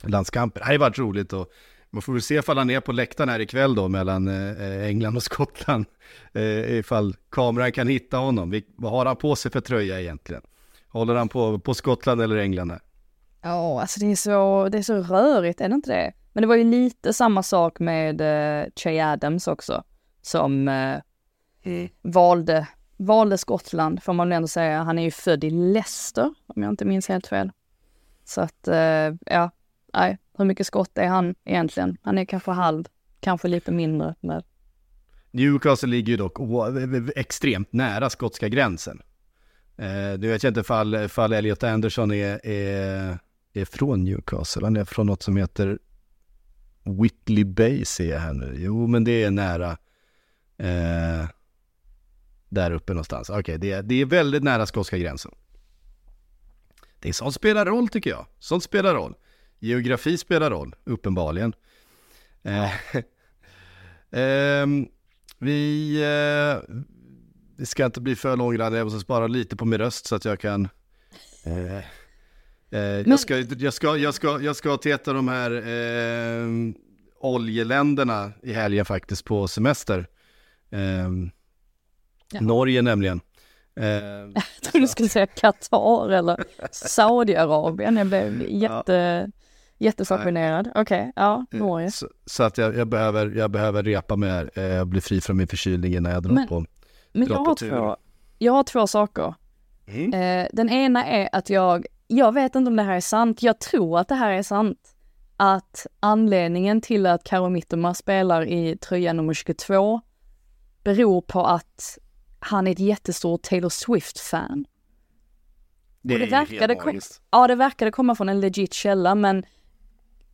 landskamper. 0.10 0.60
Det 0.60 0.66
har 0.66 0.78
varit 0.78 1.00
roligt 1.00 1.34
och 1.34 1.52
man 1.90 2.02
får 2.02 2.14
väl 2.14 2.22
se 2.22 2.36
ifall 2.36 2.58
han 2.58 2.70
är 2.70 2.80
på 2.80 2.92
läktaren 2.92 3.30
här 3.30 3.40
ikväll 3.40 3.76
då 3.76 3.88
mellan 3.88 4.28
eh, 4.28 4.86
England 4.86 5.16
och 5.16 5.24
Skottland. 5.24 5.86
Eh, 6.34 6.78
ifall 6.78 7.16
kameran 7.32 7.72
kan 7.72 7.88
hitta 7.88 8.18
honom. 8.18 8.54
Vil- 8.54 8.74
vad 8.76 8.92
har 8.92 9.06
han 9.06 9.16
på 9.16 9.36
sig 9.36 9.52
för 9.52 9.62
tröja 9.62 10.02
egentligen? 10.02 10.42
Håller 10.88 11.16
han 11.16 11.30
på, 11.30 11.60
på 11.60 11.74
Skottland 11.74 12.22
eller 12.22 12.38
England 12.38 12.72
här? 12.72 12.80
Ja, 13.42 13.82
alltså 13.82 14.00
det 14.00 14.12
är, 14.12 14.16
så, 14.16 14.70
det 14.70 14.78
är 14.78 14.82
så 14.82 14.98
rörigt, 14.98 15.62
är 15.62 15.70
det 15.70 15.76
inte 15.76 15.92
det? 15.92 16.14
Men 16.34 16.42
det 16.42 16.48
var 16.48 16.56
ju 16.56 16.64
lite 16.64 17.14
samma 17.14 17.44
sak 17.44 17.80
med 17.80 18.22
uh, 18.22 18.72
Che 18.76 19.00
Adams 19.00 19.48
också, 19.48 19.84
som 20.22 20.68
eh, 20.68 21.90
valde, 22.02 22.68
valde 22.98 23.38
Skottland, 23.38 24.04
får 24.04 24.14
man 24.14 24.30
väl 24.30 24.36
ändå 24.36 24.48
säga. 24.48 24.84
Han 24.84 25.00
är 25.00 25.04
ju 25.04 25.12
född 25.12 25.44
i 25.44 25.50
Leicester, 25.50 26.34
om 26.48 26.64
jag 26.64 26.72
inte 26.72 26.86
minns 26.86 27.08
helt 27.08 27.28
fel. 27.28 27.52
Så 28.26 28.42
att, 28.42 28.68
eh, 28.68 29.16
ja, 29.26 29.52
nej, 29.94 30.18
hur 30.38 30.46
mycket 30.46 30.68
skott 30.68 30.98
är 30.98 31.08
han 31.08 31.36
egentligen? 31.46 31.98
Han 32.02 32.18
är 32.18 32.26
kanske 32.26 32.52
halv, 32.52 32.86
kanske 33.20 33.48
lite 33.48 33.72
mindre. 33.72 34.16
Men, 34.20 34.44
Newcastle 35.32 35.90
ligger 35.90 36.12
ju 36.12 36.18
dock 36.18 36.38
extremt 37.16 37.74
nära 37.74 38.10
skotska 38.10 38.48
gränsen. 38.48 39.02
Eh, 39.78 40.20
nu 40.20 40.28
vet 40.28 40.44
jag 40.44 40.52
inte 40.52 40.60
ifall, 40.60 40.96
ifall 40.96 41.34
Elliot 41.34 41.64
Anderson 41.64 42.12
är, 42.12 42.46
är, 42.46 43.18
är 43.54 43.66
från 43.66 44.04
Newcastle. 44.04 44.66
Han 44.66 44.76
är 44.78 44.86
från 44.86 45.08
något 45.08 45.24
som 45.24 45.38
heter 45.38 45.80
Whitley 46.84 47.43
Bay 47.43 47.86
ser 47.86 48.10
jag 48.10 48.20
här 48.20 48.34
nu. 48.34 48.54
Jo, 48.58 48.88
men 48.88 49.04
det 49.04 49.24
är 49.24 49.32
nära. 49.32 49.78
Eh, 50.58 51.28
där 52.50 52.72
uppe 52.72 52.93
någonstans. 52.93 53.30
Okej, 53.30 53.58
det, 53.58 53.72
är- 53.72 53.84
det 53.84 53.95
är 54.02 54.06
väldigt 54.06 54.43
nära 54.43 54.66
skotska 54.66 54.97
gränsen. 54.97 55.32
Det 57.00 57.10
är 57.10 57.14
sånt 57.14 57.36
spelar 57.36 57.66
roll 57.66 57.88
tycker 57.88 58.10
jag. 58.10 58.26
Sånt 58.39 58.64
spelar 58.64 58.93
roll. 58.95 59.16
Geografi 59.60 60.18
spelar 60.18 60.50
roll, 60.52 60.76
uppenbarligen. 60.84 61.54
Eh, 62.43 62.72
ehm, 64.12 64.82
eh, 64.84 64.88
vi, 65.39 65.95
eh, 67.58 67.66
ska 67.66 67.86
inte 67.86 68.02
bli 68.02 68.16
för 68.16 68.38
långrandiga, 68.38 68.80
jag 68.80 68.86
måste 68.86 69.00
spara 69.00 69.28
lite 69.28 69.56
på 69.56 69.66
min 69.66 69.80
röst 69.80 70.06
så 70.06 70.16
att 70.16 70.26
jag 70.26 70.39
kan... 70.39 70.68
Eh, 71.43 71.84
Eh, 72.72 72.80
eh, 72.80 73.08
jag, 73.08 73.20
ska, 73.20 73.38
jag, 73.38 73.74
ska, 73.74 73.98
jag, 73.98 74.14
ska, 74.14 74.42
jag 74.42 74.56
ska 74.56 74.78
till 74.78 74.92
ett 74.92 75.08
av 75.08 75.14
de 75.14 75.28
här 75.28 75.52
eh, 75.52 76.48
oljeländerna 77.22 78.32
i 78.44 78.54
helgen 78.54 78.86
faktiskt 78.86 79.26
på 79.26 79.48
semester. 79.48 80.08
Eh, 80.72 81.10
Ja. 82.32 82.42
Norge 82.42 82.82
nämligen. 82.82 83.22
Eh, 83.76 83.86
jag 83.86 84.44
trodde 84.64 84.80
du 84.80 84.88
skulle 84.88 85.10
säga 85.10 85.28
Qatar 85.28 86.10
eller 86.10 86.44
Saudiarabien. 86.72 87.98
Jag 87.98 88.08
blev 88.08 88.42
jätte, 88.50 89.32
jättefascinerad. 89.78 90.70
Okej, 90.76 91.12
ja, 91.16 91.46
Norge. 91.52 91.92
så, 91.92 92.08
så 92.26 92.44
att 92.44 92.58
jag, 92.58 92.76
jag, 92.78 92.88
behöver, 92.88 93.28
jag 93.36 93.52
behöver 93.52 93.84
repa 93.84 94.16
mig 94.16 94.30
här, 94.30 94.60
eh, 94.60 94.86
bli 94.86 95.02
fri 95.02 95.22
från 95.22 95.38
min 95.38 95.48
förkylning 95.48 95.96
innan 95.96 96.12
jag 96.12 96.24
drar 96.24 96.32
Men- 96.32 96.48
på. 96.48 96.66
Men 97.12 97.28
jag 97.28 97.36
har, 97.38 97.56
två, 97.56 97.98
jag 98.38 98.54
har 98.54 98.64
två 98.64 98.88
saker. 98.88 99.34
Mm. 99.88 100.14
Eh, 100.14 100.48
den 100.54 100.70
ena 100.70 101.06
är 101.06 101.30
att 101.32 101.50
jag, 101.50 101.86
jag 102.12 102.32
vet 102.32 102.55
inte 102.55 102.70
om 102.70 102.76
det 102.76 102.84
här 102.84 102.95
är 102.95 103.01
sant, 103.01 103.43
jag 103.43 103.60
tror 103.60 103.99
att 103.99 104.07
det 104.07 104.16
här 104.16 104.32
är 104.32 104.43
sant. 104.43 104.95
Att 105.38 105.88
anledningen 105.99 106.82
till 106.82 107.05
att 107.05 107.24
Karo 107.24 107.49
Mittoma 107.49 107.93
spelar 107.93 108.45
i 108.45 108.78
tröja 108.78 109.14
nummer 109.14 109.34
22 109.34 110.01
beror 110.84 111.22
på 111.22 111.45
att 111.45 111.97
han 112.39 112.68
är 112.68 112.72
ett 112.72 112.80
jättestort 112.80 113.41
Taylor 113.41 113.70
Swift-fan. 113.70 114.66
Det, 116.01 116.14
och 116.14 116.20
det 116.20 116.26
verkade 116.26 116.76
kom-. 116.76 116.99
Ja, 117.32 117.47
det 117.47 117.55
verkade 117.55 117.91
komma 117.91 118.16
från 118.16 118.30
en 118.30 118.39
legit 118.39 118.74
källa, 118.74 119.16
men 119.16 119.45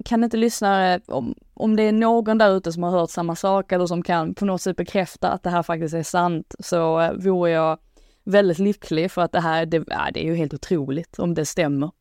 kan 0.05 0.23
inte 0.23 0.37
lyssnare, 0.37 0.99
om, 1.07 1.35
om 1.53 1.75
det 1.75 1.83
är 1.83 1.91
någon 1.91 2.37
där 2.37 2.57
ute 2.57 2.71
som 2.71 2.83
har 2.83 2.91
hört 2.91 3.09
samma 3.09 3.35
sak 3.35 3.71
eller 3.71 3.85
som 3.85 4.03
kan 4.03 4.35
på 4.35 4.45
något 4.45 4.61
sätt 4.61 4.77
bekräfta 4.77 5.31
att 5.31 5.43
det 5.43 5.49
här 5.49 5.63
faktiskt 5.63 5.93
är 5.93 6.03
sant, 6.03 6.55
så 6.59 6.99
eh, 6.99 7.13
vore 7.13 7.51
jag 7.51 7.79
väldigt 8.25 8.59
lycklig 8.59 9.11
för 9.11 9.21
att 9.21 9.31
det 9.31 9.39
här, 9.39 9.65
det, 9.65 9.83
ja, 9.87 10.09
det 10.13 10.19
är 10.19 10.25
ju 10.25 10.35
helt 10.35 10.53
otroligt 10.53 11.19
om 11.19 11.33
det 11.33 11.45
stämmer. 11.45 11.91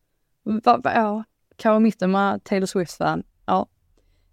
Va, 0.43 0.81
va, 0.85 0.93
ja, 0.95 1.25
Karo 1.57 1.79
Mittema, 1.79 2.39
Taylor 2.45 2.67
Swift-fan, 2.67 3.23
ja, 3.47 3.67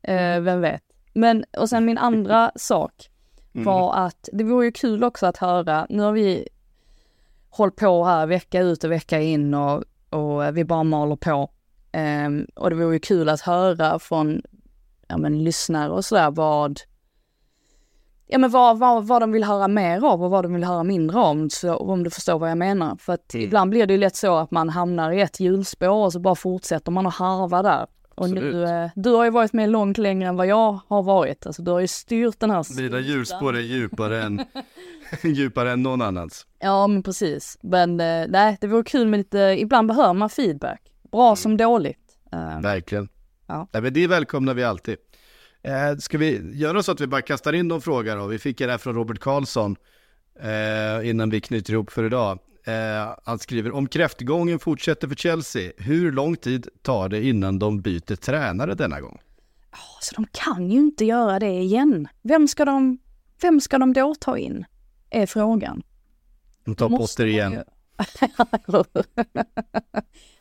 eh, 0.01 0.39
vem 0.39 0.61
vet. 0.61 0.83
Men, 1.13 1.45
och 1.57 1.69
sen 1.69 1.85
min 1.85 1.97
andra 1.97 2.51
sak 2.55 3.09
var 3.51 3.95
att 3.95 4.29
det 4.33 4.43
vore 4.43 4.65
ju 4.65 4.71
kul 4.71 5.03
också 5.03 5.25
att 5.25 5.37
höra, 5.37 5.87
nu 5.89 6.03
har 6.03 6.11
vi 6.11 6.47
hållit 7.49 7.75
på 7.75 8.05
här 8.05 8.27
vecka 8.27 8.61
ut 8.61 8.83
och 8.83 8.91
vecka 8.91 9.19
in 9.21 9.53
och, 9.53 9.83
och 10.09 10.57
vi 10.57 10.65
bara 10.65 10.83
maler 10.83 11.15
på. 11.15 11.51
Ehm, 11.91 12.47
och 12.55 12.69
det 12.69 12.75
vore 12.75 12.93
ju 12.93 12.99
kul 12.99 13.29
att 13.29 13.41
höra 13.41 13.99
från 13.99 14.41
ja, 15.07 15.17
men, 15.17 15.43
lyssnare 15.43 15.89
och 15.89 16.05
sådär 16.05 16.31
vad, 16.31 16.79
ja, 18.31 18.37
men 18.37 18.49
vad, 18.49 18.79
vad, 18.79 19.07
vad 19.07 19.21
de 19.21 19.31
vill 19.31 19.43
höra 19.43 19.67
mer 19.67 20.05
av 20.05 20.23
och 20.23 20.29
vad 20.29 20.45
de 20.45 20.53
vill 20.53 20.63
höra 20.63 20.83
mindre 20.83 21.19
om, 21.19 21.49
så, 21.49 21.75
om 21.75 22.03
du 22.03 22.09
förstår 22.09 22.39
vad 22.39 22.49
jag 22.51 22.57
menar. 22.57 22.95
För 22.95 23.13
att 23.13 23.35
ibland 23.35 23.69
blir 23.71 23.85
det 23.85 23.93
ju 23.93 23.99
lätt 23.99 24.15
så 24.15 24.37
att 24.37 24.51
man 24.51 24.69
hamnar 24.69 25.11
i 25.11 25.21
ett 25.21 25.39
hjulspår 25.39 25.89
och 25.89 26.13
så 26.13 26.19
bara 26.19 26.35
fortsätter 26.35 26.91
man 26.91 27.07
att 27.07 27.13
harva 27.13 27.61
där. 27.61 27.87
Och 28.15 28.29
nu, 28.29 28.63
eh, 28.63 28.89
du 28.95 29.09
har 29.09 29.23
ju 29.23 29.29
varit 29.29 29.53
med 29.53 29.69
långt 29.69 29.97
längre 29.97 30.29
än 30.29 30.35
vad 30.35 30.47
jag 30.47 30.79
har 30.87 31.03
varit. 31.03 31.45
Alltså 31.45 31.61
du 31.61 31.71
har 31.71 31.79
ju 31.79 31.87
styrt 31.87 32.39
den 32.39 32.51
här 32.51 32.81
Mina 32.81 32.99
hjulspår 32.99 33.55
är 33.55 33.61
djupare 33.61 34.23
än, 34.23 34.41
djupare 35.23 35.71
än 35.71 35.83
någon 35.83 36.01
annans. 36.01 36.47
Ja 36.59 36.87
men 36.87 37.03
precis. 37.03 37.57
Men 37.61 37.99
eh, 37.99 38.25
nej, 38.29 38.57
det 38.61 38.67
vore 38.67 38.83
kul 38.83 39.07
med 39.07 39.17
lite, 39.17 39.37
ibland 39.37 39.87
behöver 39.87 40.13
man 40.13 40.29
feedback. 40.29 40.81
Bra 41.11 41.35
som 41.35 41.57
dåligt. 41.57 42.17
Eh, 42.31 42.61
Verkligen. 42.61 43.09
Ja. 43.47 43.67
Nej, 43.71 43.81
men 43.81 43.93
det 43.93 44.07
välkomnar 44.07 44.53
vi 44.53 44.63
alltid. 44.63 44.97
Eh, 45.63 45.97
ska 45.97 46.17
vi 46.17 46.51
göra 46.57 46.83
så 46.83 46.91
att 46.91 47.01
vi 47.01 47.07
bara 47.07 47.21
kastar 47.21 47.53
in 47.53 47.67
de 47.67 47.81
frågor 47.81 48.15
då? 48.15 48.27
Vi 48.27 48.39
fick 48.39 48.61
en 48.61 48.69
här 48.69 48.77
från 48.77 48.95
Robert 48.95 49.19
Karlsson 49.19 49.75
eh, 50.39 51.09
innan 51.09 51.29
vi 51.29 51.41
knyter 51.41 51.73
ihop 51.73 51.91
för 51.91 52.03
idag. 52.03 52.39
Eh, 52.65 53.15
han 53.25 53.39
skriver, 53.39 53.71
om 53.71 53.87
kräftgången 53.87 54.59
fortsätter 54.59 55.07
för 55.07 55.15
Chelsea, 55.15 55.71
hur 55.77 56.11
lång 56.11 56.35
tid 56.35 56.67
tar 56.81 57.09
det 57.09 57.23
innan 57.25 57.59
de 57.59 57.81
byter 57.81 58.15
tränare 58.15 58.75
denna 58.75 59.01
gång? 59.01 59.19
Så 60.01 60.15
de 60.15 60.25
kan 60.31 60.69
ju 60.71 60.77
inte 60.79 61.05
göra 61.05 61.39
det 61.39 61.59
igen. 61.59 62.07
Vem 62.21 62.47
ska 62.47 62.65
de, 62.65 62.97
vem 63.41 63.61
ska 63.61 63.77
de 63.77 63.93
då 63.93 64.15
ta 64.19 64.37
in? 64.37 64.65
Är 65.09 65.25
frågan. 65.25 65.81
De 66.65 66.75
tar 66.75 66.89
Måste 66.89 67.03
Potter 67.23 67.25
igen. 67.25 67.51
ju- 67.53 67.63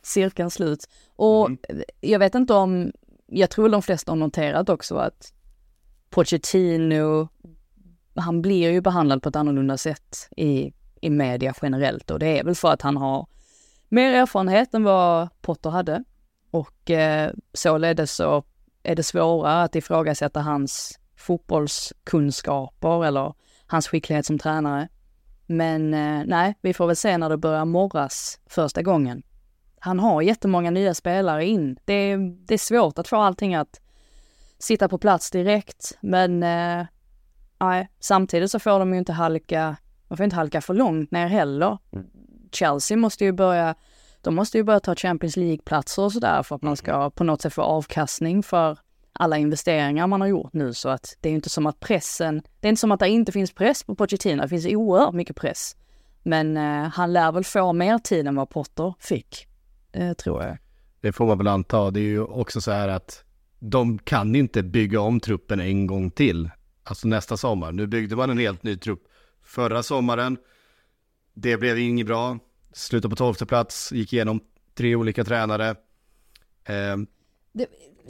Cirkeln 0.01 0.51
slut. 0.51 0.89
Och 1.15 1.45
Mm. 1.47 1.59
jag 2.01 2.19
vet 2.19 2.35
inte 2.35 2.53
om, 2.53 2.91
jag 3.33 3.49
tror 3.49 3.69
de 3.69 3.81
flesta 3.81 4.11
har 4.11 4.15
noterat 4.15 4.69
också 4.69 4.95
att 4.95 5.33
Pochettino, 6.09 7.27
han 8.15 8.41
blir 8.41 8.71
ju 8.71 8.81
behandlad 8.81 9.23
på 9.23 9.29
ett 9.29 9.35
annorlunda 9.35 9.77
sätt 9.77 10.29
i, 10.37 10.73
i 11.01 11.09
media 11.09 11.53
generellt 11.61 12.11
och 12.11 12.19
det 12.19 12.39
är 12.39 12.43
väl 12.43 12.55
för 12.55 12.71
att 12.71 12.81
han 12.81 12.97
har 12.97 13.27
mer 13.89 14.13
erfarenhet 14.13 14.73
än 14.73 14.83
vad 14.83 15.29
Potter 15.41 15.69
hade. 15.69 16.03
Och 16.51 16.91
eh, 16.91 17.31
således 17.53 18.15
så 18.15 18.43
är 18.83 18.95
det 18.95 19.03
svårare 19.03 19.63
att 19.63 19.75
ifrågasätta 19.75 20.41
hans 20.41 20.99
fotbollskunskaper 21.15 23.05
eller 23.05 23.33
hans 23.65 23.87
skicklighet 23.87 24.25
som 24.25 24.39
tränare. 24.39 24.87
Men 25.45 25.93
eh, 25.93 26.23
nej, 26.25 26.55
vi 26.61 26.73
får 26.73 26.87
väl 26.87 26.95
se 26.95 27.17
när 27.17 27.29
det 27.29 27.37
börjar 27.37 27.65
morras 27.65 28.39
första 28.45 28.81
gången. 28.81 29.23
Han 29.83 29.99
har 29.99 30.21
jättemånga 30.21 30.71
nya 30.71 30.93
spelare 30.93 31.45
in. 31.45 31.77
Det 31.85 31.93
är, 31.93 32.17
det 32.45 32.53
är 32.53 32.57
svårt 32.57 32.99
att 32.99 33.07
få 33.07 33.15
allting 33.15 33.55
att 33.55 33.81
sitta 34.59 34.89
på 34.89 34.97
plats 34.97 35.31
direkt, 35.31 35.97
men 36.01 36.43
eh, 36.43 36.85
nej, 37.59 37.89
samtidigt 37.99 38.51
så 38.51 38.59
får 38.59 38.79
de 38.79 38.93
ju 38.93 38.99
inte 38.99 39.13
halka, 39.13 39.75
de 40.07 40.17
får 40.17 40.23
inte 40.23 40.35
halka 40.35 40.61
för 40.61 40.73
långt 40.73 41.11
ner 41.11 41.27
heller. 41.27 41.77
Chelsea 42.51 42.97
måste 42.97 43.25
ju 43.25 43.31
börja, 43.31 43.75
de 44.21 44.35
måste 44.35 44.57
ju 44.57 44.63
börja 44.63 44.79
ta 44.79 44.95
Champions 44.95 45.37
League-platser 45.37 46.01
och 46.03 46.11
sådär 46.11 46.43
för 46.43 46.55
att 46.55 46.61
man 46.61 46.77
ska 46.77 47.09
på 47.09 47.23
något 47.23 47.41
sätt 47.41 47.53
få 47.53 47.61
avkastning 47.61 48.43
för 48.43 48.79
alla 49.13 49.37
investeringar 49.37 50.07
man 50.07 50.21
har 50.21 50.27
gjort 50.27 50.53
nu 50.53 50.73
så 50.73 50.89
att 50.89 51.17
det 51.21 51.29
är 51.29 51.31
ju 51.31 51.35
inte 51.35 51.49
som 51.49 51.65
att 51.65 51.79
pressen, 51.79 52.41
det 52.59 52.67
är 52.67 52.69
inte 52.69 52.79
som 52.79 52.91
att 52.91 52.99
det 52.99 53.09
inte 53.09 53.31
finns 53.31 53.53
press 53.53 53.83
på 53.83 53.95
Pochettino, 53.95 54.41
det 54.41 54.49
finns 54.49 54.65
oerhört 54.65 55.13
mycket 55.13 55.35
press. 55.35 55.75
Men 56.23 56.57
eh, 56.57 56.89
han 56.89 57.13
lär 57.13 57.31
väl 57.31 57.43
få 57.43 57.73
mer 57.73 57.97
tid 57.97 58.27
än 58.27 58.35
vad 58.35 58.49
Potter 58.49 58.93
fick, 58.99 59.47
eh, 59.93 60.13
tror 60.13 60.43
jag. 60.43 60.57
Det 61.01 61.11
får 61.11 61.25
man 61.25 61.37
väl 61.37 61.47
anta. 61.47 61.91
Det 61.91 61.99
är 61.99 62.03
ju 62.03 62.23
också 62.23 62.61
så 62.61 62.71
här 62.71 62.87
att 62.87 63.23
de 63.59 63.99
kan 63.99 64.35
inte 64.35 64.63
bygga 64.63 64.99
om 64.99 65.19
truppen 65.19 65.59
en 65.59 65.87
gång 65.87 66.11
till. 66.11 66.49
Alltså 66.83 67.07
nästa 67.07 67.37
sommar. 67.37 67.71
Nu 67.71 67.87
byggde 67.87 68.15
man 68.15 68.29
en 68.29 68.37
helt 68.37 68.63
ny 68.63 68.77
trupp 68.77 69.03
förra 69.43 69.83
sommaren. 69.83 70.37
Det 71.33 71.57
blev 71.57 71.79
inget 71.79 72.07
bra. 72.07 72.39
Slutade 72.73 73.09
på 73.09 73.15
tolfte 73.15 73.45
plats, 73.45 73.91
gick 73.91 74.13
igenom 74.13 74.39
tre 74.77 74.95
olika 74.95 75.23
tränare. 75.23 75.69
Eh, 76.65 76.97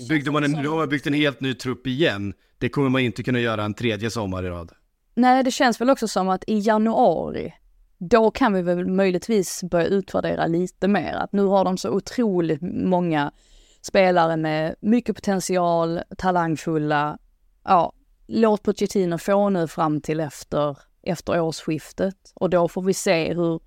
byggde 0.10 0.32
man 0.32 0.44
en, 0.44 0.52
nu 0.52 0.68
har 0.68 0.78
man 0.78 0.90
byggt 0.90 1.08
en 1.08 1.14
helt 1.14 1.42
ny 1.42 1.54
trupp 1.54 1.88
igen. 1.88 2.34
Det 2.58 2.70
kommer 2.70 2.90
man 2.90 3.02
inte 3.02 3.24
kunna 3.24 3.40
göra 3.40 3.64
en 3.64 3.74
tredje 3.74 4.10
sommar 4.10 4.44
i 4.44 4.50
rad. 4.50 4.72
Nej, 5.16 5.44
det 5.44 5.52
känns 5.52 5.82
väl 5.82 5.90
också 5.90 6.08
som 6.08 6.30
att 6.30 6.44
i 6.48 6.60
januari, 6.60 7.54
då 8.04 8.32
kan 8.32 8.54
vi 8.54 8.62
väl 8.62 8.86
möjligtvis 8.86 9.64
börja 9.64 9.86
utvärdera 9.86 10.48
lite 10.48 10.88
mer. 10.88 11.14
Att 11.14 11.34
nu 11.34 11.44
har 11.44 11.66
de 11.66 11.78
så 11.78 11.90
otroligt 11.90 12.62
många 12.62 13.32
spelare 13.82 14.38
med 14.38 14.76
mycket 14.80 15.16
potential, 15.16 16.02
talangfulla. 16.18 17.18
Ja, 17.64 17.94
låt 18.28 18.64
Pochettino 18.64 19.18
få 19.18 19.50
nu 19.50 19.68
fram 19.68 20.02
till 20.02 20.20
efter, 20.20 20.78
efter 21.02 21.42
årsskiftet 21.42 22.32
och 22.34 22.50
då 22.50 22.68
får 22.68 22.82
vi 22.82 22.94
se 22.94 23.34
hur, 23.34 23.60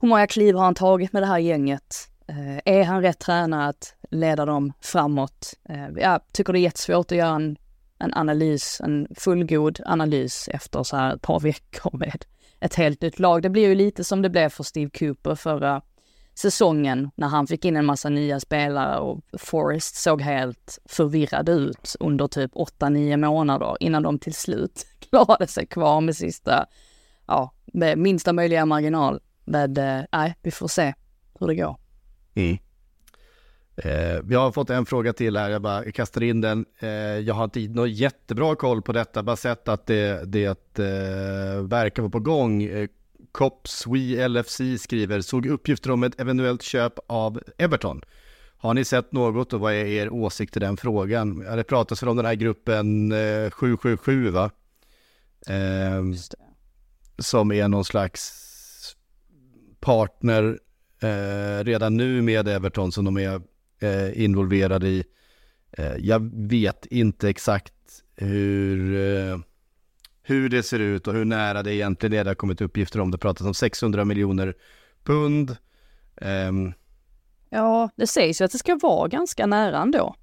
hur 0.00 0.08
många 0.08 0.26
kliv 0.26 0.54
har 0.54 0.64
han 0.64 0.74
tagit 0.74 1.12
med 1.12 1.22
det 1.22 1.26
här 1.26 1.38
gänget. 1.38 1.94
Eh, 2.26 2.58
är 2.64 2.84
han 2.84 3.02
rätt 3.02 3.18
tränare 3.18 3.68
att 3.68 3.94
leda 4.10 4.44
dem 4.44 4.72
framåt? 4.80 5.54
Eh, 5.68 5.88
jag 5.96 6.20
tycker 6.32 6.52
det 6.52 6.58
är 6.58 6.60
jättesvårt 6.60 7.12
att 7.12 7.18
göra 7.18 7.34
en 7.34 7.56
en 8.00 8.14
analys, 8.14 8.80
en 8.84 9.06
fullgod 9.16 9.80
analys 9.84 10.48
efter 10.48 10.82
så 10.82 10.96
här 10.96 11.14
ett 11.14 11.22
par 11.22 11.40
veckor 11.40 11.98
med 11.98 12.24
ett 12.60 12.74
helt 12.74 13.02
nytt 13.02 13.18
lag. 13.18 13.42
Det 13.42 13.50
blir 13.50 13.68
ju 13.68 13.74
lite 13.74 14.04
som 14.04 14.22
det 14.22 14.30
blev 14.30 14.48
för 14.48 14.64
Steve 14.64 14.90
Cooper 14.90 15.34
förra 15.34 15.82
säsongen 16.34 17.10
när 17.14 17.28
han 17.28 17.46
fick 17.46 17.64
in 17.64 17.76
en 17.76 17.86
massa 17.86 18.08
nya 18.08 18.40
spelare 18.40 18.98
och 18.98 19.20
Forrest 19.38 19.96
såg 19.96 20.22
helt 20.22 20.78
förvirrad 20.84 21.48
ut 21.48 21.96
under 22.00 22.28
typ 22.28 22.54
8-9 22.54 23.16
månader 23.16 23.76
innan 23.80 24.02
de 24.02 24.18
till 24.18 24.34
slut 24.34 24.86
klarade 25.10 25.46
sig 25.46 25.66
kvar 25.66 26.00
med 26.00 26.16
sista, 26.16 26.66
ja, 27.26 27.52
med 27.66 27.98
minsta 27.98 28.32
möjliga 28.32 28.66
marginal. 28.66 29.20
Men 29.44 29.76
eh, 29.76 30.02
nej, 30.12 30.34
vi 30.42 30.50
får 30.50 30.68
se 30.68 30.94
hur 31.40 31.46
det 31.46 31.54
går. 31.54 31.76
Mm. 32.34 32.58
Eh, 33.84 34.20
vi 34.24 34.34
har 34.34 34.52
fått 34.52 34.70
en 34.70 34.86
fråga 34.86 35.12
till 35.12 35.36
här, 35.36 35.50
jag 35.50 35.62
bara 35.62 35.92
kastar 35.92 36.22
in 36.22 36.40
den. 36.40 36.64
Eh, 36.78 36.88
jag 36.90 37.34
har 37.34 37.44
inte 37.44 37.60
någon 37.60 37.92
jättebra 37.92 38.56
koll 38.56 38.82
på 38.82 38.92
detta, 38.92 39.22
bara 39.22 39.36
sett 39.36 39.68
att 39.68 39.86
det, 39.86 40.24
det 40.24 40.78
eh, 40.78 41.62
verkar 41.62 42.02
vara 42.02 42.10
på 42.10 42.20
gång. 42.20 42.62
Eh, 42.62 42.88
Cops 43.32 43.86
We 43.86 44.28
LFC 44.28 44.60
skriver, 44.78 45.20
såg 45.20 45.46
uppgifter 45.46 45.90
om 45.90 46.02
ett 46.02 46.20
eventuellt 46.20 46.62
köp 46.62 46.98
av 47.06 47.40
Everton. 47.58 48.02
Har 48.56 48.74
ni 48.74 48.84
sett 48.84 49.12
något 49.12 49.52
och 49.52 49.60
vad 49.60 49.72
är 49.72 49.84
er 49.84 50.12
åsikt 50.12 50.56
i 50.56 50.60
den 50.60 50.76
frågan? 50.76 51.44
Ja, 51.46 51.56
Det 51.56 51.64
pratas 51.64 52.02
väl 52.02 52.08
om 52.08 52.16
den 52.16 52.26
här 52.26 52.34
gruppen 52.34 53.12
eh, 53.12 53.50
777 53.50 54.30
va? 54.30 54.50
Eh, 55.46 56.02
som 57.18 57.52
är 57.52 57.68
någon 57.68 57.84
slags 57.84 58.32
partner 59.80 60.58
eh, 61.02 61.64
redan 61.64 61.96
nu 61.96 62.22
med 62.22 62.48
Everton 62.48 62.92
som 62.92 63.04
de 63.04 63.18
är 63.18 63.40
eh, 63.80 64.22
involverade 64.24 64.88
i. 64.88 65.04
Eh, 65.72 65.96
jag 65.98 66.30
vet 66.34 66.86
inte 66.86 67.28
exakt 67.28 67.72
hur, 68.16 68.94
eh, 68.94 69.38
hur 70.22 70.48
det 70.48 70.62
ser 70.62 70.78
ut 70.78 71.06
och 71.06 71.14
hur 71.14 71.24
nära 71.24 71.62
det 71.62 71.74
egentligen 71.74 72.12
är. 72.18 72.24
Det 72.24 72.30
har 72.30 72.34
kommit 72.34 72.60
uppgifter 72.60 73.00
om 73.00 73.10
det. 73.10 73.18
pratas 73.18 73.46
om 73.46 73.54
600 73.54 74.04
miljoner 74.04 74.54
pund. 75.04 75.56
Ehm, 76.16 76.72
Ja, 77.52 77.90
det 77.96 78.06
sägs 78.06 78.40
ju 78.40 78.44
att 78.44 78.52
det 78.52 78.58
ska 78.58 78.78
vara 78.82 79.08
ganska 79.08 79.46
nära 79.46 79.78
ändå. 79.82 80.14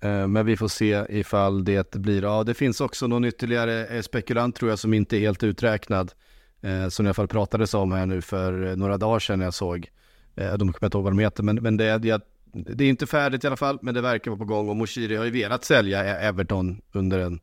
Eh, 0.00 0.28
Men 0.28 0.46
vi 0.46 0.56
får 0.56 0.68
se 0.68 1.04
ifall 1.08 1.64
det 1.64 1.94
blir 1.94 2.24
av. 2.38 2.44
Det 2.44 2.54
finns 2.54 2.80
också 2.80 3.06
någon 3.06 3.24
ytterligare 3.24 3.86
eh, 3.86 4.02
spekulant 4.02 4.56
tror 4.56 4.70
jag 4.70 4.78
som 4.78 4.94
inte 4.94 5.16
är 5.16 5.20
helt 5.20 5.42
uträknad. 5.42 6.12
eh, 6.60 6.88
Som 6.88 7.06
i 7.06 7.08
alla 7.08 7.14
fall 7.14 7.28
pratades 7.28 7.74
om 7.74 7.92
här 7.92 8.06
nu 8.06 8.22
för 8.22 8.76
några 8.76 8.96
dagar 8.98 9.18
sedan 9.18 9.40
jag 9.40 9.54
såg. 9.54 9.88
Eh, 10.36 10.52
De 10.52 10.72
kommer 10.72 10.84
inte 10.86 10.96
ihåg 10.96 11.04
vad 11.04 11.12
de 11.12 11.18
heter 11.18 11.42
men, 11.42 11.56
men 11.56 11.76
det, 11.76 11.98
det, 11.98 12.20
det 12.52 12.84
är 12.84 12.88
inte 12.88 13.06
färdigt 13.06 13.44
i 13.44 13.46
alla 13.46 13.56
fall. 13.56 13.78
Men 13.82 13.94
det 13.94 14.00
verkar 14.00 14.30
vara 14.30 14.38
på 14.38 14.44
gång 14.44 14.68
och 14.68 14.76
Moshiri 14.76 15.16
har 15.16 15.24
ju 15.24 15.30
velat 15.30 15.64
sälja 15.64 16.04
e- 16.04 16.26
Everton 16.26 16.80
under 16.92 17.18
en, 17.18 17.40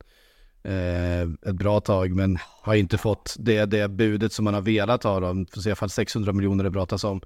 eh, 0.62 1.22
ett 1.50 1.54
bra 1.56 1.80
tag. 1.80 2.16
Men 2.16 2.38
har 2.62 2.74
inte 2.74 2.98
fått 2.98 3.36
det, 3.38 3.64
det 3.64 3.88
budet 3.88 4.32
som 4.32 4.44
man 4.44 4.54
har 4.54 4.60
velat 4.60 5.02
ha. 5.04 5.20
Då. 5.20 5.26
Får 5.54 5.60
se 5.60 5.68
i 5.68 5.70
alla 5.70 5.76
fall 5.76 5.90
600 5.90 6.32
miljoner 6.32 6.64
det 6.64 6.70
pratas 6.70 7.04
om. 7.04 7.20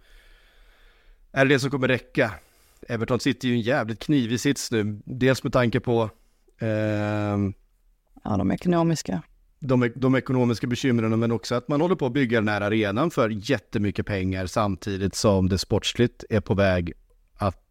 Är 1.33 1.45
det 1.45 1.55
det 1.55 1.59
som 1.59 1.71
kommer 1.71 1.89
räcka? 1.89 2.31
Everton 2.89 3.21
sitter 3.21 3.49
ju 3.49 3.55
i 3.55 3.57
en 3.57 3.63
jävligt 3.63 3.99
knivig 3.99 4.41
sits 4.41 4.71
nu. 4.71 5.01
Dels 5.05 5.43
med 5.45 5.53
tanke 5.53 5.81
på 5.81 6.11
Eh, 6.59 7.39
Ja, 8.25 8.37
de 8.37 8.51
ekonomiska 8.53 9.23
de, 9.65 9.93
de 9.95 10.15
ekonomiska 10.15 10.67
bekymren 10.67 11.21
men 11.21 11.33
också 11.33 11.55
att 11.55 11.69
man 11.69 11.81
håller 11.81 11.95
på 11.95 12.07
att 12.07 12.13
bygga 12.13 12.41
den 12.41 12.49
här 12.49 12.61
arenan 12.61 13.11
för 13.11 13.51
jättemycket 13.51 14.07
pengar 14.07 14.47
samtidigt 14.47 15.15
som 15.15 15.49
det 15.49 15.59
sportsligt 15.59 16.25
är 16.31 16.41
på 16.41 16.55
väg 16.55 16.93
att 17.35 17.63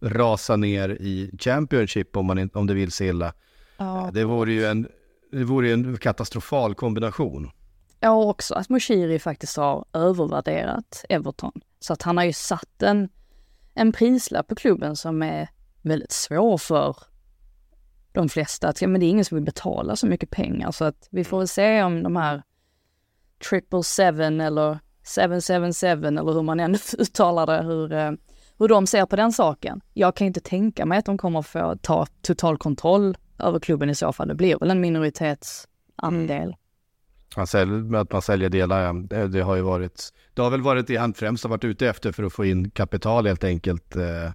rasa 0.00 0.56
ner 0.56 0.88
i 0.88 1.30
Championship 1.38 2.16
om, 2.16 2.26
man, 2.26 2.50
om 2.54 2.66
det 2.66 2.74
vill 2.74 2.92
sig 2.92 3.08
illa. 3.08 3.32
Ja, 3.76 4.10
Det 4.14 4.24
vore 4.24 4.52
ju 4.52 4.66
en, 4.66 4.88
det 5.32 5.44
vore 5.44 5.66
ju 5.66 5.72
en 5.72 5.96
katastrofal 5.96 6.74
kombination. 6.74 7.50
Ja, 8.00 8.24
också 8.24 8.54
att 8.54 8.68
Moshiri 8.68 9.18
faktiskt 9.18 9.56
har 9.56 9.84
övervärderat 9.92 11.04
Everton. 11.08 11.52
Så 11.80 11.92
att 11.92 12.02
han 12.02 12.16
har 12.16 12.24
ju 12.24 12.32
satt 12.32 12.82
en, 12.82 13.08
en 13.74 13.92
prislapp 13.92 14.48
på 14.48 14.54
klubben 14.54 14.96
som 14.96 15.22
är 15.22 15.48
väldigt 15.82 16.12
svår 16.12 16.58
för 16.58 16.96
de 18.12 18.28
flesta. 18.28 18.68
Att, 18.68 18.82
ja, 18.82 18.88
men 18.88 19.00
det 19.00 19.06
är 19.06 19.10
ingen 19.10 19.24
som 19.24 19.34
vill 19.34 19.44
betala 19.44 19.96
så 19.96 20.06
mycket 20.06 20.30
pengar. 20.30 20.70
Så 20.70 20.84
att 20.84 21.08
vi 21.10 21.24
får 21.24 21.38
väl 21.38 21.48
se 21.48 21.82
om 21.82 22.02
de 22.02 22.16
här 22.16 22.42
triple 23.50 23.82
seven 23.82 24.40
eller 24.40 24.78
777 25.14 26.06
eller 26.06 26.32
hur 26.32 26.42
man 26.42 26.60
än 26.60 26.74
uttalar 26.98 27.46
det, 27.46 27.62
hur, 27.62 27.92
eh, 27.92 28.12
hur 28.58 28.68
de 28.68 28.86
ser 28.86 29.06
på 29.06 29.16
den 29.16 29.32
saken. 29.32 29.80
Jag 29.94 30.16
kan 30.16 30.26
inte 30.26 30.40
tänka 30.40 30.86
mig 30.86 30.98
att 30.98 31.06
de 31.06 31.18
kommer 31.18 31.42
få 31.42 31.76
ta 31.82 32.06
total 32.22 32.58
kontroll 32.58 33.16
över 33.38 33.58
klubben 33.58 33.90
i 33.90 33.94
så 33.94 34.12
fall. 34.12 34.28
Det 34.28 34.34
blir 34.34 34.58
väl 34.58 34.70
en 34.70 34.80
minoritetsandel. 34.80 36.42
Mm. 36.42 36.54
Man 37.36 37.46
säljer, 37.46 37.96
att 37.96 38.12
man 38.12 38.22
säljer 38.22 38.48
delar, 38.48 38.92
det, 38.92 39.28
det, 39.28 39.40
har 39.40 39.56
ju 39.56 39.62
varit, 39.62 40.12
det 40.34 40.42
har 40.42 40.50
väl 40.50 40.62
varit 40.62 40.86
det 40.86 40.96
han 40.96 41.14
främst 41.14 41.44
har 41.44 41.50
varit 41.50 41.64
ute 41.64 41.88
efter 41.88 42.12
för 42.12 42.22
att 42.22 42.32
få 42.32 42.44
in 42.44 42.70
kapital 42.70 43.26
helt 43.26 43.44
enkelt. 43.44 43.96
Eh, 43.96 44.32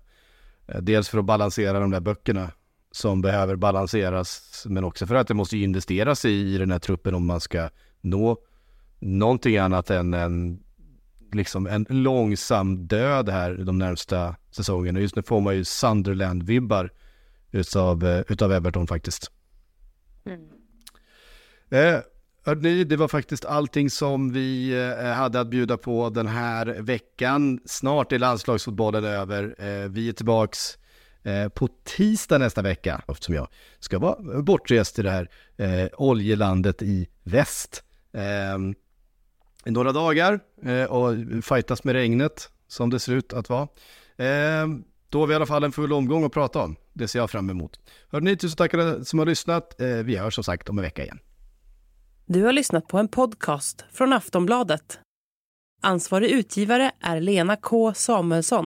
dels 0.81 1.09
för 1.09 1.17
att 1.17 1.25
balansera 1.25 1.79
de 1.79 1.91
där 1.91 1.99
böckerna 1.99 2.51
som 2.95 3.21
behöver 3.21 3.55
balanseras, 3.55 4.63
men 4.69 4.83
också 4.83 5.07
för 5.07 5.15
att 5.15 5.27
det 5.27 5.33
måste 5.33 5.57
investeras 5.57 6.25
i, 6.25 6.29
i 6.29 6.57
den 6.57 6.71
här 6.71 6.79
truppen 6.79 7.15
om 7.15 7.25
man 7.25 7.41
ska 7.41 7.69
nå 8.01 8.37
någonting 8.99 9.57
annat 9.57 9.89
än 9.89 10.13
en, 10.13 10.63
liksom 11.31 11.67
en 11.67 11.85
långsam 11.89 12.87
död 12.87 13.29
här 13.29 13.53
de 13.53 13.77
närmsta 13.77 14.35
säsongerna. 14.51 14.99
Just 14.99 15.15
nu 15.15 15.23
får 15.23 15.41
man 15.41 15.55
ju 15.55 15.63
Sunderland-vibbar 15.63 16.89
utav, 17.51 18.05
eh, 18.05 18.23
utav 18.27 18.51
Everton 18.51 18.87
faktiskt. 18.87 19.31
Mm. 20.25 20.41
Eh, 21.69 22.01
Hörrni, 22.45 22.83
det 22.83 22.97
var 22.97 23.07
faktiskt 23.07 23.45
allting 23.45 23.89
som 23.89 24.33
vi 24.33 24.73
eh, 24.99 25.05
hade 25.05 25.39
att 25.39 25.47
bjuda 25.47 25.77
på 25.77 26.09
den 26.09 26.27
här 26.27 26.65
veckan. 26.65 27.59
Snart 27.65 28.11
är 28.11 28.19
landslagsfotbollen 28.19 29.03
över. 29.03 29.55
Eh, 29.57 29.89
vi 29.89 30.09
är 30.09 30.13
tillbaks 30.13 30.77
Eh, 31.23 31.49
på 31.49 31.67
tisdag 31.83 32.37
nästa 32.37 32.61
vecka, 32.61 33.01
eftersom 33.07 33.35
jag 33.35 33.47
ska 33.79 33.99
vara 33.99 34.41
bortrest 34.41 34.95
till 34.95 35.03
det 35.03 35.11
här 35.11 35.29
eh, 35.57 35.89
oljelandet 35.97 36.81
i 36.81 37.07
väst. 37.23 37.83
Ehm, 38.13 38.75
I 39.65 39.71
några 39.71 39.91
dagar 39.91 40.39
eh, 40.65 40.83
och 40.83 41.15
fightas 41.43 41.83
med 41.83 41.93
regnet, 41.93 42.49
som 42.67 42.89
det 42.89 42.99
ser 42.99 43.13
ut 43.13 43.33
att 43.33 43.49
vara. 43.49 43.67
Ehm, 44.17 44.83
då 45.09 45.19
har 45.19 45.27
vi 45.27 45.33
i 45.33 45.35
alla 45.35 45.45
fall 45.45 45.63
en 45.63 45.71
full 45.71 45.93
omgång 45.93 46.23
att 46.23 46.31
prata 46.31 46.63
om. 46.63 46.75
Det 46.93 47.07
ser 47.07 47.19
jag 47.19 47.31
fram 47.31 47.49
emot. 47.49 47.79
Hörrni, 48.09 48.37
tusen 48.37 48.57
tack 48.57 48.71
som 49.07 49.19
har 49.19 49.25
lyssnat. 49.25 49.75
Vi 49.77 50.15
hörs 50.17 50.35
som 50.35 50.43
sagt 50.43 50.69
om 50.69 50.77
en 50.77 50.83
vecka 50.83 51.03
igen. 51.03 51.19
Du 52.25 52.43
har 52.43 52.53
lyssnat 52.53 52.87
på 52.87 52.97
en 52.97 53.07
podcast 53.07 53.85
från 53.91 54.13
Aftonbladet. 54.13 54.99
Ansvarig 55.81 56.31
utgivare 56.31 56.91
är 56.99 57.21
Lena 57.21 57.55
K 57.55 57.93
Samuelsson. 57.93 58.65